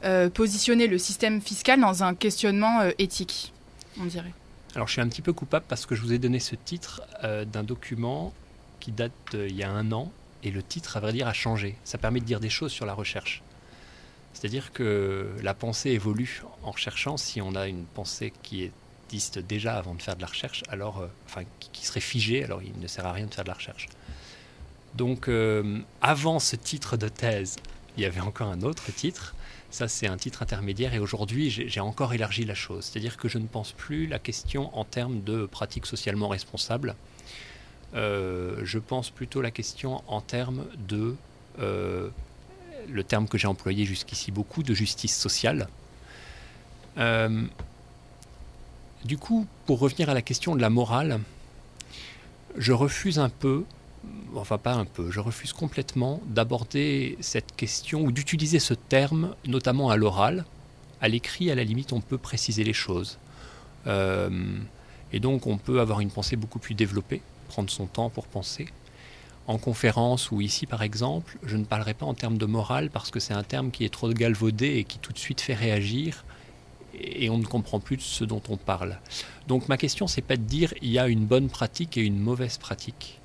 euh, 0.06 0.30
positionner 0.30 0.88
le 0.88 0.98
système 0.98 1.42
fiscal 1.42 1.82
dans 1.82 2.02
un 2.02 2.16
questionnement 2.16 2.80
éthique, 2.98 3.52
on 4.00 4.06
dirait? 4.06 4.34
Alors, 4.76 4.88
je 4.88 4.94
suis 4.94 5.02
un 5.02 5.10
petit 5.10 5.22
peu 5.22 5.34
coupable 5.34 5.66
parce 5.68 5.86
que 5.86 5.96
je 5.96 6.02
vous 6.02 6.14
ai 6.14 6.18
donné 6.18 6.40
ce 6.40 6.56
titre 6.56 7.02
d'un 7.22 7.64
document 7.64 8.34
qui 8.80 8.94
date 8.94 9.12
d'il 9.34 9.56
y 9.56 9.64
a 9.64 9.70
un 9.70 9.92
an 9.92 10.12
et 10.44 10.52
le 10.52 10.62
titre, 10.62 10.98
à 10.98 11.00
vrai 11.00 11.14
dire, 11.14 11.28
a 11.28 11.34
changé. 11.34 11.76
Ça 11.84 11.98
permet 11.98 12.20
de 12.20 12.26
dire 12.26 12.40
des 12.40 12.50
choses 12.50 12.72
sur 12.72 12.86
la 12.86 12.94
recherche. 12.94 13.42
C'est-à-dire 14.34 14.74
que 14.74 15.32
la 15.42 15.54
pensée 15.54 15.92
évolue 15.92 16.44
en 16.64 16.72
recherchant. 16.72 17.18
Si 17.18 17.42
on 17.42 17.56
a 17.56 17.68
une 17.68 17.86
pensée 17.86 18.34
qui 18.44 18.72
existe 19.08 19.40
déjà 19.40 19.78
avant 19.78 19.94
de 19.94 20.02
faire 20.02 20.16
de 20.16 20.22
la 20.22 20.28
recherche, 20.28 20.64
alors, 20.70 21.00
euh, 21.00 21.08
enfin, 21.26 21.44
qui 21.72 21.86
serait 21.86 22.00
figée, 22.00 22.44
alors 22.44 22.62
il 22.62 22.78
ne 22.80 22.88
sert 22.88 23.06
à 23.06 23.14
rien 23.14 23.28
de 23.28 23.34
faire 23.34 23.44
de 23.44 23.50
la 23.50 23.56
recherche. 23.56 23.88
Donc, 24.96 25.28
euh, 25.28 25.80
avant 26.02 26.40
ce 26.40 26.56
titre 26.56 26.98
de 26.98 27.08
thèse, 27.08 27.58
il 27.96 28.04
y 28.04 28.06
avait 28.06 28.22
encore 28.22 28.48
un 28.48 28.62
autre 28.62 28.92
titre. 28.92 29.36
Ça, 29.70 29.88
c'est 29.88 30.08
un 30.08 30.18
titre 30.18 30.44
intermédiaire. 30.44 30.94
Et 30.94 31.00
aujourd'hui, 31.00 31.50
j'ai 31.50 31.80
encore 31.80 32.14
élargi 32.14 32.46
la 32.46 32.54
chose. 32.54 32.86
C'est-à-dire 32.86 33.18
que 33.18 33.28
je 33.28 33.40
ne 33.40 33.48
pense 33.48 33.72
plus 33.72 34.08
la 34.08 34.20
question 34.20 34.76
en 34.78 34.84
termes 34.84 35.24
de 35.24 35.46
pratique 35.46 35.86
socialement 35.86 36.28
responsable. 36.28 36.96
Euh, 37.96 38.60
je 38.64 38.80
pense 38.80 39.10
plutôt 39.10 39.42
la 39.42 39.52
question 39.52 40.02
en 40.08 40.22
termes 40.22 40.66
de, 40.88 41.16
euh, 41.60 42.10
le 42.90 43.04
terme 43.04 43.28
que 43.28 43.38
j'ai 43.38 43.48
employé 43.48 43.86
jusqu'ici 43.86 44.32
beaucoup, 44.32 44.64
de 44.64 44.74
justice 44.74 45.16
sociale. 45.16 45.68
Euh, 46.98 47.44
du 49.06 49.18
coup, 49.18 49.46
pour 49.66 49.80
revenir 49.80 50.10
à 50.10 50.14
la 50.14 50.22
question 50.22 50.56
de 50.56 50.62
la 50.62 50.70
morale, 50.70 51.20
je 52.58 52.72
refuse 52.72 53.20
un 53.20 53.30
peu, 53.30 53.64
enfin 54.36 54.58
pas 54.58 54.74
un 54.74 54.86
peu, 54.86 55.12
je 55.12 55.20
refuse 55.20 55.54
complètement 55.54 56.22
d'aborder 56.26 57.18
cette 57.20 57.56
question 57.56 58.02
ou 58.02 58.12
d'utiliser 58.12 58.60
ce 58.60 58.74
terme, 58.74 59.36
notamment 59.46 59.90
à 59.90 59.98
l'oral. 59.98 60.46
À 61.02 61.10
l'écrit, 61.10 61.52
à 61.52 61.56
la 61.56 61.64
limite, 61.64 61.92
on 61.92 62.00
peut 62.00 62.18
préciser 62.18 62.64
les 62.64 62.74
choses. 62.74 63.20
Et 63.86 65.20
donc 65.20 65.46
on 65.46 65.58
peut 65.58 65.80
avoir 65.80 66.00
une 66.00 66.10
pensée 66.10 66.38
beaucoup 66.38 66.60
plus 66.60 66.74
développée, 66.74 67.22
prendre 67.44 67.70
son 67.70 67.86
temps 67.86 68.10
pour 68.10 68.28
penser. 68.28 68.68
En 69.46 69.58
conférence 69.58 70.32
ou 70.32 70.42
ici 70.42 70.66
par 70.66 70.84
exemple, 70.84 71.38
je 71.44 71.58
ne 71.58 71.66
parlerai 71.66 71.94
pas 71.94 72.06
en 72.06 72.14
termes 72.14 72.38
de 72.38 72.46
morale 72.46 72.90
parce 72.90 73.12
que 73.12 73.20
c'est 73.20 73.34
un 73.34 73.44
terme 73.44 73.72
qui 73.72 73.84
est 73.84 73.94
trop 73.94 74.10
galvaudé 74.10 74.68
et 74.78 74.84
qui 74.86 75.00
tout 75.00 75.12
de 75.12 75.18
suite 75.18 75.42
fait 75.42 75.54
réagir 75.54 76.24
et 76.94 77.30
on 77.30 77.38
ne 77.38 77.46
comprend 77.46 77.80
plus 77.80 78.00
ce 78.00 78.24
dont 78.24 78.42
on 78.50 78.58
parle. 78.58 79.00
Donc 79.48 79.68
ma 79.68 79.78
question 79.78 80.08
c'est 80.08 80.22
pas 80.22 80.38
de 80.38 80.44
dire 80.44 80.74
il 80.82 80.92
y 80.92 81.00
a 81.00 81.08
une 81.08 81.26
bonne 81.26 81.50
pratique 81.50 81.98
et 81.98 82.02
une 82.02 82.20
mauvaise 82.20 82.58
pratique. 82.58 83.20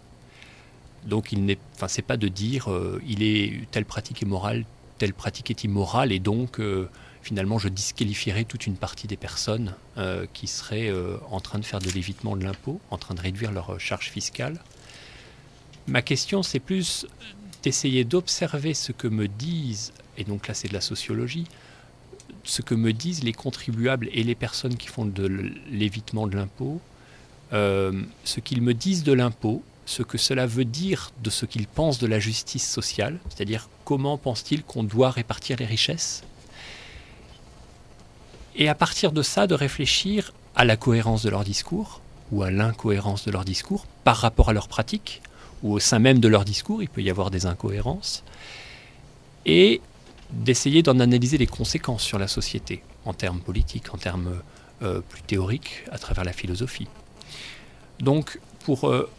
Donc 1.07 1.33
il 1.33 1.45
n'est, 1.45 1.59
enfin 1.75 1.89
c'est 1.89 2.03
pas 2.03 2.17
de 2.17 2.29
dire 2.29 2.71
euh, 2.71 3.01
il 3.07 3.23
est 3.23 3.71
telle 3.71 3.85
pratique 3.85 4.23
est 4.23 4.27
morale, 4.27 4.65
telle 4.99 5.15
pratique 5.15 5.51
est 5.51 5.65
immorale 5.65 6.11
et 6.11 6.19
donc 6.19 6.59
euh, 6.59 6.89
finalement 7.29 7.59
je 7.59 7.69
disqualifierais 7.69 8.45
toute 8.45 8.67
une 8.67 8.77
partie 8.77 9.07
des 9.07 9.19
personnes 9.19 9.75
euh, 9.99 10.25
qui 10.33 10.47
seraient 10.47 10.89
euh, 10.89 11.19
en 11.31 11.41
train 11.41 11.59
de 11.59 11.65
faire 11.67 11.79
de 11.79 11.91
l'évitement 11.91 12.37
de 12.37 12.43
l'impôt, 12.43 12.81
en 12.91 12.97
train 12.97 13.15
de 13.15 13.21
réduire 13.21 13.53
leur 13.53 13.75
euh, 13.75 13.79
charge 13.79 14.09
fiscale. 14.09 14.59
Ma 15.87 16.01
question 16.01 16.43
c'est 16.43 16.59
plus 16.59 17.07
d'essayer 17.63 18.05
d'observer 18.05 18.73
ce 18.73 18.93
que 18.93 19.09
me 19.09 19.29
disent, 19.29 19.93
et 20.17 20.25
donc 20.25 20.49
là 20.49 20.55
c'est 20.55 20.69
de 20.69 20.73
la 20.73 20.81
sociologie, 20.81 21.45
ce 22.45 22.63
que 22.63 22.75
me 22.75 22.95
disent 22.95 23.23
les 23.23 23.35
contribuables 23.35 24.09
et 24.15 24.23
les 24.23 24.35
personnes 24.35 24.79
qui 24.79 24.89
font 24.89 25.05
de 25.05 25.27
l'évitement 25.71 26.27
de 26.29 26.35
l'impôt, 26.35 26.81
ce 27.53 28.41
qu'ils 28.41 28.63
me 28.63 28.73
disent 28.73 29.03
de 29.03 29.13
l'impôt, 29.13 29.63
ce 29.85 30.03
que 30.03 30.17
cela 30.17 30.47
veut 30.47 30.65
dire 30.65 31.11
de 31.23 31.29
ce 31.29 31.45
qu'ils 31.45 31.67
pensent 31.67 31.99
de 31.99 32.07
la 32.07 32.21
justice 32.21 32.67
sociale, 32.67 33.19
c'est-à-dire 33.29 33.69
comment 33.85 34.17
pensent-ils 34.17 34.63
qu'on 34.63 34.85
doit 34.85 35.11
répartir 35.11 35.59
les 35.59 35.67
richesses, 35.67 36.23
et 38.59 38.69
à 38.69 38.75
partir 38.75 39.13
de 39.13 39.23
ça 39.23 39.47
de 39.47 39.55
réfléchir 39.55 40.33
à 40.55 40.65
la 40.65 40.77
cohérence 40.77 41.23
de 41.23 41.31
leur 41.31 41.45
discours 41.45 42.03
ou 42.33 42.43
à 42.43 42.51
l'incohérence 42.51 43.25
de 43.25 43.31
leur 43.31 43.45
discours 43.45 43.87
par 44.05 44.17
rapport 44.17 44.51
à 44.51 44.53
leur 44.53 44.69
pratique 44.69 45.23
ou 45.63 45.73
au 45.73 45.79
sein 45.79 45.99
même 45.99 46.21
de 46.21 46.29
leur 46.29 46.45
discours, 46.45 46.83
il 46.83 46.89
peut 46.89 47.03
y 47.03 47.11
avoir 47.11 47.31
des 47.31 47.47
incohérences, 47.47 48.23
et 49.47 49.81
d'essayer 50.31 50.83
d'en 50.83 51.01
analyser 51.01 51.39
les 51.39 51.47
conséquences 51.47 52.03
sur 52.03 52.19
la 52.19 52.29
société, 52.29 52.83
en 53.05 53.15
termes 53.15 53.41
politiques, 53.41 53.93
en 53.95 53.99
termes 53.99 54.41
euh, 54.83 55.01
plus 55.01 55.23
théoriques, 55.23 55.85
à 55.91 55.99
travers 55.99 56.25
la 56.25 56.33
philosophie. 56.33 56.87
Donc, 57.99 58.39
pour 58.65 58.89
euh, 58.89 59.11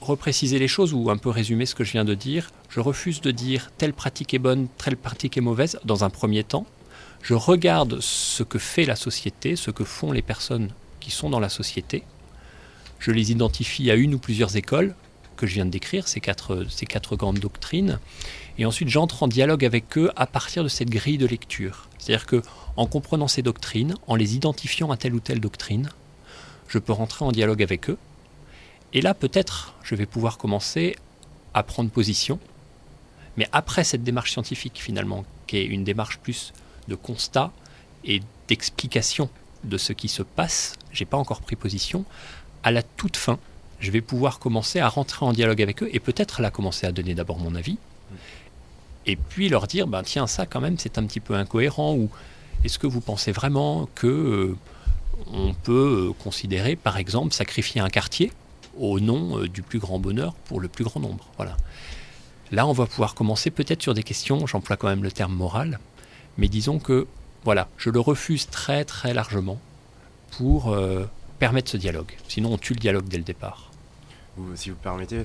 repréciser 0.00 0.58
les 0.58 0.68
choses 0.68 0.92
ou 0.92 1.10
un 1.10 1.16
peu 1.16 1.30
résumer 1.30 1.66
ce 1.66 1.74
que 1.74 1.84
je 1.84 1.92
viens 1.92 2.04
de 2.04 2.14
dire, 2.14 2.50
je 2.68 2.80
refuse 2.80 3.20
de 3.20 3.30
dire 3.30 3.72
telle 3.78 3.94
pratique 3.94 4.34
est 4.34 4.38
bonne, 4.38 4.68
telle 4.76 4.96
pratique 4.96 5.36
est 5.36 5.40
mauvaise 5.40 5.80
dans 5.84 6.04
un 6.04 6.10
premier 6.10 6.44
temps. 6.44 6.66
Je 7.22 7.34
regarde 7.34 8.00
ce 8.00 8.42
que 8.42 8.58
fait 8.58 8.84
la 8.84 8.96
société, 8.96 9.56
ce 9.56 9.70
que 9.70 9.84
font 9.84 10.12
les 10.12 10.22
personnes 10.22 10.70
qui 11.00 11.10
sont 11.10 11.30
dans 11.30 11.40
la 11.40 11.48
société. 11.48 12.02
Je 12.98 13.10
les 13.10 13.30
identifie 13.30 13.90
à 13.90 13.94
une 13.94 14.14
ou 14.14 14.18
plusieurs 14.18 14.56
écoles 14.56 14.94
que 15.36 15.46
je 15.46 15.54
viens 15.54 15.66
de 15.66 15.70
décrire, 15.70 16.08
ces 16.08 16.20
quatre, 16.20 16.66
ces 16.68 16.86
quatre 16.86 17.16
grandes 17.16 17.38
doctrines. 17.38 17.98
Et 18.58 18.66
ensuite, 18.66 18.88
j'entre 18.88 19.22
en 19.22 19.28
dialogue 19.28 19.64
avec 19.64 19.96
eux 19.96 20.10
à 20.16 20.26
partir 20.26 20.64
de 20.64 20.68
cette 20.68 20.90
grille 20.90 21.18
de 21.18 21.26
lecture. 21.26 21.88
C'est-à-dire 21.98 22.26
que, 22.26 22.42
en 22.76 22.86
comprenant 22.86 23.28
ces 23.28 23.42
doctrines, 23.42 23.94
en 24.06 24.16
les 24.16 24.34
identifiant 24.34 24.90
à 24.90 24.96
telle 24.96 25.14
ou 25.14 25.20
telle 25.20 25.40
doctrine, 25.40 25.90
je 26.66 26.78
peux 26.78 26.92
rentrer 26.92 27.24
en 27.24 27.32
dialogue 27.32 27.62
avec 27.62 27.88
eux. 27.88 27.98
Et 28.92 29.00
là, 29.00 29.14
peut-être, 29.14 29.74
je 29.82 29.94
vais 29.94 30.06
pouvoir 30.06 30.38
commencer 30.38 30.96
à 31.54 31.62
prendre 31.62 31.90
position. 31.90 32.38
Mais 33.36 33.48
après 33.52 33.84
cette 33.84 34.02
démarche 34.02 34.32
scientifique, 34.32 34.80
finalement, 34.82 35.24
qui 35.46 35.58
est 35.58 35.64
une 35.64 35.84
démarche 35.84 36.18
plus 36.18 36.52
de 36.88 36.94
constat 36.94 37.52
et 38.04 38.22
d'explication 38.48 39.28
de 39.64 39.76
ce 39.78 39.92
qui 39.92 40.08
se 40.08 40.22
passe, 40.22 40.74
j'ai 40.92 41.04
pas 41.04 41.16
encore 41.16 41.40
pris 41.40 41.56
position. 41.56 42.04
À 42.62 42.70
la 42.70 42.82
toute 42.82 43.16
fin, 43.16 43.38
je 43.80 43.90
vais 43.90 44.00
pouvoir 44.00 44.38
commencer 44.38 44.80
à 44.80 44.88
rentrer 44.88 45.24
en 45.24 45.32
dialogue 45.32 45.62
avec 45.62 45.82
eux 45.82 45.90
et 45.92 46.00
peut-être 46.00 46.42
là 46.42 46.50
commencer 46.50 46.86
à 46.86 46.92
donner 46.92 47.14
d'abord 47.14 47.38
mon 47.38 47.54
avis. 47.54 47.78
Et 49.06 49.16
puis 49.16 49.48
leur 49.48 49.66
dire 49.66 49.86
ben 49.86 50.02
tiens 50.02 50.26
ça 50.26 50.46
quand 50.46 50.60
même 50.60 50.78
c'est 50.78 50.98
un 50.98 51.04
petit 51.04 51.20
peu 51.20 51.34
incohérent 51.34 51.94
ou 51.94 52.10
est-ce 52.64 52.78
que 52.78 52.86
vous 52.86 53.00
pensez 53.00 53.32
vraiment 53.32 53.88
que 53.94 54.06
euh, 54.06 54.56
on 55.32 55.54
peut 55.54 56.08
euh, 56.10 56.12
considérer 56.22 56.76
par 56.76 56.96
exemple 56.96 57.32
sacrifier 57.32 57.80
un 57.80 57.88
quartier 57.88 58.32
au 58.78 59.00
nom 59.00 59.38
euh, 59.38 59.48
du 59.48 59.62
plus 59.62 59.78
grand 59.78 59.98
bonheur 59.98 60.34
pour 60.34 60.60
le 60.60 60.68
plus 60.68 60.84
grand 60.84 61.00
nombre? 61.00 61.26
Voilà. 61.36 61.56
Là 62.50 62.66
on 62.66 62.72
va 62.72 62.86
pouvoir 62.86 63.14
commencer 63.14 63.50
peut-être 63.50 63.82
sur 63.82 63.94
des 63.94 64.02
questions 64.02 64.46
j'emploie 64.46 64.76
quand 64.76 64.88
même 64.88 65.04
le 65.04 65.12
terme 65.12 65.32
moral 65.32 65.78
mais 66.38 66.48
disons 66.48 66.78
que 66.78 67.06
voilà 67.44 67.68
je 67.76 67.90
le 67.90 68.00
refuse 68.00 68.48
très 68.48 68.84
très 68.84 69.12
largement 69.12 69.60
pour 70.30 70.72
euh, 70.72 71.04
permettre 71.38 71.70
ce 71.70 71.76
dialogue. 71.76 72.12
Sinon 72.28 72.52
on 72.52 72.58
tue 72.58 72.74
le 72.74 72.80
dialogue 72.80 73.06
dès 73.08 73.18
le 73.18 73.24
départ. 73.24 73.70
Si 74.54 74.70
vous 74.70 74.76
permettez, 74.76 75.24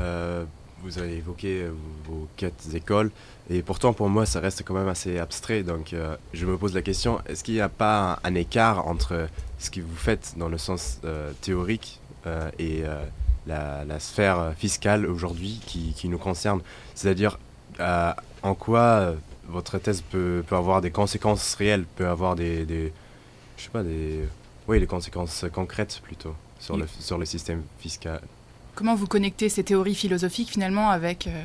euh, 0.00 0.44
vous 0.82 0.98
avez 0.98 1.18
évoqué 1.18 1.62
euh, 1.62 1.72
vos 2.06 2.28
quatre 2.36 2.74
écoles, 2.74 3.10
et 3.50 3.60
pourtant 3.60 3.92
pour 3.92 4.08
moi 4.08 4.24
ça 4.24 4.40
reste 4.40 4.62
quand 4.64 4.74
même 4.74 4.88
assez 4.88 5.18
abstrait. 5.18 5.62
Donc 5.62 5.94
je 6.32 6.46
me 6.46 6.56
pose 6.56 6.74
la 6.74 6.82
question 6.82 7.20
est-ce 7.26 7.44
qu'il 7.44 7.54
n'y 7.54 7.60
a 7.60 7.68
pas 7.68 8.18
un, 8.24 8.34
écart 8.34 8.86
entre 8.86 9.28
ce 9.58 9.70
que 9.70 9.80
vous 9.80 9.96
faites 9.96 10.34
dans 10.36 10.48
le 10.48 10.58
sens 10.58 11.00
théorique 11.42 12.00
et 12.58 12.84
la, 13.46 14.00
sphère 14.00 14.54
fiscale 14.56 15.04
aujourd'hui 15.06 15.60
qui, 15.66 16.08
nous 16.08 16.18
concerne? 16.18 16.60
C'est-à-dire 16.94 17.38
en 17.78 18.54
quoi 18.54 19.14
votre 19.48 19.78
thèse 19.78 20.02
peut, 20.02 20.44
peut 20.46 20.56
avoir 20.56 20.80
des 20.80 20.90
conséquences 20.90 21.54
réelles, 21.54 21.84
peut 21.96 22.08
avoir 22.08 22.36
des, 22.36 22.64
des 22.64 22.92
je 23.56 23.64
sais 23.64 23.70
pas 23.70 23.82
des 23.82 24.20
oui 24.66 24.80
des 24.80 24.86
conséquences 24.86 25.44
concrètes 25.52 26.00
plutôt 26.02 26.34
sur 26.58 26.76
le 26.76 26.86
sur 27.00 27.18
le 27.18 27.24
système 27.26 27.62
fiscal. 27.78 28.20
Comment 28.74 28.94
vous 28.94 29.06
connectez 29.06 29.48
ces 29.48 29.62
théories 29.62 29.94
philosophiques 29.94 30.50
finalement 30.50 30.90
avec 30.90 31.26
euh, 31.26 31.44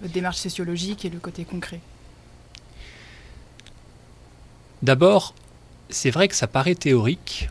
votre 0.00 0.12
démarche 0.12 0.38
sociologique 0.38 1.04
et 1.04 1.10
le 1.10 1.20
côté 1.20 1.44
concret? 1.44 1.80
D'abord, 4.82 5.34
c'est 5.88 6.10
vrai 6.10 6.28
que 6.28 6.34
ça 6.34 6.46
paraît 6.46 6.74
théorique, 6.74 7.48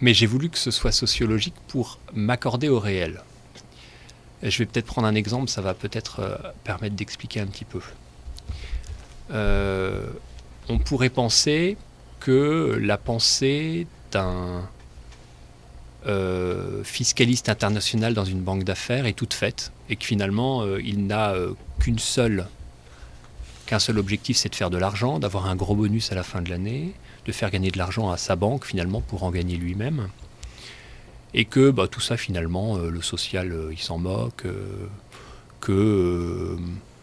mais 0.00 0.14
j'ai 0.14 0.26
voulu 0.26 0.48
que 0.48 0.58
ce 0.58 0.70
soit 0.70 0.92
sociologique 0.92 1.54
pour 1.68 1.98
m'accorder 2.14 2.68
au 2.68 2.80
réel. 2.80 3.22
Je 4.42 4.58
vais 4.58 4.66
peut-être 4.66 4.86
prendre 4.86 5.06
un 5.06 5.14
exemple, 5.14 5.48
ça 5.48 5.60
va 5.60 5.74
peut-être 5.74 6.20
euh, 6.20 6.36
permettre 6.64 6.96
d'expliquer 6.96 7.40
un 7.40 7.46
petit 7.46 7.64
peu. 7.64 7.80
Euh, 9.30 10.06
on 10.68 10.78
pourrait 10.78 11.10
penser 11.10 11.76
que 12.20 12.78
la 12.80 12.98
pensée 12.98 13.86
d'un 14.10 14.68
euh, 16.06 16.82
fiscaliste 16.84 17.48
international 17.48 18.14
dans 18.14 18.24
une 18.24 18.40
banque 18.40 18.64
d'affaires 18.64 19.06
est 19.06 19.12
toute 19.12 19.34
faite 19.34 19.72
et 19.88 19.96
que 19.96 20.04
finalement 20.04 20.62
euh, 20.62 20.80
il 20.82 21.06
n'a 21.06 21.34
qu'une 21.78 21.98
seule 21.98 22.46
qu'un 23.66 23.78
seul 23.78 23.98
objectif, 23.98 24.36
c'est 24.36 24.48
de 24.48 24.54
faire 24.56 24.70
de 24.70 24.76
l'argent, 24.76 25.18
d'avoir 25.20 25.46
un 25.46 25.54
gros 25.56 25.76
bonus 25.76 26.10
à 26.10 26.14
la 26.14 26.24
fin 26.24 26.42
de 26.42 26.50
l'année, 26.50 26.94
de 27.26 27.32
faire 27.32 27.50
gagner 27.50 27.70
de 27.70 27.78
l'argent 27.78 28.10
à 28.10 28.16
sa 28.16 28.36
banque 28.36 28.66
finalement 28.66 29.00
pour 29.00 29.22
en 29.22 29.30
gagner 29.30 29.56
lui-même. 29.56 30.08
Et 31.32 31.44
que 31.46 31.70
bah, 31.70 31.86
tout 31.88 32.00
ça 32.00 32.16
finalement, 32.16 32.76
le 32.76 33.00
social, 33.00 33.56
il 33.70 33.78
s'en 33.78 33.98
moque, 33.98 34.44
que 35.60 36.58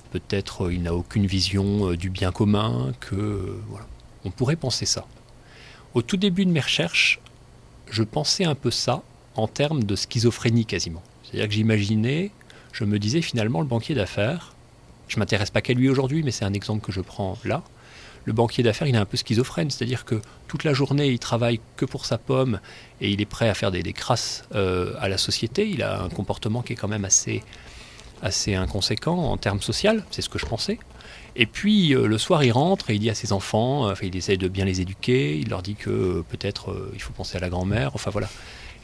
peut-être 0.10 0.66
euh, 0.66 0.74
il 0.74 0.84
n'a 0.84 0.94
aucune 0.94 1.26
vision 1.26 1.92
euh, 1.92 1.98
du 1.98 2.10
bien 2.10 2.32
commun, 2.32 2.94
que 3.00 3.16
euh, 3.16 3.62
voilà. 3.68 3.86
On 4.26 4.32
pourrait 4.32 4.56
penser 4.56 4.86
ça. 4.86 5.06
Au 5.94 6.02
tout 6.02 6.18
début 6.18 6.46
de 6.46 6.52
mes 6.52 6.60
recherches, 6.60 7.20
je 7.90 8.04
pensais 8.04 8.44
un 8.44 8.56
peu 8.56 8.70
ça 8.72 9.02
en 9.36 9.48
termes 9.48 9.84
de 9.84 9.96
schizophrénie 9.96 10.66
quasiment. 10.66 11.02
C'est-à-dire 11.24 11.48
que 11.48 11.54
j'imaginais, 11.54 12.32
je 12.74 12.84
me 12.84 13.00
disais 13.00 13.22
finalement 13.22 13.62
le 13.62 13.68
banquier 13.68 13.96
d'affaires, 13.96 14.54
je 15.08 15.18
m'intéresse 15.20 15.50
pas 15.50 15.62
qu'à 15.62 15.74
lui 15.74 15.90
aujourd'hui, 15.90 16.22
mais 16.22 16.32
c'est 16.32 16.46
un 16.46 16.54
exemple 16.54 16.86
que 16.86 16.92
je 16.92 17.02
prends 17.02 17.38
là. 17.46 17.64
Le 18.26 18.34
banquier 18.34 18.62
d'affaires, 18.62 18.88
il 18.88 18.96
est 18.96 19.00
un 19.00 19.06
peu 19.06 19.18
schizophrène, 19.18 19.72
c'est-à-dire 19.72 20.04
que 20.04 20.22
toute 20.48 20.66
la 20.66 20.74
journée, 20.74 21.08
il 21.08 21.20
travaille 21.20 21.62
que 21.78 21.86
pour 21.86 22.06
sa 22.06 22.18
pomme 22.18 22.60
et 23.00 23.10
il 23.10 23.22
est 23.22 23.26
prêt 23.26 23.50
à 23.50 23.54
faire 23.54 23.72
des, 23.72 23.82
des 23.82 23.94
crasses 23.94 24.44
à 24.52 25.08
la 25.08 25.18
société. 25.18 25.68
Il 25.68 25.82
a 25.82 26.04
un 26.04 26.10
comportement 26.10 26.62
qui 26.62 26.74
est 26.74 26.76
quand 26.76 26.90
même 26.90 27.06
assez, 27.06 27.42
assez 28.22 28.56
inconséquent 28.56 29.18
en 29.18 29.38
termes 29.38 29.62
social, 29.62 30.04
c'est 30.12 30.22
ce 30.22 30.30
que 30.30 30.40
je 30.40 30.46
pensais. 30.46 30.80
Et 31.36 31.46
puis 31.46 31.94
euh, 31.94 32.08
le 32.08 32.18
soir, 32.18 32.44
il 32.44 32.52
rentre 32.52 32.90
et 32.90 32.96
il 32.96 33.00
dit 33.00 33.10
à 33.10 33.16
ses 33.16 33.32
enfants, 33.32 33.88
euh, 33.88 33.94
il 34.02 34.16
essaye 34.16 34.38
de 34.38 34.48
bien 34.48 34.66
les 34.66 34.82
éduquer, 34.82 35.38
il 35.38 35.50
leur 35.50 35.62
dit 35.62 35.76
que 35.76 35.90
euh, 35.90 36.26
peut-être 36.28 36.92
il 36.94 37.02
faut 37.02 37.14
penser 37.14 37.38
à 37.38 37.40
la 37.40 37.50
grand-mère, 37.50 37.92
enfin 37.94 38.12
voilà. 38.12 38.30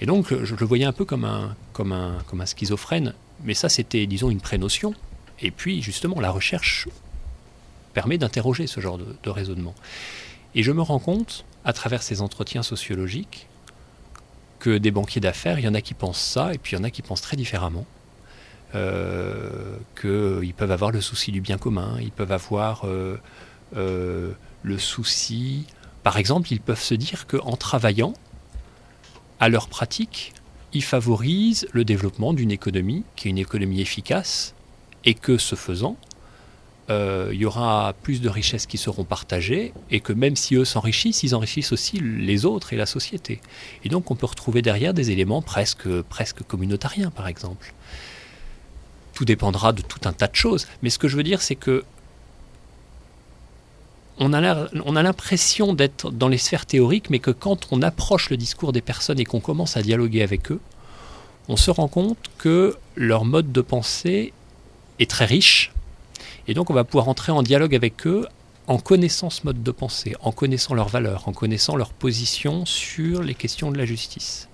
Et 0.01 0.05
donc 0.05 0.29
je, 0.29 0.45
je 0.45 0.55
le 0.55 0.65
voyais 0.65 0.86
un 0.86 0.93
peu 0.93 1.05
comme 1.05 1.25
un, 1.25 1.55
comme 1.73 1.91
un, 1.91 2.17
comme 2.27 2.41
un 2.41 2.45
schizophrène, 2.45 3.13
mais 3.43 3.53
ça 3.53 3.69
c'était, 3.69 4.05
disons, 4.07 4.29
une 4.29 4.41
prénotion. 4.41 4.93
Et 5.41 5.51
puis 5.51 5.81
justement, 5.81 6.19
la 6.19 6.31
recherche 6.31 6.88
permet 7.93 8.17
d'interroger 8.17 8.67
ce 8.67 8.79
genre 8.79 8.97
de, 8.97 9.05
de 9.23 9.29
raisonnement. 9.29 9.75
Et 10.53 10.63
je 10.63 10.71
me 10.71 10.81
rends 10.81 10.99
compte, 10.99 11.45
à 11.65 11.73
travers 11.73 12.03
ces 12.03 12.21
entretiens 12.21 12.63
sociologiques, 12.63 13.47
que 14.59 14.77
des 14.77 14.91
banquiers 14.91 15.21
d'affaires, 15.21 15.59
il 15.59 15.65
y 15.65 15.67
en 15.67 15.73
a 15.73 15.81
qui 15.81 15.93
pensent 15.93 16.21
ça, 16.21 16.53
et 16.53 16.57
puis 16.57 16.73
il 16.73 16.79
y 16.79 16.81
en 16.81 16.83
a 16.83 16.89
qui 16.89 17.01
pensent 17.01 17.21
très 17.21 17.38
différemment. 17.38 17.86
Euh, 18.76 19.78
qu'ils 20.01 20.53
peuvent 20.53 20.71
avoir 20.71 20.91
le 20.91 20.99
souci 20.99 21.32
du 21.32 21.39
bien 21.39 21.57
commun, 21.57 21.97
ils 22.01 22.11
peuvent 22.11 22.34
avoir 22.34 22.86
euh, 22.86 23.17
euh, 23.78 24.34
le 24.63 24.78
souci 24.78 25.65
Par 26.03 26.17
exemple, 26.17 26.51
ils 26.51 26.59
peuvent 26.59 26.82
se 26.82 26.93
dire 26.93 27.26
qu'en 27.26 27.55
travaillant 27.55 28.11
à 29.39 29.47
leur 29.47 29.69
pratique, 29.69 30.34
ils 30.73 30.84
favorisent 30.84 31.67
le 31.71 31.86
développement 31.86 32.34
d'une 32.34 32.51
économie 32.51 33.05
qui 33.15 33.30
est 33.30 33.32
une 33.32 33.38
économie 33.38 33.80
efficace 33.80 34.55
et 35.05 35.13
que 35.13 35.38
ce 35.38 35.55
faisant, 35.55 35.95
il 36.89 37.38
y 37.38 37.45
aura 37.45 37.93
plus 38.03 38.19
de 38.19 38.30
richesses 38.30 38.65
qui 38.65 38.78
seront 38.78 39.05
partagées 39.05 39.73
et 39.89 40.01
que 40.01 40.11
même 40.11 40.36
si 40.36 40.55
eux 40.55 40.65
s'enrichissent, 40.65 41.23
ils 41.23 41.34
enrichissent 41.34 41.71
aussi 41.71 41.99
les 41.99 42.45
autres 42.45 42.73
et 42.73 42.76
la 42.76 42.86
société. 42.86 43.39
Et 43.86 43.89
donc 43.89 44.11
on 44.11 44.15
peut 44.15 44.26
retrouver 44.26 44.61
derrière 44.61 44.93
des 44.93 45.11
éléments 45.11 45.41
presque, 45.41 45.88
presque 46.01 46.43
communautariens, 46.43 47.09
par 47.09 47.28
exemple. 47.28 47.73
Tout 49.16 49.26
dépendra 49.26 49.74
de 49.74 49.82
tout 49.82 50.01
un 50.05 50.13
tas 50.13 50.28
de 50.28 50.36
choses. 50.36 50.68
Mais 50.84 50.91
ce 50.91 50.99
que 50.99 51.07
je 51.07 51.18
veux 51.18 51.24
dire, 51.24 51.41
c'est 51.41 51.55
que 51.55 51.84
on 54.18 54.32
a 54.32 55.03
l'impression 55.03 55.74
d'être 55.74 56.11
dans 56.11 56.30
les 56.30 56.38
sphères 56.38 56.66
théoriques, 56.66 57.09
mais 57.09 57.20
que 57.20 57.32
quand 57.32 57.68
on 57.72 57.82
approche 57.82 58.30
le 58.30 58.38
discours 58.38 58.72
des 58.72 58.82
personnes 58.82 59.20
et 59.20 59.26
qu'on 59.26 59.41
commence 59.41 59.76
à 59.76 59.82
dialoguer 59.82 60.22
avec 60.22 60.51
eux, 60.51 60.61
on 61.49 61.57
se 61.57 61.70
rend 61.70 61.89
compte 61.89 62.18
que 62.38 62.78
leur 62.95 63.26
mode 63.26 63.51
de 63.51 63.61
pensée 63.61 64.32
est 64.99 65.09
très 65.09 65.26
riche, 65.26 65.74
et 66.47 66.53
donc 66.53 66.70
on 66.70 66.74
va 66.74 66.86
pouvoir 66.86 67.09
entrer 67.09 67.34
en 67.34 67.43
dialogue 67.43 67.76
avec 67.76 68.07
eux 68.07 68.26
en 68.68 68.78
connaissant 68.78 69.30
ce 69.30 69.41
mode 69.43 69.61
de 69.61 69.72
pensée, 69.72 70.16
en 70.22 70.32
connaissant 70.32 70.74
leurs 70.76 70.88
valeurs, 70.88 71.28
en 71.28 71.34
connaissant 71.34 71.76
leur 71.76 71.89
position 71.89 72.66
sur 72.66 73.22
les 73.22 73.36
questions 73.36 73.70
de 73.70 73.78
la 73.78 73.86
justice. 73.86 74.47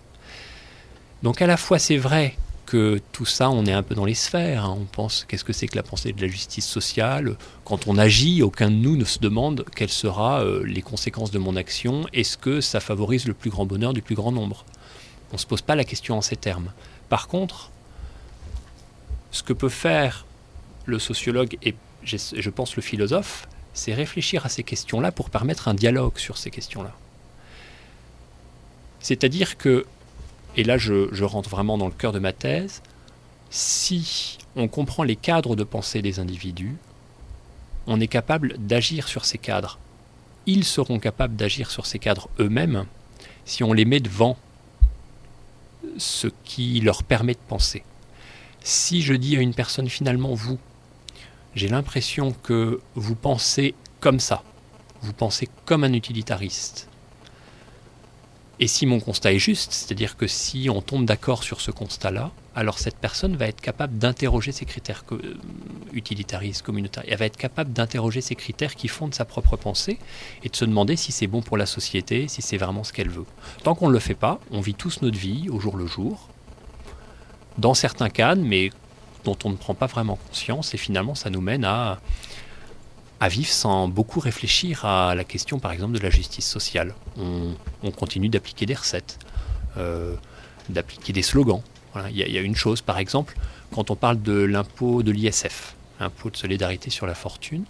Donc 1.21 1.41
à 1.41 1.47
la 1.47 1.55
fois 1.55 1.77
c'est 1.77 1.97
vrai 1.97 2.35
que 2.71 3.01
tout 3.11 3.25
ça, 3.25 3.49
on 3.49 3.65
est 3.65 3.73
un 3.73 3.83
peu 3.83 3.95
dans 3.95 4.05
les 4.05 4.13
sphères, 4.13 4.63
hein. 4.63 4.77
on 4.79 4.85
pense 4.85 5.25
qu'est-ce 5.27 5.43
que 5.43 5.51
c'est 5.51 5.67
que 5.67 5.75
la 5.75 5.83
pensée 5.83 6.13
de 6.13 6.21
la 6.21 6.29
justice 6.29 6.65
sociale, 6.65 7.35
quand 7.65 7.85
on 7.87 7.97
agit, 7.97 8.41
aucun 8.43 8.71
de 8.71 8.75
nous 8.75 8.95
ne 8.95 9.03
se 9.03 9.19
demande 9.19 9.65
quelles 9.75 9.89
seront 9.89 10.39
euh, 10.39 10.63
les 10.63 10.81
conséquences 10.81 11.31
de 11.31 11.37
mon 11.37 11.57
action, 11.57 12.05
est-ce 12.13 12.37
que 12.37 12.61
ça 12.61 12.79
favorise 12.79 13.25
le 13.25 13.33
plus 13.33 13.49
grand 13.49 13.65
bonheur 13.65 13.91
du 13.91 14.01
plus 14.01 14.15
grand 14.15 14.31
nombre? 14.31 14.63
On 15.31 15.33
ne 15.33 15.37
se 15.37 15.45
pose 15.45 15.61
pas 15.61 15.75
la 15.75 15.83
question 15.83 16.17
en 16.17 16.21
ces 16.21 16.37
termes. 16.37 16.71
Par 17.09 17.27
contre, 17.27 17.71
ce 19.31 19.43
que 19.43 19.51
peut 19.51 19.67
faire 19.67 20.25
le 20.85 20.97
sociologue 20.97 21.57
et 21.63 21.75
je 22.05 22.49
pense 22.49 22.77
le 22.77 22.81
philosophe, 22.81 23.49
c'est 23.73 23.93
réfléchir 23.93 24.45
à 24.45 24.49
ces 24.49 24.63
questions-là 24.63 25.11
pour 25.11 25.29
permettre 25.29 25.67
un 25.67 25.73
dialogue 25.73 26.17
sur 26.17 26.37
ces 26.37 26.51
questions-là. 26.51 26.93
C'est-à-dire 29.01 29.57
que, 29.57 29.85
et 30.57 30.63
là 30.63 30.77
je, 30.77 31.23
rentre 31.23 31.49
vraiment 31.49 31.77
dans 31.77 31.87
le 31.87 31.93
cœur 31.93 32.11
de 32.11 32.19
ma 32.19 32.33
thèse, 32.33 32.81
si 33.49 34.37
on 34.55 34.67
comprend 34.67 35.03
les 35.03 35.15
cadres 35.15 35.55
de 35.55 35.63
pensée 35.63 36.01
des 36.01 36.19
individus, 36.19 36.77
on 37.87 37.99
est 37.99 38.07
capable 38.07 38.55
d'agir 38.57 39.07
sur 39.07 39.25
ces 39.25 39.37
cadres. 39.37 39.79
Ils 40.45 40.63
seront 40.63 40.99
capables 40.99 41.35
d'agir 41.35 41.71
sur 41.71 41.85
ces 41.85 41.99
cadres 41.99 42.29
eux-mêmes 42.39 42.85
si 43.45 43.63
on 43.63 43.73
les 43.73 43.85
met 43.85 43.99
devant 43.99 44.37
ce 45.97 46.27
qui 46.43 46.79
leur 46.81 47.03
permet 47.03 47.33
de 47.33 47.39
penser. 47.47 47.83
Si 48.63 49.01
je 49.01 49.13
dis 49.13 49.35
à 49.37 49.41
une 49.41 49.53
personne 49.53 49.89
finalement 49.89 50.33
vous, 50.33 50.59
j'ai 51.55 51.67
l'impression 51.67 52.31
que 52.43 52.79
vous 52.95 53.15
pensez 53.15 53.73
comme 53.99 54.19
ça, 54.19 54.43
vous 55.01 55.13
pensez 55.13 55.49
comme 55.65 55.83
un 55.83 55.93
utilitariste. 55.93 56.90
Et 58.61 58.67
si 58.67 58.85
mon 58.85 58.99
constat 58.99 59.33
est 59.33 59.39
juste, 59.39 59.73
c'est-à-dire 59.73 60.15
que 60.15 60.27
si 60.27 60.69
on 60.69 60.83
tombe 60.83 61.03
d'accord 61.03 61.41
sur 61.41 61.61
ce 61.61 61.71
constat-là, 61.71 62.29
alors 62.53 62.77
cette 62.77 62.95
personne 62.97 63.35
va 63.35 63.47
être 63.47 63.59
capable 63.59 63.97
d'interroger 63.97 64.51
ces 64.51 64.65
critères 64.65 65.03
euh, 65.13 65.35
utilitaristes, 65.93 66.61
communautaires. 66.61 67.03
Elle 67.07 67.17
va 67.17 67.25
être 67.25 67.37
capable 67.37 67.73
d'interroger 67.73 68.21
ces 68.21 68.35
critères 68.35 68.75
qui 68.75 68.87
fondent 68.87 69.15
sa 69.15 69.25
propre 69.25 69.57
pensée 69.57 69.97
et 70.43 70.49
de 70.49 70.55
se 70.55 70.65
demander 70.65 70.95
si 70.95 71.11
c'est 71.11 71.25
bon 71.25 71.41
pour 71.41 71.57
la 71.57 71.65
société, 71.65 72.27
si 72.27 72.43
c'est 72.43 72.57
vraiment 72.57 72.83
ce 72.83 72.93
qu'elle 72.93 73.09
veut. 73.09 73.25
Tant 73.63 73.73
qu'on 73.73 73.87
ne 73.87 73.93
le 73.93 73.99
fait 73.99 74.13
pas, 74.13 74.39
on 74.51 74.61
vit 74.61 74.75
tous 74.75 75.01
notre 75.01 75.17
vie 75.17 75.49
au 75.49 75.59
jour 75.59 75.75
le 75.75 75.87
jour, 75.87 76.29
dans 77.57 77.73
certains 77.73 78.11
cadres, 78.11 78.43
mais 78.43 78.69
dont 79.23 79.37
on 79.43 79.49
ne 79.49 79.55
prend 79.55 79.73
pas 79.73 79.87
vraiment 79.87 80.19
conscience, 80.27 80.75
et 80.75 80.77
finalement 80.77 81.15
ça 81.15 81.31
nous 81.31 81.41
mène 81.41 81.65
à, 81.65 81.99
à 83.21 83.29
vivre 83.29 83.49
sans 83.49 83.87
beaucoup 83.87 84.19
réfléchir 84.19 84.83
à 84.83 85.15
la 85.15 85.23
question, 85.23 85.59
par 85.59 85.71
exemple, 85.71 85.93
de 85.93 85.99
la 86.03 86.09
justice 86.09 86.45
sociale. 86.47 86.93
On, 87.17 87.53
on 87.83 87.91
continue 87.91 88.27
d'appliquer 88.29 88.65
des 88.65 88.73
recettes, 88.73 89.19
euh, 89.77 90.15
d'appliquer 90.69 91.13
des 91.13 91.21
slogans. 91.21 91.61
Voilà, 91.93 92.09
Il 92.09 92.17
y, 92.17 92.23
a- 92.23 92.27
il 92.27 92.33
y 92.33 92.37
a 92.37 92.41
une 92.41 92.55
chose, 92.55 92.81
par 92.81 92.97
exemple, 92.97 93.37
quand 93.71 93.91
on 93.91 93.95
parle 93.95 94.21
de 94.21 94.33
l'impôt 94.33 95.03
de 95.03 95.11
l'ISF, 95.11 95.75
impôt 95.99 96.29
de 96.31 96.35
solidarité 96.37 96.89
sur 96.89 97.05
la 97.05 97.13
fortune, 97.15 97.63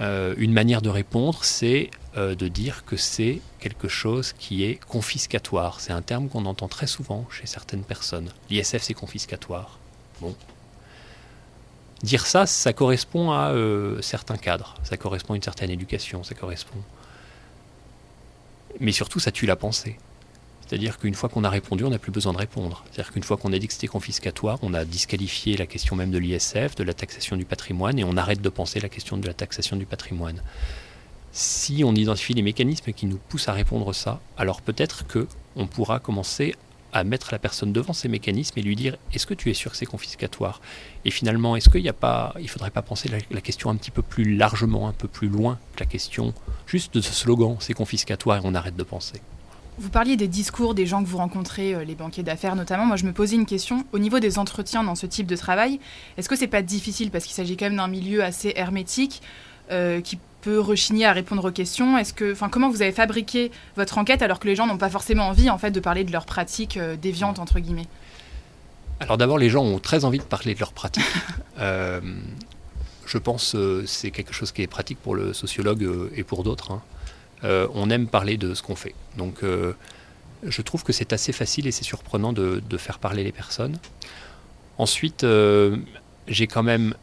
euh, 0.00 0.34
une 0.38 0.52
manière 0.52 0.82
de 0.82 0.88
répondre, 0.88 1.44
c'est 1.44 1.90
euh, 2.16 2.34
de 2.34 2.48
dire 2.48 2.84
que 2.84 2.96
c'est 2.96 3.40
quelque 3.58 3.88
chose 3.88 4.32
qui 4.38 4.64
est 4.64 4.76
confiscatoire. 4.86 5.80
C'est 5.80 5.92
un 5.92 6.02
terme 6.02 6.28
qu'on 6.28 6.44
entend 6.46 6.68
très 6.68 6.86
souvent 6.86 7.26
chez 7.30 7.46
certaines 7.46 7.84
personnes. 7.84 8.30
L'ISF, 8.50 8.82
c'est 8.82 8.94
confiscatoire. 8.94 9.78
Bon. 10.20 10.34
Dire 12.02 12.26
ça, 12.26 12.46
ça 12.46 12.72
correspond 12.72 13.30
à 13.30 13.50
euh, 13.50 14.00
certains 14.00 14.38
cadres, 14.38 14.74
ça 14.84 14.96
correspond 14.96 15.34
à 15.34 15.36
une 15.36 15.42
certaine 15.42 15.70
éducation, 15.70 16.24
ça 16.24 16.34
correspond. 16.34 16.78
Mais 18.78 18.92
surtout, 18.92 19.20
ça 19.20 19.30
tue 19.30 19.46
la 19.46 19.56
pensée. 19.56 19.98
C'est-à-dire 20.66 20.98
qu'une 20.98 21.14
fois 21.14 21.28
qu'on 21.28 21.42
a 21.42 21.50
répondu, 21.50 21.84
on 21.84 21.90
n'a 21.90 21.98
plus 21.98 22.12
besoin 22.12 22.32
de 22.32 22.38
répondre. 22.38 22.84
C'est-à-dire 22.86 23.12
qu'une 23.12 23.24
fois 23.24 23.36
qu'on 23.36 23.52
a 23.52 23.58
dit 23.58 23.66
que 23.66 23.72
c'était 23.72 23.88
confiscatoire, 23.88 24.58
on 24.62 24.72
a 24.72 24.84
disqualifié 24.84 25.56
la 25.56 25.66
question 25.66 25.96
même 25.96 26.12
de 26.12 26.18
l'ISF, 26.18 26.76
de 26.76 26.84
la 26.84 26.94
taxation 26.94 27.36
du 27.36 27.44
patrimoine, 27.44 27.98
et 27.98 28.04
on 28.04 28.16
arrête 28.16 28.40
de 28.40 28.48
penser 28.48 28.78
la 28.78 28.88
question 28.88 29.16
de 29.16 29.26
la 29.26 29.34
taxation 29.34 29.76
du 29.76 29.84
patrimoine. 29.84 30.40
Si 31.32 31.82
on 31.84 31.94
identifie 31.94 32.34
les 32.34 32.42
mécanismes 32.42 32.92
qui 32.92 33.06
nous 33.06 33.18
poussent 33.18 33.48
à 33.48 33.52
répondre 33.52 33.92
ça, 33.92 34.20
alors 34.38 34.62
peut-être 34.62 35.06
que 35.06 35.26
on 35.56 35.66
pourra 35.66 35.98
commencer 35.98 36.54
à 36.92 37.04
mettre 37.04 37.28
la 37.32 37.38
personne 37.38 37.72
devant 37.72 37.92
ces 37.92 38.08
mécanismes 38.08 38.58
et 38.58 38.62
lui 38.62 38.76
dire 38.76 38.96
est-ce 39.12 39.26
que 39.26 39.34
tu 39.34 39.50
es 39.50 39.54
sûr 39.54 39.70
que 39.70 39.76
c'est 39.76 39.86
confiscatoire? 39.86 40.60
Et 41.04 41.10
finalement, 41.10 41.56
est-ce 41.56 41.68
qu'il 41.68 41.88
a 41.88 41.92
pas, 41.92 42.34
il 42.40 42.48
faudrait 42.48 42.70
pas 42.70 42.82
penser 42.82 43.08
la, 43.08 43.18
la 43.30 43.40
question 43.40 43.70
un 43.70 43.76
petit 43.76 43.90
peu 43.90 44.02
plus 44.02 44.36
largement, 44.36 44.88
un 44.88 44.92
peu 44.92 45.08
plus 45.08 45.28
loin 45.28 45.58
que 45.74 45.80
la 45.80 45.86
question 45.86 46.34
juste 46.66 46.94
de 46.94 47.00
ce 47.00 47.12
slogan 47.12 47.56
c'est 47.60 47.74
confiscatoire 47.74 48.38
et 48.38 48.40
on 48.44 48.54
arrête 48.54 48.76
de 48.76 48.82
penser. 48.82 49.20
Vous 49.78 49.88
parliez 49.88 50.16
des 50.16 50.28
discours 50.28 50.74
des 50.74 50.84
gens 50.84 51.02
que 51.02 51.08
vous 51.08 51.16
rencontrez, 51.16 51.74
euh, 51.74 51.84
les 51.84 51.94
banquiers 51.94 52.22
d'affaires 52.22 52.54
notamment. 52.54 52.84
Moi, 52.84 52.96
je 52.96 53.06
me 53.06 53.12
posais 53.12 53.36
une 53.36 53.46
question. 53.46 53.86
Au 53.92 53.98
niveau 53.98 54.20
des 54.20 54.38
entretiens 54.38 54.84
dans 54.84 54.94
ce 54.94 55.06
type 55.06 55.26
de 55.26 55.36
travail, 55.36 55.80
est-ce 56.18 56.28
que 56.28 56.36
c'est 56.36 56.48
pas 56.48 56.60
difficile? 56.60 57.10
Parce 57.10 57.24
qu'il 57.24 57.34
s'agit 57.34 57.56
quand 57.56 57.64
même 57.64 57.76
d'un 57.76 57.88
milieu 57.88 58.22
assez 58.22 58.52
hermétique 58.56 59.22
euh, 59.70 60.02
qui 60.02 60.18
peut 60.42 60.58
rechigner 60.60 61.06
à 61.06 61.12
répondre 61.12 61.48
aux 61.48 61.52
questions 61.52 61.98
Est-ce 61.98 62.12
que, 62.12 62.32
enfin, 62.32 62.48
comment 62.48 62.70
vous 62.70 62.82
avez 62.82 62.92
fabriqué 62.92 63.50
votre 63.76 63.98
enquête 63.98 64.22
alors 64.22 64.40
que 64.40 64.46
les 64.46 64.56
gens 64.56 64.66
n'ont 64.66 64.78
pas 64.78 64.90
forcément 64.90 65.28
envie 65.28 65.50
en 65.50 65.58
fait 65.58 65.70
de 65.70 65.80
parler 65.80 66.04
de 66.04 66.12
leurs 66.12 66.26
pratiques 66.26 66.76
euh, 66.76 66.96
déviantes 66.96 67.38
entre 67.38 67.58
guillemets? 67.60 67.88
Alors 69.00 69.16
d'abord, 69.16 69.38
les 69.38 69.48
gens 69.48 69.62
ont 69.64 69.78
très 69.78 70.04
envie 70.04 70.18
de 70.18 70.24
parler 70.24 70.54
de 70.54 70.60
leurs 70.60 70.72
pratiques. 70.72 71.04
Euh, 71.58 72.00
je 73.04 73.18
pense 73.18 73.52
que 73.52 73.84
c'est 73.86 74.10
quelque 74.10 74.32
chose 74.32 74.50
qui 74.50 74.62
est 74.62 74.66
pratique 74.66 74.98
pour 74.98 75.14
le 75.14 75.34
sociologue 75.34 75.82
euh, 75.84 76.10
et 76.16 76.24
pour 76.24 76.42
d'autres. 76.42 76.70
hein. 76.72 76.80
Euh, 77.44 77.66
on 77.74 77.90
aime 77.90 78.06
parler 78.06 78.38
de 78.38 78.54
ce 78.54 78.62
qu'on 78.62 78.76
fait. 78.76 78.94
Donc 79.18 79.42
euh, 79.42 79.74
je 80.42 80.62
trouve 80.62 80.84
que 80.84 80.92
c'est 80.94 81.12
assez 81.12 81.32
facile 81.32 81.66
et 81.66 81.70
c'est 81.72 81.84
surprenant 81.84 82.32
de, 82.32 82.62
de 82.66 82.76
faire 82.78 82.98
parler 82.98 83.22
les 83.24 83.32
personnes. 83.32 83.76
Ensuite, 84.78 85.24
euh, 85.24 85.76
j'ai 86.28 86.46
quand 86.46 86.62
même, 86.62 86.94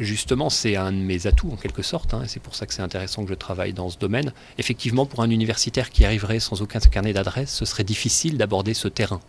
justement, 0.00 0.50
c'est 0.50 0.76
un 0.76 0.92
de 0.92 0.98
mes 0.98 1.26
atouts 1.26 1.50
en 1.52 1.56
quelque 1.56 1.82
sorte, 1.82 2.14
hein, 2.14 2.22
et 2.24 2.28
c'est 2.28 2.40
pour 2.40 2.54
ça 2.54 2.66
que 2.66 2.74
c'est 2.74 2.82
intéressant 2.82 3.24
que 3.24 3.30
je 3.30 3.34
travaille 3.34 3.72
dans 3.72 3.90
ce 3.90 3.98
domaine. 3.98 4.32
Effectivement, 4.58 5.06
pour 5.06 5.20
un 5.20 5.30
universitaire 5.30 5.90
qui 5.90 6.04
arriverait 6.04 6.40
sans 6.40 6.62
aucun 6.62 6.80
carnet 6.80 7.12
d'adresse, 7.12 7.52
ce 7.52 7.64
serait 7.64 7.84
difficile 7.84 8.38
d'aborder 8.38 8.74
ce 8.74 8.88
terrain. 8.88 9.20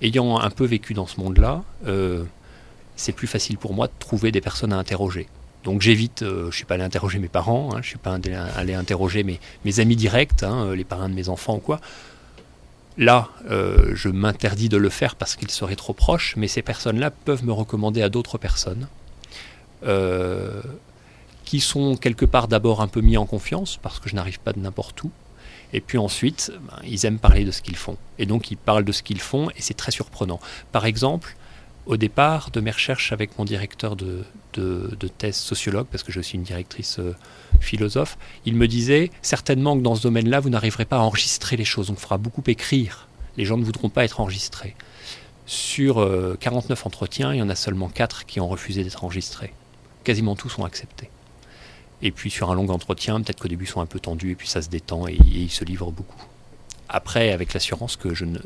Ayant 0.00 0.38
un 0.38 0.50
peu 0.50 0.64
vécu 0.64 0.94
dans 0.94 1.06
ce 1.06 1.20
monde-là, 1.20 1.62
euh, 1.86 2.24
c'est 2.96 3.12
plus 3.12 3.26
facile 3.26 3.56
pour 3.56 3.72
moi 3.74 3.86
de 3.86 3.92
trouver 3.98 4.32
des 4.32 4.40
personnes 4.40 4.72
à 4.72 4.78
interroger. 4.78 5.28
Donc 5.64 5.80
j'évite, 5.80 6.22
euh, 6.22 6.42
je 6.42 6.46
ne 6.46 6.52
suis 6.52 6.64
pas 6.64 6.74
allé 6.74 6.82
interroger 6.82 7.18
mes 7.18 7.28
parents, 7.28 7.70
hein, 7.70 7.76
je 7.76 7.78
ne 7.78 7.82
suis 7.84 7.98
pas 7.98 8.18
allé, 8.56 8.74
interroger 8.74 9.24
mes, 9.24 9.80
amis 9.80 9.96
directs, 9.96 10.42
hein, 10.42 10.74
les 10.74 10.84
parrains 10.84 11.08
de 11.08 11.14
mes 11.14 11.28
enfants 11.28 11.56
ou 11.56 11.60
quoi. 11.60 11.80
Là, 12.98 13.30
euh, 13.50 13.92
je 13.94 14.08
m'interdis 14.08 14.68
de 14.68 14.76
le 14.76 14.90
faire 14.90 15.16
parce 15.16 15.36
qu'ils 15.36 15.50
seraient 15.50 15.76
trop 15.76 15.94
proches, 15.94 16.34
mais 16.36 16.48
ces 16.48 16.60
personnes-là 16.60 17.10
peuvent 17.10 17.44
me 17.44 17.52
recommander 17.52 18.02
à 18.02 18.10
d'autres 18.10 18.36
personnes 18.36 18.86
qui 21.44 21.60
sont 21.60 21.96
quelque 21.96 22.24
part 22.24 22.48
d'abord 22.48 22.80
un 22.80 22.88
peu 22.88 23.00
mis 23.00 23.16
en 23.16 23.26
confiance 23.26 23.78
parce 23.82 23.98
que 24.00 24.08
je 24.08 24.14
n'arrive 24.14 24.40
pas 24.40 24.52
de 24.52 24.60
n'importe 24.60 25.02
où. 25.04 25.10
Et 25.72 25.80
puis 25.80 25.98
ensuite, 25.98 26.52
ben, 26.68 26.78
ils 26.84 27.06
aiment 27.06 27.18
parler 27.18 27.44
de 27.44 27.50
ce 27.50 27.62
qu'ils 27.62 27.76
font. 27.76 27.96
Et 28.18 28.26
donc 28.26 28.50
ils 28.50 28.56
parlent 28.56 28.84
de 28.84 28.92
ce 28.92 29.02
qu'ils 29.02 29.20
font 29.20 29.50
et 29.50 29.60
c'est 29.60 29.74
très 29.74 29.90
surprenant. 29.90 30.40
Par 30.70 30.86
exemple, 30.86 31.36
au 31.86 31.96
départ 31.96 32.50
de 32.50 32.60
mes 32.60 32.70
recherches 32.70 33.12
avec 33.12 33.38
mon 33.38 33.44
directeur 33.44 33.96
de 33.96 34.24
thèse 35.18 35.36
sociologue, 35.36 35.86
parce 35.90 36.02
que 36.02 36.12
je 36.12 36.20
suis 36.20 36.36
une 36.36 36.44
directrice 36.44 36.98
euh, 37.00 37.14
philosophe, 37.60 38.18
il 38.46 38.54
me 38.54 38.68
disait 38.68 39.10
certainement 39.20 39.76
que 39.76 39.82
dans 39.82 39.94
ce 39.94 40.02
domaine-là, 40.02 40.40
vous 40.40 40.50
n'arriverez 40.50 40.84
pas 40.84 40.98
à 40.98 41.00
enregistrer 41.00 41.56
les 41.56 41.64
choses. 41.64 41.90
On 41.90 41.96
fera 41.96 42.18
beaucoup 42.18 42.42
écrire. 42.46 43.08
Les 43.36 43.44
gens 43.44 43.56
ne 43.56 43.64
voudront 43.64 43.88
pas 43.88 44.04
être 44.04 44.20
enregistrés. 44.20 44.76
Sur 45.46 46.00
euh, 46.00 46.36
49 46.38 46.86
entretiens, 46.86 47.32
il 47.34 47.38
y 47.38 47.42
en 47.42 47.48
a 47.48 47.56
seulement 47.56 47.88
4 47.88 48.26
qui 48.26 48.40
ont 48.40 48.48
refusé 48.48 48.84
d'être 48.84 49.02
enregistrés. 49.02 49.52
Quasiment 50.04 50.34
tous 50.36 50.58
ont 50.58 50.64
accepté. 50.64 51.08
Et 52.02 52.10
puis 52.10 52.30
sur 52.30 52.50
un 52.50 52.54
long 52.54 52.68
entretien, 52.70 53.20
peut-être 53.20 53.40
qu'au 53.40 53.48
début 53.48 53.64
ils 53.64 53.68
sont 53.68 53.80
un 53.80 53.86
peu 53.86 54.00
tendus 54.00 54.32
et 54.32 54.34
puis 54.34 54.48
ça 54.48 54.60
se 54.62 54.68
détend 54.68 55.06
et, 55.06 55.14
ils 55.14 55.50
se 55.50 55.64
livrent 55.64 55.92
beaucoup. 55.92 56.20
Après, 56.88 57.32
avec 57.32 57.54
l'assurance 57.54 57.96
que 57.96 58.12
je 58.14 58.24
ne, 58.24 58.38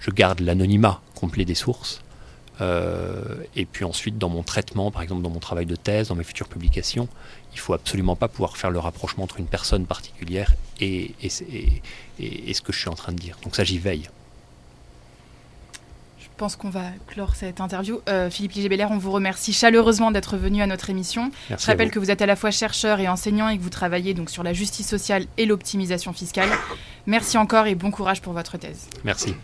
je 0.00 0.10
garde 0.10 0.40
l'anonymat 0.40 1.00
complet 1.14 1.44
des 1.44 1.54
sources. 1.54 2.00
Euh, 2.60 3.36
et 3.56 3.64
puis 3.66 3.84
ensuite, 3.84 4.16
dans 4.18 4.28
mon 4.28 4.42
traitement, 4.42 4.90
par 4.90 5.02
exemple 5.02 5.22
dans 5.22 5.30
mon 5.30 5.40
travail 5.40 5.66
de 5.66 5.74
thèse, 5.76 6.08
dans 6.08 6.14
mes 6.14 6.22
futures 6.24 6.48
publications, 6.48 7.08
il 7.52 7.58
faut 7.58 7.72
absolument 7.72 8.14
pas 8.16 8.28
pouvoir 8.28 8.56
faire 8.56 8.70
le 8.70 8.78
rapprochement 8.78 9.24
entre 9.24 9.38
une 9.40 9.46
personne 9.46 9.86
particulière 9.86 10.54
et, 10.80 11.14
et- 11.22 11.30
et- 12.20 12.50
et 12.50 12.54
ce 12.54 12.60
que 12.62 12.72
je 12.72 12.78
suis 12.80 12.88
en 12.88 12.94
train 12.94 13.12
de 13.12 13.18
dire. 13.18 13.38
Donc 13.42 13.56
ça, 13.56 13.64
j'y 13.64 13.78
veille. 13.78 14.08
Je 16.34 16.38
pense 16.40 16.56
qu'on 16.56 16.68
va 16.68 16.86
clore 17.06 17.36
cette 17.36 17.60
interview. 17.60 18.00
Euh, 18.08 18.28
Philippe 18.28 18.54
Liger-Belair, 18.54 18.90
on 18.90 18.98
vous 18.98 19.12
remercie 19.12 19.52
chaleureusement 19.52 20.10
d'être 20.10 20.36
venu 20.36 20.62
à 20.62 20.66
notre 20.66 20.90
émission. 20.90 21.30
Merci 21.48 21.66
Je 21.66 21.70
rappelle 21.70 21.86
vous. 21.86 21.94
que 21.94 21.98
vous 22.00 22.10
êtes 22.10 22.22
à 22.22 22.26
la 22.26 22.34
fois 22.34 22.50
chercheur 22.50 22.98
et 22.98 23.06
enseignant 23.06 23.48
et 23.48 23.56
que 23.56 23.62
vous 23.62 23.70
travaillez 23.70 24.14
donc 24.14 24.30
sur 24.30 24.42
la 24.42 24.52
justice 24.52 24.88
sociale 24.88 25.26
et 25.38 25.46
l'optimisation 25.46 26.12
fiscale. 26.12 26.48
Merci 27.06 27.38
encore 27.38 27.68
et 27.68 27.76
bon 27.76 27.92
courage 27.92 28.20
pour 28.20 28.32
votre 28.32 28.58
thèse. 28.58 28.88
Merci. 29.04 29.36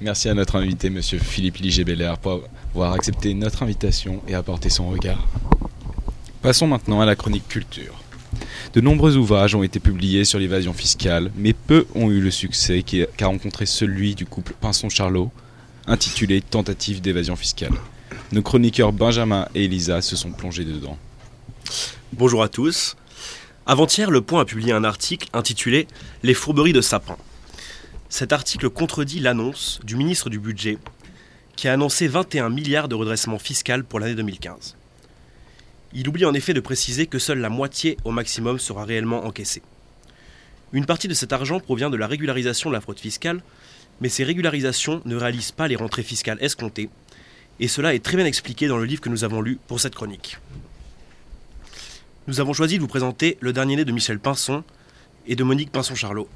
Merci 0.00 0.30
à 0.30 0.34
notre 0.34 0.56
invité, 0.56 0.88
monsieur 0.88 1.18
Philippe 1.18 1.58
Liger-Belair, 1.58 2.16
pour 2.16 2.40
avoir 2.74 2.94
accepté 2.94 3.34
notre 3.34 3.62
invitation 3.62 4.22
et 4.26 4.34
apporté 4.34 4.70
son 4.70 4.88
regard. 4.88 5.28
Passons 6.40 6.68
maintenant 6.68 7.02
à 7.02 7.04
la 7.04 7.16
chronique 7.16 7.48
culture. 7.48 8.02
De 8.72 8.80
nombreux 8.80 9.18
ouvrages 9.18 9.54
ont 9.54 9.62
été 9.62 9.78
publiés 9.78 10.24
sur 10.24 10.38
l'évasion 10.38 10.72
fiscale, 10.72 11.30
mais 11.36 11.52
peu 11.52 11.86
ont 11.94 12.10
eu 12.10 12.20
le 12.22 12.30
succès 12.30 12.82
qu'a 12.82 13.26
rencontré 13.26 13.66
celui 13.66 14.14
du 14.14 14.24
couple 14.24 14.54
Pinson-Charlot, 14.58 15.30
intitulé 15.88 16.40
Tentative 16.40 17.00
d'évasion 17.00 17.34
fiscale. 17.34 17.72
Nos 18.32 18.42
chroniqueurs 18.42 18.92
Benjamin 18.92 19.48
et 19.54 19.64
Elisa 19.64 20.02
se 20.02 20.16
sont 20.16 20.30
plongés 20.30 20.64
dedans. 20.64 20.98
Bonjour 22.12 22.42
à 22.42 22.48
tous. 22.48 22.96
Avant-hier, 23.66 24.10
Le 24.10 24.20
Point 24.20 24.42
a 24.42 24.44
publié 24.44 24.72
un 24.72 24.84
article 24.84 25.28
intitulé 25.32 25.88
Les 26.22 26.34
fourberies 26.34 26.72
de 26.72 26.80
Sapin. 26.80 27.16
Cet 28.08 28.32
article 28.32 28.70
contredit 28.70 29.20
l'annonce 29.20 29.80
du 29.84 29.96
ministre 29.96 30.30
du 30.30 30.38
Budget 30.38 30.78
qui 31.56 31.68
a 31.68 31.72
annoncé 31.72 32.06
21 32.06 32.50
milliards 32.50 32.88
de 32.88 32.94
redressement 32.94 33.38
fiscal 33.38 33.82
pour 33.82 33.98
l'année 33.98 34.14
2015. 34.14 34.76
Il 35.92 36.08
oublie 36.08 36.24
en 36.24 36.34
effet 36.34 36.54
de 36.54 36.60
préciser 36.60 37.06
que 37.06 37.18
seule 37.18 37.40
la 37.40 37.48
moitié 37.48 37.96
au 38.04 38.10
maximum 38.10 38.58
sera 38.58 38.84
réellement 38.84 39.24
encaissée. 39.24 39.62
Une 40.72 40.86
partie 40.86 41.08
de 41.08 41.14
cet 41.14 41.32
argent 41.32 41.60
provient 41.60 41.90
de 41.90 41.96
la 41.96 42.06
régularisation 42.06 42.70
de 42.70 42.74
la 42.74 42.80
fraude 42.80 42.98
fiscale, 42.98 43.42
mais 44.00 44.08
ces 44.08 44.24
régularisations 44.24 45.02
ne 45.04 45.16
réalisent 45.16 45.52
pas 45.52 45.68
les 45.68 45.76
rentrées 45.76 46.02
fiscales 46.02 46.38
escomptées, 46.40 46.90
et 47.60 47.68
cela 47.68 47.94
est 47.94 48.04
très 48.04 48.16
bien 48.16 48.26
expliqué 48.26 48.68
dans 48.68 48.78
le 48.78 48.84
livre 48.84 49.00
que 49.00 49.08
nous 49.08 49.24
avons 49.24 49.40
lu 49.40 49.58
pour 49.66 49.80
cette 49.80 49.94
chronique. 49.94 50.38
Nous 52.26 52.40
avons 52.40 52.52
choisi 52.52 52.76
de 52.76 52.82
vous 52.82 52.88
présenter 52.88 53.38
le 53.40 53.52
dernier 53.52 53.76
né 53.76 53.84
de 53.84 53.92
Michel 53.92 54.18
Pinson 54.18 54.62
et 55.26 55.34
de 55.34 55.44
Monique 55.44 55.72
Pinson-Charlot. 55.72 56.28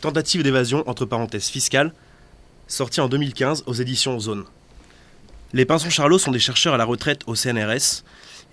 Tentative 0.00 0.42
d'évasion 0.42 0.88
entre 0.88 1.04
parenthèses 1.04 1.48
fiscales, 1.48 1.92
sorti 2.66 3.00
en 3.00 3.08
2015 3.08 3.64
aux 3.66 3.74
éditions 3.74 4.18
Zone. 4.18 4.44
Les 5.52 5.64
Pinson-Charlot 5.64 6.18
sont 6.18 6.30
des 6.30 6.38
chercheurs 6.38 6.74
à 6.74 6.76
la 6.76 6.84
retraite 6.84 7.22
au 7.26 7.34
CNRS 7.34 8.04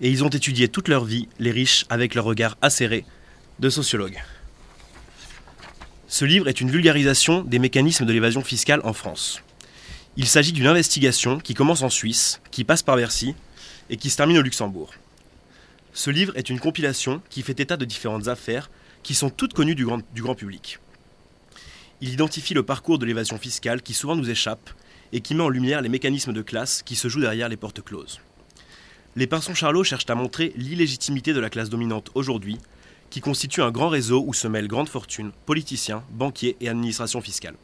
et 0.02 0.10
ils 0.10 0.24
ont 0.24 0.30
étudié 0.30 0.68
toute 0.68 0.88
leur 0.88 1.06
vie 1.06 1.28
les 1.40 1.52
riches 1.52 1.86
avec 1.90 2.16
leur 2.16 2.26
regard 2.26 2.58
acéré 2.62 3.06
de 3.60 3.70
sociologues. 3.70 4.22
Ce 6.16 6.24
livre 6.24 6.48
est 6.48 6.62
une 6.62 6.72
vulgarisation 6.72 7.42
des 7.42 7.60
mécanismes 7.60 8.06
de 8.06 8.14
l'évasion 8.14 8.42
fiscale 8.42 8.80
en 8.86 8.94
France. 8.94 9.42
Il 10.16 10.28
s'agit 10.28 10.54
d'une 10.54 10.66
investigation 10.66 11.40
qui 11.40 11.54
commence 11.54 11.82
en 11.82 11.90
Suisse, 11.90 12.40
qui 12.52 12.64
passe 12.64 12.84
par 12.84 12.96
Bercy 12.96 13.36
et 13.90 13.98
qui 13.98 14.10
se 14.10 14.16
termine 14.16 14.38
au 14.38 14.42
Luxembourg. 14.42 14.94
Ce 15.92 16.10
livre 16.10 16.32
est 16.38 16.50
une 16.50 16.62
compilation 16.62 17.22
qui 17.30 17.42
fait 17.42 17.60
état 17.60 17.76
de 17.76 17.84
différentes 17.84 18.30
affaires 18.30 18.72
qui 19.04 19.14
sont 19.14 19.30
toutes 19.30 19.52
connues 19.52 19.76
du 19.76 19.84
grand, 19.84 20.36
public. 20.36 20.80
Il 22.00 22.14
identifie 22.14 22.54
le 22.54 22.64
parcours 22.64 22.98
de 22.98 23.06
l'évasion 23.06 23.38
fiscale 23.38 23.82
qui 23.82 23.94
souvent 23.94 24.16
nous 24.16 24.30
échappe 24.30 24.70
et 25.12 25.20
qui 25.20 25.36
met 25.36 25.44
en 25.44 25.50
lumière 25.50 25.82
les 25.82 25.90
mécanismes 25.90 26.32
de 26.32 26.42
classe 26.42 26.82
qui 26.82 26.96
se 26.96 27.10
jouent 27.10 27.20
derrière 27.20 27.50
les 27.50 27.58
portes 27.58 27.82
closes. 27.82 28.22
Les 29.18 29.28
Pinson-Charlot 29.28 29.84
cherchent 29.84 30.10
à 30.10 30.16
montrer 30.16 30.54
l'illégitimité 30.56 31.34
de 31.34 31.42
la 31.42 31.50
classe 31.50 31.70
dominante 31.70 32.12
aujourd'hui, 32.16 32.58
qui 33.16 33.22
constitue 33.22 33.62
un 33.62 33.72
grand 33.72 33.88
réseau 33.88 34.26
où 34.28 34.34
se 34.34 34.46
mêlent 34.46 34.68
grandes 34.68 34.90
fortunes, 34.90 35.32
politiciens, 35.46 36.04
banquiers 36.12 36.58
et 36.60 36.68
administration 36.68 37.22
fiscale. 37.22 37.56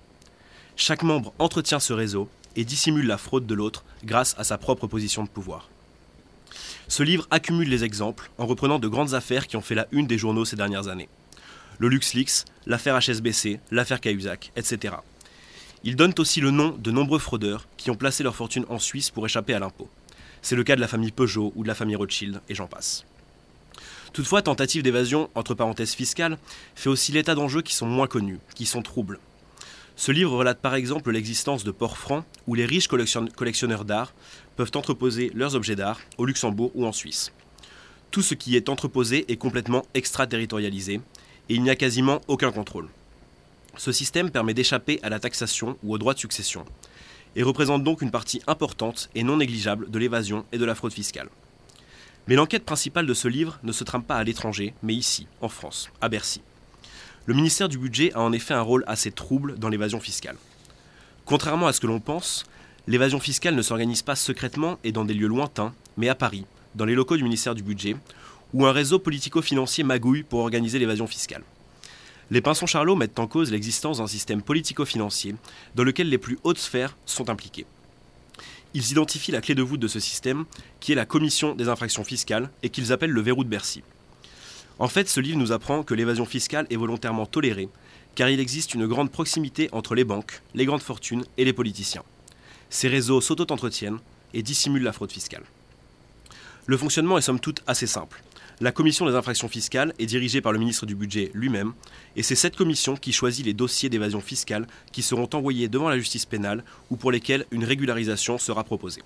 Chaque 0.77 1.03
membre 1.03 1.33
entretient 1.39 1.81
ce 1.81 1.91
réseau 1.91 2.29
et 2.55 2.63
dissimule 2.63 3.05
la 3.05 3.17
fraude 3.17 3.45
de 3.45 3.53
l'autre 3.53 3.83
grâce 4.05 4.33
à 4.37 4.45
sa 4.45 4.57
propre 4.57 4.87
position 4.87 5.25
de 5.25 5.27
pouvoir. 5.27 5.67
Ce 6.87 7.03
livre 7.03 7.27
accumule 7.31 7.67
les 7.67 7.83
exemples 7.83 8.31
en 8.37 8.45
reprenant 8.45 8.79
de 8.79 8.87
grandes 8.87 9.13
affaires 9.13 9.45
qui 9.45 9.57
ont 9.57 9.61
fait 9.61 9.75
la 9.75 9.87
une 9.91 10.07
des 10.07 10.17
journaux 10.17 10.45
ces 10.45 10.55
dernières 10.55 10.87
années. 10.87 11.09
Le 11.79 11.89
LuxLeaks, 11.89 12.45
l'affaire 12.65 12.97
HSBC, 12.97 13.59
l'affaire 13.71 13.99
Cahuzac, 13.99 14.53
etc. 14.55 14.95
Il 15.83 15.97
donne 15.97 16.13
aussi 16.17 16.39
le 16.39 16.51
nom 16.51 16.77
de 16.79 16.91
nombreux 16.91 17.19
fraudeurs 17.19 17.67
qui 17.75 17.91
ont 17.91 17.95
placé 17.95 18.23
leur 18.23 18.37
fortune 18.37 18.63
en 18.69 18.79
Suisse 18.79 19.09
pour 19.09 19.25
échapper 19.25 19.53
à 19.53 19.59
l'impôt. 19.59 19.89
C'est 20.41 20.55
le 20.55 20.63
cas 20.63 20.77
de 20.77 20.81
la 20.81 20.87
famille 20.87 21.11
Peugeot 21.11 21.51
ou 21.57 21.63
de 21.63 21.67
la 21.67 21.75
famille 21.75 21.97
Rothschild, 21.97 22.39
et 22.47 22.55
j'en 22.55 22.67
passe. 22.67 23.03
Toutefois, 24.13 24.41
tentative 24.41 24.83
d'évasion, 24.83 25.29
entre 25.35 25.53
parenthèses 25.53 25.93
fiscale, 25.93 26.37
fait 26.75 26.89
aussi 26.89 27.11
l'état 27.11 27.35
d'enjeux 27.35 27.61
qui 27.61 27.73
sont 27.73 27.85
moins 27.85 28.07
connus, 28.07 28.39
qui 28.55 28.65
sont 28.65 28.81
troubles. 28.81 29.19
Ce 29.95 30.11
livre 30.11 30.35
relate 30.35 30.59
par 30.59 30.75
exemple 30.75 31.11
l'existence 31.11 31.63
de 31.63 31.71
ports 31.71 31.97
francs 31.97 32.25
où 32.47 32.55
les 32.55 32.65
riches 32.65 32.87
collection- 32.87 33.27
collectionneurs 33.35 33.85
d'art 33.85 34.13
peuvent 34.55 34.71
entreposer 34.75 35.31
leurs 35.33 35.55
objets 35.55 35.75
d'art 35.75 35.99
au 36.17 36.25
Luxembourg 36.25 36.71
ou 36.75 36.85
en 36.85 36.91
Suisse. 36.91 37.31
Tout 38.09 38.21
ce 38.21 38.33
qui 38.33 38.55
est 38.55 38.67
entreposé 38.67 39.31
est 39.31 39.37
complètement 39.37 39.85
extraterritorialisé 39.93 40.95
et 41.49 41.53
il 41.53 41.61
n'y 41.61 41.69
a 41.69 41.75
quasiment 41.75 42.19
aucun 42.27 42.51
contrôle. 42.51 42.89
Ce 43.77 43.91
système 43.91 44.31
permet 44.31 44.53
d'échapper 44.53 44.99
à 45.03 45.09
la 45.09 45.19
taxation 45.19 45.77
ou 45.83 45.93
aux 45.93 45.97
droits 45.97 46.13
de 46.13 46.19
succession 46.19 46.65
et 47.35 47.43
représente 47.43 47.83
donc 47.83 48.01
une 48.01 48.11
partie 48.11 48.41
importante 48.47 49.09
et 49.15 49.23
non 49.23 49.37
négligeable 49.37 49.89
de 49.89 49.99
l'évasion 49.99 50.45
et 50.51 50.57
de 50.57 50.65
la 50.65 50.75
fraude 50.75 50.93
fiscale. 50.93 51.29
Mais 52.27 52.35
l'enquête 52.35 52.65
principale 52.65 53.07
de 53.07 53.13
ce 53.13 53.27
livre 53.27 53.59
ne 53.63 53.71
se 53.71 53.83
trame 53.83 54.03
pas 54.03 54.17
à 54.17 54.23
l'étranger, 54.23 54.73
mais 54.83 54.93
ici, 54.93 55.27
en 55.41 55.49
France, 55.49 55.89
à 56.01 56.09
Bercy. 56.09 56.41
Le 57.25 57.33
ministère 57.33 57.69
du 57.69 57.77
Budget 57.77 58.13
a 58.13 58.21
en 58.21 58.31
effet 58.31 58.53
un 58.53 58.61
rôle 58.61 58.83
assez 58.87 59.11
trouble 59.11 59.57
dans 59.57 59.69
l'évasion 59.69 59.99
fiscale. 59.99 60.37
Contrairement 61.25 61.67
à 61.67 61.73
ce 61.73 61.79
que 61.79 61.87
l'on 61.87 61.99
pense, 61.99 62.45
l'évasion 62.87 63.19
fiscale 63.19 63.55
ne 63.55 63.61
s'organise 63.61 64.01
pas 64.01 64.15
secrètement 64.15 64.79
et 64.83 64.91
dans 64.91 65.05
des 65.05 65.13
lieux 65.13 65.27
lointains, 65.27 65.73
mais 65.97 66.09
à 66.09 66.15
Paris, 66.15 66.45
dans 66.75 66.85
les 66.85 66.95
locaux 66.95 67.17
du 67.17 67.23
ministère 67.23 67.55
du 67.55 67.63
Budget, 67.63 67.95
où 68.53 68.65
un 68.65 68.71
réseau 68.71 68.99
politico-financier 68.99 69.83
magouille 69.83 70.23
pour 70.23 70.39
organiser 70.39 70.79
l'évasion 70.79 71.07
fiscale. 71.07 71.43
Les 72.31 72.41
Pinson-Charlot 72.41 72.95
mettent 72.95 73.19
en 73.19 73.27
cause 73.27 73.51
l'existence 73.51 73.97
d'un 73.97 74.07
système 74.07 74.41
politico-financier 74.41 75.35
dans 75.75 75.83
lequel 75.83 76.09
les 76.09 76.17
plus 76.17 76.39
hautes 76.43 76.57
sphères 76.57 76.97
sont 77.05 77.29
impliquées. 77.29 77.65
Ils 78.73 78.91
identifient 78.91 79.31
la 79.31 79.41
clé 79.41 79.55
de 79.55 79.61
voûte 79.61 79.79
de 79.79 79.87
ce 79.87 79.99
système, 79.99 80.45
qui 80.79 80.91
est 80.91 80.95
la 80.95 81.05
commission 81.05 81.55
des 81.55 81.67
infractions 81.67 82.03
fiscales, 82.03 82.49
et 82.63 82.69
qu'ils 82.69 82.93
appellent 82.93 83.11
le 83.11 83.21
verrou 83.21 83.43
de 83.43 83.49
Bercy. 83.49 83.83
En 84.79 84.87
fait, 84.87 85.09
ce 85.09 85.19
livre 85.19 85.37
nous 85.37 85.51
apprend 85.51 85.83
que 85.83 85.93
l'évasion 85.93 86.25
fiscale 86.25 86.67
est 86.69 86.77
volontairement 86.77 87.25
tolérée, 87.25 87.69
car 88.15 88.29
il 88.29 88.39
existe 88.39 88.73
une 88.73 88.87
grande 88.87 89.11
proximité 89.11 89.69
entre 89.73 89.95
les 89.95 90.03
banques, 90.03 90.41
les 90.55 90.65
grandes 90.65 90.81
fortunes 90.81 91.25
et 91.37 91.45
les 91.45 91.53
politiciens. 91.53 92.03
Ces 92.69 92.87
réseaux 92.87 93.21
s'auto-entretiennent 93.21 93.99
et 94.33 94.43
dissimulent 94.43 94.83
la 94.83 94.93
fraude 94.93 95.11
fiscale. 95.11 95.43
Le 96.65 96.77
fonctionnement 96.77 97.17
est 97.17 97.21
somme 97.21 97.39
toute 97.39 97.61
assez 97.67 97.87
simple. 97.87 98.23
La 98.61 98.71
commission 98.71 99.07
des 99.07 99.15
infractions 99.15 99.47
fiscales 99.47 99.91
est 99.97 100.05
dirigée 100.05 100.39
par 100.39 100.51
le 100.51 100.59
ministre 100.59 100.85
du 100.85 100.93
Budget 100.93 101.31
lui-même, 101.33 101.73
et 102.15 102.21
c'est 102.21 102.35
cette 102.35 102.55
commission 102.55 102.95
qui 102.95 103.11
choisit 103.11 103.43
les 103.43 103.55
dossiers 103.55 103.89
d'évasion 103.89 104.21
fiscale 104.21 104.67
qui 104.91 105.01
seront 105.01 105.27
envoyés 105.33 105.67
devant 105.67 105.89
la 105.89 105.97
justice 105.97 106.27
pénale 106.27 106.63
ou 106.91 106.95
pour 106.95 107.11
lesquels 107.11 107.47
une 107.49 107.63
régularisation 107.63 108.37
sera 108.37 108.63
proposée. 108.63 109.01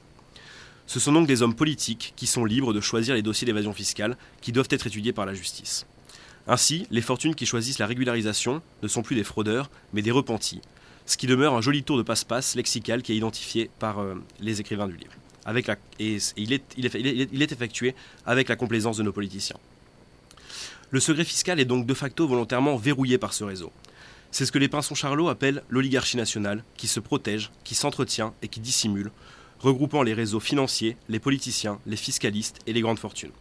Ce 0.88 1.00
sont 1.00 1.14
donc 1.14 1.26
des 1.26 1.42
hommes 1.42 1.56
politiques 1.56 2.12
qui 2.18 2.28
sont 2.28 2.44
libres 2.44 2.74
de 2.74 2.82
choisir 2.82 3.16
les 3.16 3.22
dossiers 3.22 3.46
d'évasion 3.46 3.72
fiscale 3.72 4.18
qui 4.42 4.52
doivent 4.52 4.68
être 4.72 4.88
étudiés 4.88 5.14
par 5.14 5.26
la 5.26 5.34
justice. 5.34 5.86
Ainsi, 6.48 6.86
les 6.92 7.02
fortunes 7.02 7.34
qui 7.34 7.46
choisissent 7.46 7.80
la 7.80 7.88
régularisation 7.88 8.62
ne 8.84 8.90
sont 8.90 9.04
plus 9.04 9.16
des 9.16 9.24
fraudeurs, 9.24 9.72
mais 9.94 10.02
des 10.02 10.12
repentis, 10.12 10.60
ce 11.06 11.16
qui 11.16 11.28
demeure 11.28 11.56
un 11.56 11.62
joli 11.62 11.82
tour 11.82 11.98
de 11.98 12.04
passe-passe 12.04 12.56
lexical 12.56 13.02
qui 13.02 13.14
est 13.14 13.18
identifié 13.18 13.70
par 13.80 14.00
euh, 14.00 14.16
les 14.42 14.60
écrivains 14.60 14.88
du 14.88 14.98
livre. 14.98 15.14
Et, 16.00 16.18
il 16.38 16.54
est 16.54 17.52
effectué 17.52 17.96
avec 18.26 18.50
la 18.50 18.56
complaisance 18.56 18.98
de 18.98 19.04
nos 19.04 19.12
politiciens. 19.12 19.58
Le 20.92 21.00
secret 21.00 21.26
fiscal 21.26 21.60
est 21.60 21.66
donc 21.66 21.86
de 21.86 21.94
facto 21.94 22.28
volontairement 22.28 22.78
verrouillé 22.78 23.18
par 23.18 23.34
ce 23.34 23.44
réseau. 23.44 23.72
C'est 24.32 24.46
ce 24.46 24.52
que 24.52 24.60
les 24.60 24.68
Pinson-Charlot 24.68 25.30
appellent 25.30 25.64
l'oligarchie 25.70 26.18
nationale, 26.18 26.64
qui 26.78 26.88
se 26.88 27.00
protège, 27.00 27.52
qui 27.64 27.76
s'entretient 27.76 28.34
et 28.42 28.48
qui 28.48 28.60
dissimule, 28.60 29.12
regroupant 29.60 30.04
les 30.04 30.14
réseaux 30.14 30.40
financiers, 30.40 30.98
les 31.10 31.20
politiciens, 31.20 31.80
les 31.86 31.96
fiscalistes 31.96 32.60
et 32.68 32.74
les 32.74 32.82
grandes 32.82 33.00
fortunes. 33.00 33.32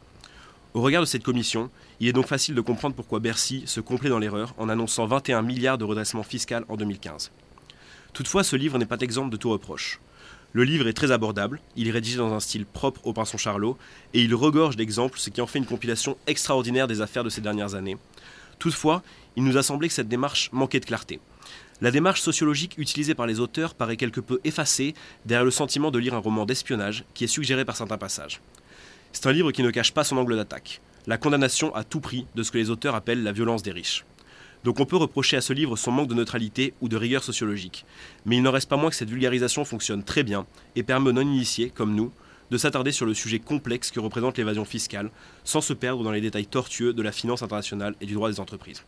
Au 0.72 0.82
regard 0.82 1.02
de 1.02 1.06
cette 1.06 1.22
commission, 1.22 1.70
il 2.00 2.08
est 2.08 2.12
donc 2.12 2.26
facile 2.26 2.54
de 2.54 2.60
comprendre 2.60 2.96
pourquoi 2.96 3.20
Bercy 3.20 3.62
se 3.66 3.80
complaît 3.80 4.10
dans 4.10 4.18
l'erreur 4.18 4.54
en 4.58 4.68
annonçant 4.68 5.06
21 5.06 5.42
milliards 5.42 5.78
de 5.78 5.84
redressement 5.84 6.22
fiscal 6.22 6.64
en 6.68 6.76
2015. 6.76 7.30
Toutefois, 8.12 8.42
ce 8.42 8.56
livre 8.56 8.78
n'est 8.78 8.86
pas 8.86 8.98
exempt 8.98 9.28
de 9.28 9.36
tout 9.36 9.50
reproche. 9.50 10.00
Le 10.54 10.62
livre 10.62 10.86
est 10.86 10.92
très 10.92 11.10
abordable, 11.10 11.60
il 11.74 11.88
est 11.88 11.90
rédigé 11.90 12.16
dans 12.16 12.32
un 12.32 12.38
style 12.38 12.64
propre 12.64 13.04
au 13.08 13.12
pinson 13.12 13.36
Charlot, 13.36 13.76
et 14.12 14.22
il 14.22 14.32
regorge 14.36 14.76
d'exemples, 14.76 15.18
ce 15.18 15.28
qui 15.30 15.40
en 15.40 15.48
fait 15.48 15.58
une 15.58 15.66
compilation 15.66 16.16
extraordinaire 16.28 16.86
des 16.86 17.00
affaires 17.00 17.24
de 17.24 17.28
ces 17.28 17.40
dernières 17.40 17.74
années. 17.74 17.96
Toutefois, 18.60 19.02
il 19.34 19.42
nous 19.42 19.56
a 19.56 19.64
semblé 19.64 19.88
que 19.88 19.94
cette 19.94 20.06
démarche 20.06 20.50
manquait 20.52 20.78
de 20.78 20.84
clarté. 20.84 21.18
La 21.80 21.90
démarche 21.90 22.20
sociologique 22.20 22.78
utilisée 22.78 23.16
par 23.16 23.26
les 23.26 23.40
auteurs 23.40 23.74
paraît 23.74 23.96
quelque 23.96 24.20
peu 24.20 24.38
effacée 24.44 24.94
derrière 25.26 25.44
le 25.44 25.50
sentiment 25.50 25.90
de 25.90 25.98
lire 25.98 26.14
un 26.14 26.18
roman 26.18 26.46
d'espionnage 26.46 27.04
qui 27.14 27.24
est 27.24 27.26
suggéré 27.26 27.64
par 27.64 27.76
certains 27.76 27.98
passages. 27.98 28.40
C'est 29.12 29.26
un 29.26 29.32
livre 29.32 29.50
qui 29.50 29.64
ne 29.64 29.72
cache 29.72 29.92
pas 29.92 30.04
son 30.04 30.18
angle 30.18 30.36
d'attaque, 30.36 30.80
la 31.08 31.18
condamnation 31.18 31.74
à 31.74 31.82
tout 31.82 31.98
prix 31.98 32.26
de 32.36 32.44
ce 32.44 32.52
que 32.52 32.58
les 32.58 32.70
auteurs 32.70 32.94
appellent 32.94 33.24
la 33.24 33.32
violence 33.32 33.64
des 33.64 33.72
riches. 33.72 34.04
Donc 34.64 34.80
on 34.80 34.86
peut 34.86 34.96
reprocher 34.96 35.36
à 35.36 35.42
ce 35.42 35.52
livre 35.52 35.76
son 35.76 35.92
manque 35.92 36.08
de 36.08 36.14
neutralité 36.14 36.72
ou 36.80 36.88
de 36.88 36.96
rigueur 36.96 37.22
sociologique, 37.22 37.84
mais 38.24 38.38
il 38.38 38.42
n'en 38.42 38.50
reste 38.50 38.70
pas 38.70 38.78
moins 38.78 38.88
que 38.88 38.96
cette 38.96 39.10
vulgarisation 39.10 39.66
fonctionne 39.66 40.02
très 40.02 40.22
bien 40.22 40.46
et 40.74 40.82
permet 40.82 41.10
aux 41.10 41.12
non-initiés, 41.12 41.68
comme 41.68 41.94
nous, 41.94 42.10
de 42.50 42.56
s'attarder 42.56 42.90
sur 42.90 43.04
le 43.04 43.12
sujet 43.12 43.38
complexe 43.40 43.90
que 43.90 44.00
représente 44.00 44.38
l'évasion 44.38 44.64
fiscale, 44.64 45.10
sans 45.44 45.60
se 45.60 45.74
perdre 45.74 46.02
dans 46.02 46.12
les 46.12 46.22
détails 46.22 46.46
tortueux 46.46 46.94
de 46.94 47.02
la 47.02 47.12
finance 47.12 47.42
internationale 47.42 47.94
et 48.00 48.06
du 48.06 48.14
droit 48.14 48.30
des 48.30 48.40
entreprises. 48.40 48.82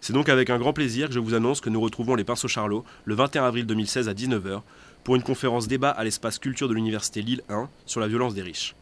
C'est 0.00 0.12
donc 0.12 0.28
avec 0.28 0.50
un 0.50 0.58
grand 0.58 0.72
plaisir 0.72 1.08
que 1.08 1.14
je 1.14 1.20
vous 1.20 1.34
annonce 1.34 1.60
que 1.60 1.70
nous 1.70 1.80
retrouvons 1.80 2.16
les 2.16 2.24
Pinceaux 2.24 2.48
Charlot 2.48 2.84
le 3.04 3.14
21 3.14 3.44
avril 3.44 3.66
2016 3.66 4.08
à 4.08 4.14
19h 4.14 4.62
pour 5.04 5.14
une 5.14 5.22
conférence 5.22 5.68
débat 5.68 5.90
à 5.90 6.02
l'espace 6.02 6.40
culture 6.40 6.68
de 6.68 6.74
l'Université 6.74 7.22
Lille 7.22 7.42
1 7.48 7.68
sur 7.86 8.00
la 8.00 8.08
violence 8.08 8.34
des 8.34 8.42
riches. 8.42 8.74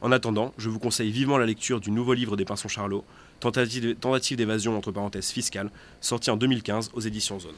En 0.00 0.12
attendant, 0.12 0.52
je 0.58 0.68
vous 0.68 0.78
conseille 0.78 1.10
vivement 1.10 1.38
la 1.38 1.46
lecture 1.46 1.80
du 1.80 1.90
nouveau 1.90 2.12
livre 2.14 2.36
des 2.36 2.44
Pinceaux 2.44 2.68
Charlot, 2.68 3.04
Tentative 3.40 4.36
d'évasion 4.36 4.76
entre 4.76 4.92
parenthèses 4.92 5.30
fiscale, 5.30 5.70
sorti 6.00 6.30
en 6.30 6.36
2015 6.36 6.90
aux 6.94 7.00
éditions 7.00 7.38
Zone. 7.38 7.54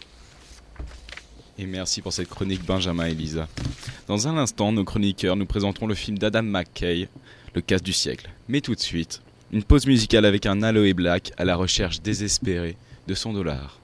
Et 1.59 1.67
merci 1.67 2.01
pour 2.01 2.13
cette 2.13 2.29
chronique 2.29 2.65
Benjamin 2.65 3.07
et 3.07 3.15
Lisa. 3.15 3.49
Dans 4.07 4.29
un 4.29 4.37
instant, 4.39 4.73
nos 4.73 4.85
chroniqueurs 4.85 5.37
nous 5.37 5.47
présenteront 5.47 5.87
le 5.87 5.95
film 5.95 6.19
d'Adam 6.19 6.43
McKay, 6.43 7.09
Le 7.55 7.61
casse 7.61 7.83
du 7.83 7.93
siècle. 7.93 8.31
Mais 8.49 8.61
tout 8.61 8.75
de 8.75 8.81
suite, 8.81 9.21
une 9.53 9.65
pause 9.65 9.87
musicale 9.87 10.25
avec 10.25 10.47
un 10.47 10.63
Aloe 10.63 10.95
Black 10.95 11.33
à 11.37 11.45
la 11.45 11.57
recherche 11.57 12.01
désespérée 12.01 12.77
de 13.09 13.15
son 13.15 13.33
dollar. 13.33 13.81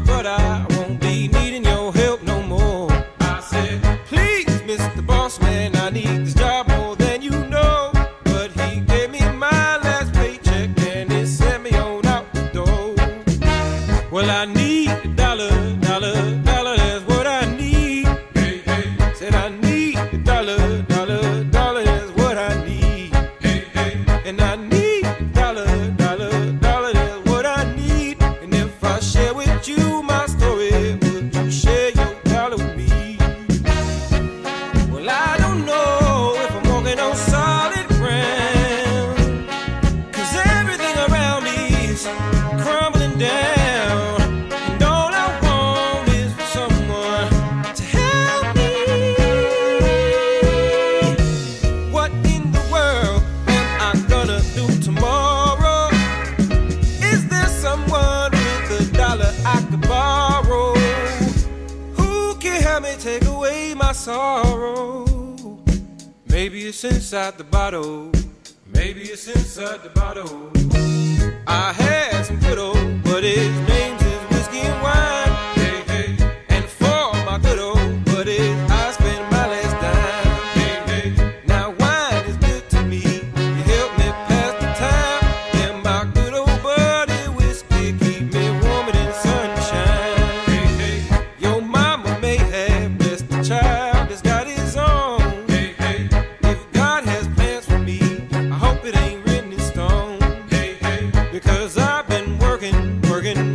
but 0.00 0.27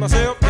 myself 0.03 0.42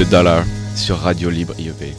a 0.00 0.04
Dollar 0.04 0.44
sur 0.76 0.96
Radio 0.96 1.28
Libre 1.28 1.58
IEP. 1.58 1.92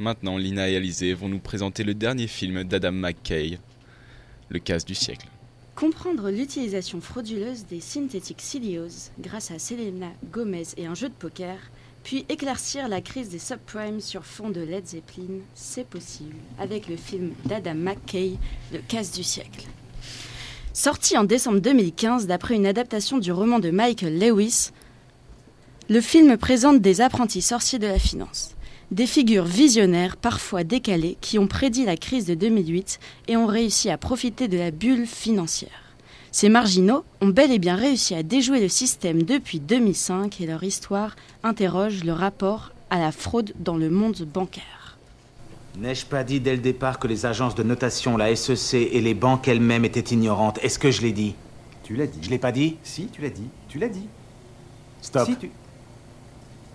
Maintenant, 0.00 0.36
Lina 0.36 0.68
et 0.68 0.76
Alizé 0.76 1.14
vont 1.14 1.28
nous 1.28 1.38
présenter 1.38 1.84
le 1.84 1.94
dernier 1.94 2.26
film 2.26 2.64
d'Adam 2.64 2.90
McKay, 2.90 3.60
Le 4.48 4.58
casse 4.58 4.84
du 4.84 4.96
siècle. 4.96 5.28
Comprendre 5.76 6.30
l'utilisation 6.30 7.00
frauduleuse 7.00 7.66
des 7.66 7.80
synthétiques 7.80 8.40
CDOs 8.40 9.12
grâce 9.20 9.52
à 9.52 9.60
Selena 9.60 10.10
Gomez 10.32 10.64
et 10.76 10.86
un 10.86 10.94
jeu 10.94 11.08
de 11.08 11.14
poker, 11.14 11.58
puis 12.02 12.24
éclaircir 12.28 12.88
la 12.88 13.00
crise 13.00 13.28
des 13.28 13.38
subprimes 13.38 14.00
sur 14.00 14.24
fond 14.24 14.50
de 14.50 14.60
Led 14.60 14.86
Zeppelin, 14.86 15.40
c'est 15.54 15.86
possible 15.86 16.36
avec 16.58 16.88
le 16.88 16.96
film 16.96 17.32
d'Adam 17.44 17.74
McKay, 17.74 18.34
Le 18.72 18.78
casse 18.86 19.12
du 19.12 19.22
siècle. 19.22 19.66
Sorti 20.72 21.18
en 21.18 21.24
décembre 21.24 21.60
2015 21.60 22.26
d'après 22.26 22.54
une 22.54 22.66
adaptation 22.66 23.18
du 23.18 23.32
roman 23.32 23.58
de 23.58 23.70
Michael 23.70 24.18
Lewis, 24.18 24.70
le 25.88 26.00
film 26.00 26.36
présente 26.36 26.80
des 26.80 27.00
apprentis 27.00 27.42
sorciers 27.42 27.78
de 27.78 27.86
la 27.86 27.98
finance. 27.98 28.54
Des 28.90 29.06
figures 29.06 29.44
visionnaires, 29.44 30.16
parfois 30.16 30.64
décalées, 30.64 31.18
qui 31.20 31.38
ont 31.38 31.46
prédit 31.46 31.84
la 31.84 31.96
crise 31.96 32.26
de 32.26 32.34
2008 32.34 33.00
et 33.28 33.36
ont 33.36 33.46
réussi 33.46 33.90
à 33.90 33.98
profiter 33.98 34.48
de 34.48 34.56
la 34.56 34.70
bulle 34.70 35.06
financière. 35.06 35.87
Ces 36.30 36.48
marginaux 36.48 37.04
ont 37.20 37.28
bel 37.28 37.50
et 37.52 37.58
bien 37.58 37.74
réussi 37.76 38.14
à 38.14 38.22
déjouer 38.22 38.60
le 38.60 38.68
système 38.68 39.22
depuis 39.22 39.60
2005 39.60 40.40
et 40.40 40.46
leur 40.46 40.62
histoire 40.62 41.16
interroge 41.42 42.04
le 42.04 42.12
rapport 42.12 42.72
à 42.90 42.98
la 42.98 43.12
fraude 43.12 43.52
dans 43.58 43.76
le 43.76 43.90
monde 43.90 44.16
bancaire. 44.32 44.98
N'ai-je 45.78 46.06
pas 46.06 46.24
dit 46.24 46.40
dès 46.40 46.52
le 46.56 46.62
départ 46.62 46.98
que 46.98 47.06
les 47.06 47.24
agences 47.26 47.54
de 47.54 47.62
notation, 47.62 48.16
la 48.16 48.34
SEC 48.34 48.74
et 48.92 49.00
les 49.00 49.14
banques 49.14 49.46
elles-mêmes 49.48 49.84
étaient 49.84 50.00
ignorantes? 50.14 50.58
Est-ce 50.62 50.78
que 50.78 50.90
je 50.90 51.02
l'ai 51.02 51.12
dit? 51.12 51.34
Tu 51.84 51.94
l'as 51.96 52.06
dit. 52.06 52.18
Je 52.22 52.30
l'ai 52.30 52.38
pas 52.38 52.52
dit? 52.52 52.76
Si, 52.82 53.06
tu 53.06 53.22
l'as 53.22 53.30
dit. 53.30 53.48
Tu 53.68 53.78
l'as 53.78 53.88
dit. 53.88 54.06
Stop. 55.00 55.26
Si, 55.28 55.36
tu- 55.36 55.50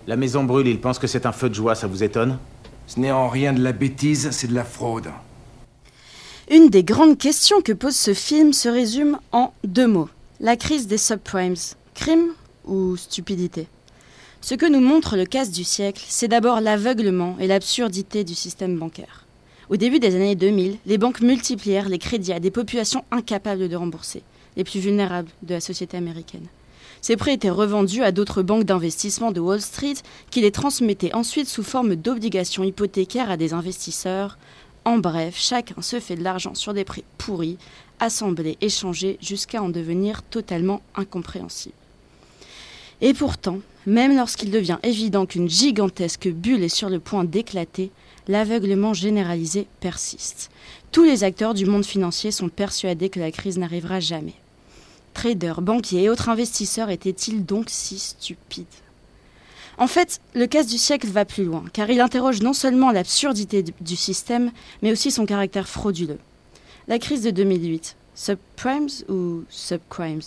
La 0.06 0.16
maison 0.16 0.44
brûle, 0.44 0.66
il 0.66 0.80
pense 0.80 0.98
que 0.98 1.06
c'est 1.06 1.26
un 1.26 1.32
feu 1.32 1.48
de 1.48 1.54
joie, 1.54 1.74
ça 1.74 1.86
vous 1.86 2.02
étonne? 2.02 2.38
Ce 2.86 2.98
n'est 2.98 3.12
en 3.12 3.28
rien 3.28 3.52
de 3.52 3.62
la 3.62 3.72
bêtise, 3.72 4.30
c'est 4.30 4.48
de 4.48 4.54
la 4.54 4.64
fraude. 4.64 5.08
Une 6.50 6.68
des 6.68 6.84
grandes 6.84 7.16
questions 7.16 7.62
que 7.62 7.72
pose 7.72 7.96
ce 7.96 8.12
film 8.12 8.52
se 8.52 8.68
résume 8.68 9.18
en 9.32 9.54
deux 9.64 9.86
mots. 9.86 10.10
La 10.40 10.56
crise 10.56 10.86
des 10.86 10.98
subprimes. 10.98 11.54
Crime 11.94 12.32
ou 12.66 12.98
stupidité? 12.98 13.66
Ce 14.42 14.54
que 14.54 14.66
nous 14.66 14.80
montre 14.80 15.16
le 15.16 15.24
casse 15.24 15.50
du 15.50 15.64
siècle, 15.64 16.04
c'est 16.06 16.28
d'abord 16.28 16.60
l'aveuglement 16.60 17.34
et 17.40 17.46
l'absurdité 17.46 18.24
du 18.24 18.34
système 18.34 18.78
bancaire. 18.78 19.24
Au 19.70 19.76
début 19.76 20.00
des 20.00 20.16
années 20.16 20.34
2000, 20.34 20.76
les 20.84 20.98
banques 20.98 21.22
multiplièrent 21.22 21.88
les 21.88 21.98
crédits 21.98 22.34
à 22.34 22.40
des 22.40 22.50
populations 22.50 23.06
incapables 23.10 23.70
de 23.70 23.76
rembourser, 23.76 24.22
les 24.58 24.64
plus 24.64 24.80
vulnérables 24.80 25.30
de 25.44 25.54
la 25.54 25.60
société 25.60 25.96
américaine. 25.96 26.46
Ces 27.00 27.16
prêts 27.16 27.34
étaient 27.34 27.50
revendus 27.50 28.02
à 28.02 28.12
d'autres 28.12 28.42
banques 28.42 28.64
d'investissement 28.64 29.32
de 29.32 29.40
Wall 29.40 29.60
Street 29.60 29.94
qui 30.30 30.40
les 30.40 30.50
transmettaient 30.50 31.14
ensuite 31.14 31.48
sous 31.48 31.62
forme 31.62 31.96
d'obligations 31.96 32.64
hypothécaires 32.64 33.30
à 33.30 33.36
des 33.36 33.52
investisseurs. 33.52 34.38
En 34.84 34.98
bref, 34.98 35.36
chacun 35.38 35.80
se 35.80 35.98
fait 35.98 36.16
de 36.16 36.22
l'argent 36.22 36.54
sur 36.54 36.74
des 36.74 36.84
prêts 36.84 37.04
pourris, 37.16 37.56
assemblés, 38.00 38.58
échangés, 38.60 39.18
jusqu'à 39.20 39.62
en 39.62 39.70
devenir 39.70 40.22
totalement 40.22 40.82
incompréhensibles. 40.94 41.74
Et 43.00 43.14
pourtant, 43.14 43.60
même 43.86 44.16
lorsqu'il 44.16 44.50
devient 44.50 44.78
évident 44.82 45.26
qu'une 45.26 45.48
gigantesque 45.48 46.28
bulle 46.28 46.62
est 46.62 46.68
sur 46.68 46.90
le 46.90 47.00
point 47.00 47.24
d'éclater, 47.24 47.90
l'aveuglement 48.28 48.94
généralisé 48.94 49.66
persiste. 49.80 50.50
Tous 50.92 51.04
les 51.04 51.24
acteurs 51.24 51.54
du 51.54 51.66
monde 51.66 51.84
financier 51.84 52.30
sont 52.30 52.48
persuadés 52.48 53.08
que 53.08 53.20
la 53.20 53.30
crise 53.30 53.58
n'arrivera 53.58 54.00
jamais. 54.00 54.34
Traders, 55.12 55.62
banquiers 55.62 56.04
et 56.04 56.08
autres 56.08 56.28
investisseurs 56.28 56.90
étaient-ils 56.90 57.44
donc 57.44 57.66
si 57.68 57.98
stupides? 57.98 58.66
En 59.78 59.86
fait, 59.86 60.20
le 60.34 60.46
casse 60.46 60.68
du 60.68 60.78
siècle 60.78 61.08
va 61.08 61.24
plus 61.24 61.44
loin, 61.44 61.64
car 61.72 61.90
il 61.90 62.00
interroge 62.00 62.40
non 62.42 62.52
seulement 62.52 62.92
l'absurdité 62.92 63.62
du- 63.62 63.96
système, 63.96 64.52
mais 64.82 64.92
aussi 64.92 65.10
son 65.10 65.26
caractère 65.26 65.68
frauduleux. 65.68 66.18
La 66.86 66.98
crise 66.98 67.22
de 67.22 67.30
2008, 67.30 67.96
subprimes 68.14 68.88
ou 69.08 69.42
subcrimes? 69.48 70.20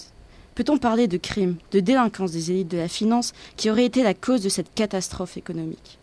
Peut-on 0.55 0.77
parler 0.77 1.07
de 1.07 1.17
crime, 1.17 1.55
de 1.71 1.79
délinquance 1.79 2.31
des 2.31 2.51
élites 2.51 2.67
de 2.71 2.77
la 2.77 2.87
finance 2.87 3.33
qui 3.57 3.69
aurait 3.69 3.85
été 3.85 4.03
la 4.03 4.13
cause 4.15 4.41
de 4.41 4.49
cette 4.49 4.73
catastrophe 4.73 5.37
économique? 5.37 5.97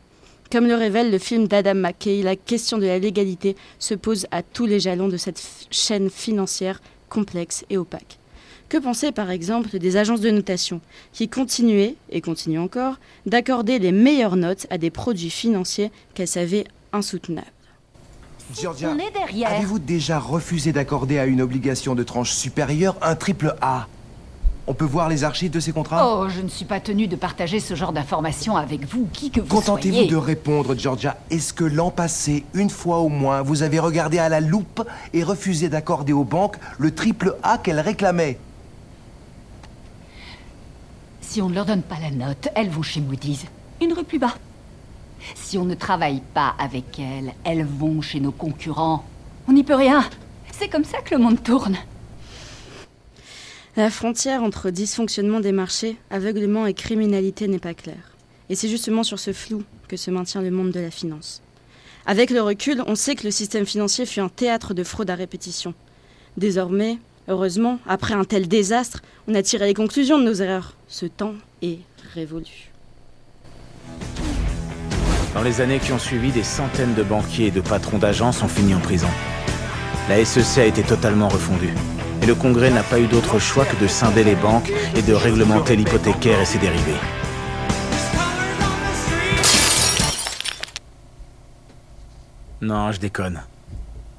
Comme 0.52 0.66
le 0.68 0.76
révèle 0.76 1.10
le 1.10 1.18
film 1.18 1.48
d'Adam 1.48 1.74
McKay, 1.74 2.22
la 2.22 2.36
question 2.36 2.78
de 2.78 2.86
la 2.86 2.98
légalité 3.00 3.56
se 3.80 3.94
pose 3.94 4.26
à 4.30 4.42
tous 4.42 4.66
les 4.66 4.78
jalons 4.78 5.08
de 5.08 5.16
cette 5.16 5.42
chaîne 5.70 6.08
financière 6.08 6.80
complexe 7.08 7.64
et 7.70 7.76
opaque. 7.76 8.18
Que 8.68 8.78
penser 8.78 9.12
par 9.12 9.30
exemple 9.30 9.78
des 9.78 9.96
agences 9.96 10.20
de 10.20 10.30
notation 10.30 10.80
qui 11.12 11.28
continuaient, 11.28 11.94
et 12.10 12.20
continuent 12.20 12.60
encore, 12.60 12.98
d'accorder 13.26 13.78
les 13.78 13.92
meilleures 13.92 14.36
notes 14.36 14.66
à 14.70 14.78
des 14.78 14.90
produits 14.90 15.30
financiers 15.30 15.92
qu'elles 16.14 16.28
savaient 16.28 16.64
insoutenables 16.92 17.46
Georgia, 18.60 18.90
On 18.94 18.98
est 18.98 19.10
derrière. 19.10 19.50
avez-vous 19.52 19.78
déjà 19.78 20.18
refusé 20.18 20.72
d'accorder 20.72 21.18
à 21.18 21.26
une 21.26 21.40
obligation 21.40 21.94
de 21.94 22.02
tranche 22.02 22.32
supérieure 22.32 22.96
un 23.00 23.14
triple 23.14 23.54
A? 23.60 23.86
On 24.66 24.74
peut 24.74 24.84
voir 24.86 25.08
les 25.10 25.24
archives 25.24 25.50
de 25.50 25.60
ces 25.60 25.72
contrats? 25.72 26.18
Oh, 26.20 26.28
je 26.28 26.40
ne 26.40 26.48
suis 26.48 26.64
pas 26.64 26.80
tenue 26.80 27.06
de 27.06 27.16
partager 27.16 27.60
ce 27.60 27.74
genre 27.74 27.92
d'informations 27.92 28.56
avec 28.56 28.86
vous, 28.86 29.08
qui 29.12 29.30
que 29.30 29.40
vous 29.40 29.46
Contentez-vous 29.46 29.94
soyez. 29.96 30.10
de 30.10 30.16
répondre, 30.16 30.74
Georgia? 30.76 31.16
Est-ce 31.30 31.52
que 31.52 31.64
l'an 31.64 31.90
passé, 31.90 32.44
une 32.54 32.70
fois 32.70 32.98
au 32.98 33.08
moins, 33.10 33.42
vous 33.42 33.62
avez 33.62 33.78
regardé 33.78 34.18
à 34.18 34.28
la 34.30 34.40
loupe 34.40 34.82
et 35.12 35.22
refusé 35.22 35.68
d'accorder 35.68 36.12
aux 36.14 36.24
banques 36.24 36.56
le 36.78 36.94
triple 36.94 37.36
A 37.42 37.58
qu'elles 37.58 37.80
réclamaient? 37.80 38.38
Si 41.34 41.42
on 41.42 41.48
ne 41.48 41.54
leur 41.56 41.66
donne 41.66 41.82
pas 41.82 41.98
la 42.00 42.12
note, 42.12 42.46
elles 42.54 42.70
vont 42.70 42.84
chez 42.84 43.00
Moody's. 43.00 43.46
Une 43.82 43.92
rue 43.92 44.04
plus 44.04 44.20
bas. 44.20 44.36
Si 45.34 45.58
on 45.58 45.64
ne 45.64 45.74
travaille 45.74 46.22
pas 46.32 46.54
avec 46.60 47.00
elles, 47.00 47.34
elles 47.42 47.64
vont 47.64 48.00
chez 48.02 48.20
nos 48.20 48.30
concurrents. 48.30 49.04
On 49.48 49.52
n'y 49.52 49.64
peut 49.64 49.74
rien. 49.74 50.08
C'est 50.52 50.68
comme 50.68 50.84
ça 50.84 51.00
que 51.00 51.12
le 51.12 51.20
monde 51.20 51.42
tourne. 51.42 51.76
La 53.76 53.90
frontière 53.90 54.44
entre 54.44 54.70
dysfonctionnement 54.70 55.40
des 55.40 55.50
marchés, 55.50 55.96
aveuglement 56.08 56.66
et 56.66 56.72
criminalité 56.72 57.48
n'est 57.48 57.58
pas 57.58 57.74
claire. 57.74 58.12
Et 58.48 58.54
c'est 58.54 58.68
justement 58.68 59.02
sur 59.02 59.18
ce 59.18 59.32
flou 59.32 59.64
que 59.88 59.96
se 59.96 60.12
maintient 60.12 60.40
le 60.40 60.52
monde 60.52 60.70
de 60.70 60.78
la 60.78 60.92
finance. 60.92 61.42
Avec 62.06 62.30
le 62.30 62.42
recul, 62.42 62.80
on 62.86 62.94
sait 62.94 63.16
que 63.16 63.24
le 63.24 63.32
système 63.32 63.66
financier 63.66 64.06
fut 64.06 64.20
un 64.20 64.28
théâtre 64.28 64.72
de 64.72 64.84
fraude 64.84 65.10
à 65.10 65.16
répétition. 65.16 65.74
Désormais, 66.36 66.98
heureusement, 67.28 67.78
après 67.86 68.14
un 68.14 68.24
tel 68.24 68.48
désastre, 68.48 69.00
on 69.28 69.34
a 69.34 69.42
tiré 69.42 69.66
les 69.66 69.74
conclusions 69.74 70.18
de 70.18 70.24
nos 70.24 70.34
erreurs. 70.34 70.74
Ce 70.88 71.06
temps 71.06 71.34
est 71.62 71.78
révolu. 72.14 72.70
Dans 75.34 75.42
les 75.42 75.60
années 75.60 75.80
qui 75.80 75.92
ont 75.92 75.98
suivi, 75.98 76.30
des 76.30 76.44
centaines 76.44 76.94
de 76.94 77.02
banquiers 77.02 77.46
et 77.46 77.50
de 77.50 77.60
patrons 77.60 77.98
d'agences 77.98 78.42
ont 78.42 78.48
fini 78.48 78.74
en 78.74 78.80
prison. 78.80 79.08
La 80.08 80.24
SEC 80.24 80.58
a 80.58 80.66
été 80.66 80.82
totalement 80.82 81.28
refondue. 81.28 81.74
Et 82.22 82.26
le 82.26 82.34
Congrès 82.34 82.70
n'a 82.70 82.82
pas 82.82 83.00
eu 83.00 83.06
d'autre 83.06 83.38
choix 83.38 83.64
que 83.64 83.76
de 83.82 83.88
scinder 83.88 84.22
les 84.22 84.36
banques 84.36 84.72
et 84.96 85.02
de 85.02 85.12
réglementer 85.12 85.76
l'hypothécaire 85.76 86.40
et 86.40 86.44
ses 86.44 86.58
dérivés. 86.58 87.00
Non, 92.60 92.92
je 92.92 93.00
déconne. 93.00 93.42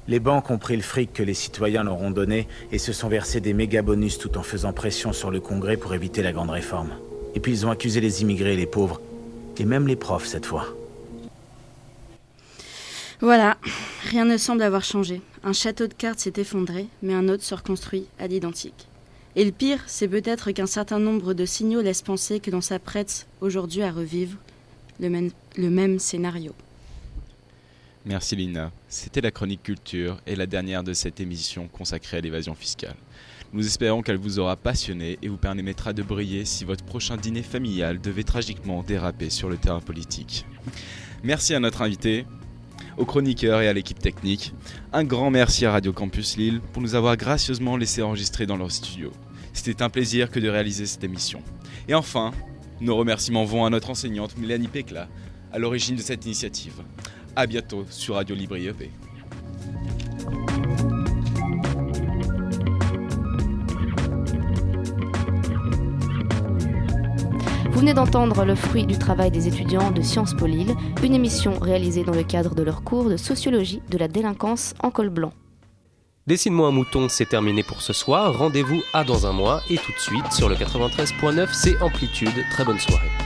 Les 0.08 0.20
banques 0.20 0.50
ont 0.50 0.58
pris 0.58 0.76
le 0.76 0.82
fric 0.82 1.12
que 1.12 1.22
les 1.24 1.34
citoyens 1.34 1.82
leur 1.82 2.00
ont 2.00 2.12
donné 2.12 2.46
et 2.70 2.78
se 2.78 2.92
sont 2.92 3.08
versés 3.08 3.40
des 3.40 3.52
méga 3.52 3.82
bonus 3.82 4.18
tout 4.18 4.38
en 4.38 4.42
faisant 4.42 4.72
pression 4.72 5.12
sur 5.12 5.32
le 5.32 5.40
Congrès 5.40 5.76
pour 5.76 5.94
éviter 5.94 6.22
la 6.22 6.32
grande 6.32 6.50
réforme. 6.50 6.90
Et 7.34 7.40
puis 7.40 7.52
ils 7.52 7.66
ont 7.66 7.70
accusé 7.70 8.00
les 8.00 8.22
immigrés 8.22 8.54
et 8.54 8.56
les 8.56 8.66
pauvres. 8.66 9.00
Et 9.58 9.64
même 9.64 9.88
les 9.88 9.96
profs 9.96 10.26
cette 10.26 10.46
fois. 10.46 10.66
Voilà, 13.20 13.56
rien 14.10 14.26
ne 14.26 14.36
semble 14.36 14.62
avoir 14.62 14.84
changé. 14.84 15.22
Un 15.42 15.54
château 15.54 15.86
de 15.86 15.94
cartes 15.94 16.20
s'est 16.20 16.34
effondré, 16.36 16.86
mais 17.02 17.14
un 17.14 17.28
autre 17.28 17.42
se 17.42 17.54
reconstruit 17.54 18.06
à 18.18 18.26
l'identique. 18.26 18.88
Et 19.34 19.44
le 19.44 19.52
pire, 19.52 19.80
c'est 19.86 20.08
peut-être 20.08 20.50
qu'un 20.52 20.66
certain 20.66 20.98
nombre 20.98 21.34
de 21.34 21.44
signaux 21.44 21.82
laissent 21.82 22.02
penser 22.02 22.40
que 22.40 22.50
l'on 22.50 22.60
s'apprête 22.60 23.26
aujourd'hui 23.40 23.82
à 23.82 23.90
revivre 23.90 24.36
le 25.00 25.10
même, 25.10 25.30
le 25.56 25.70
même 25.70 25.98
scénario. 25.98 26.52
Merci 28.08 28.36
Lina. 28.36 28.70
C'était 28.86 29.20
la 29.20 29.32
chronique 29.32 29.64
culture 29.64 30.20
et 30.28 30.36
la 30.36 30.46
dernière 30.46 30.84
de 30.84 30.92
cette 30.92 31.18
émission 31.18 31.66
consacrée 31.66 32.18
à 32.18 32.20
l'évasion 32.20 32.54
fiscale. 32.54 32.94
Nous 33.52 33.66
espérons 33.66 34.00
qu'elle 34.00 34.16
vous 34.16 34.38
aura 34.38 34.54
passionné 34.54 35.18
et 35.22 35.28
vous 35.28 35.36
permettra 35.36 35.92
de 35.92 36.04
briller 36.04 36.44
si 36.44 36.64
votre 36.64 36.84
prochain 36.84 37.16
dîner 37.16 37.42
familial 37.42 38.00
devait 38.00 38.22
tragiquement 38.22 38.84
déraper 38.84 39.28
sur 39.28 39.48
le 39.48 39.56
terrain 39.56 39.80
politique. 39.80 40.46
Merci 41.24 41.52
à 41.52 41.58
notre 41.58 41.82
invité, 41.82 42.26
aux 42.96 43.04
chroniqueurs 43.04 43.60
et 43.60 43.66
à 43.66 43.72
l'équipe 43.72 43.98
technique. 43.98 44.54
Un 44.92 45.02
grand 45.02 45.32
merci 45.32 45.66
à 45.66 45.72
Radio 45.72 45.92
Campus 45.92 46.36
Lille 46.36 46.60
pour 46.72 46.82
nous 46.82 46.94
avoir 46.94 47.16
gracieusement 47.16 47.76
laissé 47.76 48.02
enregistrer 48.02 48.46
dans 48.46 48.56
leur 48.56 48.70
studio. 48.70 49.10
C'était 49.52 49.82
un 49.82 49.90
plaisir 49.90 50.30
que 50.30 50.38
de 50.38 50.48
réaliser 50.48 50.86
cette 50.86 51.02
émission. 51.02 51.42
Et 51.88 51.94
enfin, 51.94 52.30
nos 52.80 52.94
remerciements 52.94 53.44
vont 53.44 53.64
à 53.64 53.70
notre 53.70 53.90
enseignante 53.90 54.38
Mélanie 54.38 54.68
Pecla, 54.68 55.08
à 55.52 55.58
l'origine 55.58 55.96
de 55.96 56.02
cette 56.02 56.24
initiative 56.24 56.84
à 57.36 57.46
bientôt 57.46 57.84
sur 57.90 58.14
Radio 58.14 58.34
LibriEP. 58.34 58.90
Vous 67.70 67.80
venez 67.80 67.92
d'entendre 67.92 68.46
le 68.46 68.54
fruit 68.54 68.86
du 68.86 68.98
travail 68.98 69.30
des 69.30 69.48
étudiants 69.48 69.90
de 69.90 70.00
Sciences 70.00 70.34
Po 70.34 70.46
une 70.46 71.14
émission 71.14 71.58
réalisée 71.60 72.04
dans 72.04 72.14
le 72.14 72.24
cadre 72.24 72.54
de 72.54 72.62
leur 72.62 72.82
cours 72.82 73.10
de 73.10 73.18
sociologie 73.18 73.82
de 73.90 73.98
la 73.98 74.08
délinquance 74.08 74.74
en 74.82 74.90
col 74.90 75.10
blanc. 75.10 75.32
Dessine-moi 76.26 76.68
un 76.68 76.72
mouton, 76.72 77.08
c'est 77.08 77.28
terminé 77.28 77.62
pour 77.62 77.82
ce 77.82 77.92
soir. 77.92 78.36
Rendez-vous 78.36 78.82
à 78.92 79.04
dans 79.04 79.26
un 79.26 79.32
mois 79.32 79.60
et 79.70 79.76
tout 79.76 79.92
de 79.92 79.98
suite 79.98 80.32
sur 80.32 80.48
le 80.48 80.56
93.9, 80.56 81.48
c'est 81.52 81.80
Amplitude. 81.82 82.34
Très 82.50 82.64
bonne 82.64 82.80
soirée. 82.80 83.25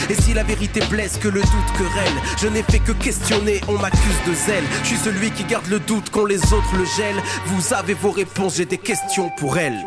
Et 0.09 0.15
si 0.15 0.33
la 0.33 0.43
vérité 0.43 0.81
blesse, 0.89 1.17
que 1.17 1.27
le 1.27 1.41
doute 1.41 1.71
querelle, 1.77 2.13
je 2.41 2.47
n'ai 2.47 2.63
fait 2.63 2.79
que 2.79 2.91
questionner, 2.91 3.61
on 3.67 3.77
m'accuse 3.77 4.21
de 4.27 4.33
zèle. 4.33 4.63
Je 4.83 4.87
suis 4.89 4.97
celui 4.97 5.31
qui 5.31 5.43
garde 5.43 5.67
le 5.67 5.79
doute 5.79 6.09
quand 6.11 6.25
les 6.25 6.41
autres 6.53 6.75
le 6.77 6.85
gèlent. 6.85 7.21
Vous 7.45 7.73
avez 7.73 7.93
vos 7.93 8.11
réponses, 8.11 8.57
j'ai 8.57 8.65
des 8.65 8.77
questions 8.77 9.29
pour 9.37 9.57
elles. 9.57 9.85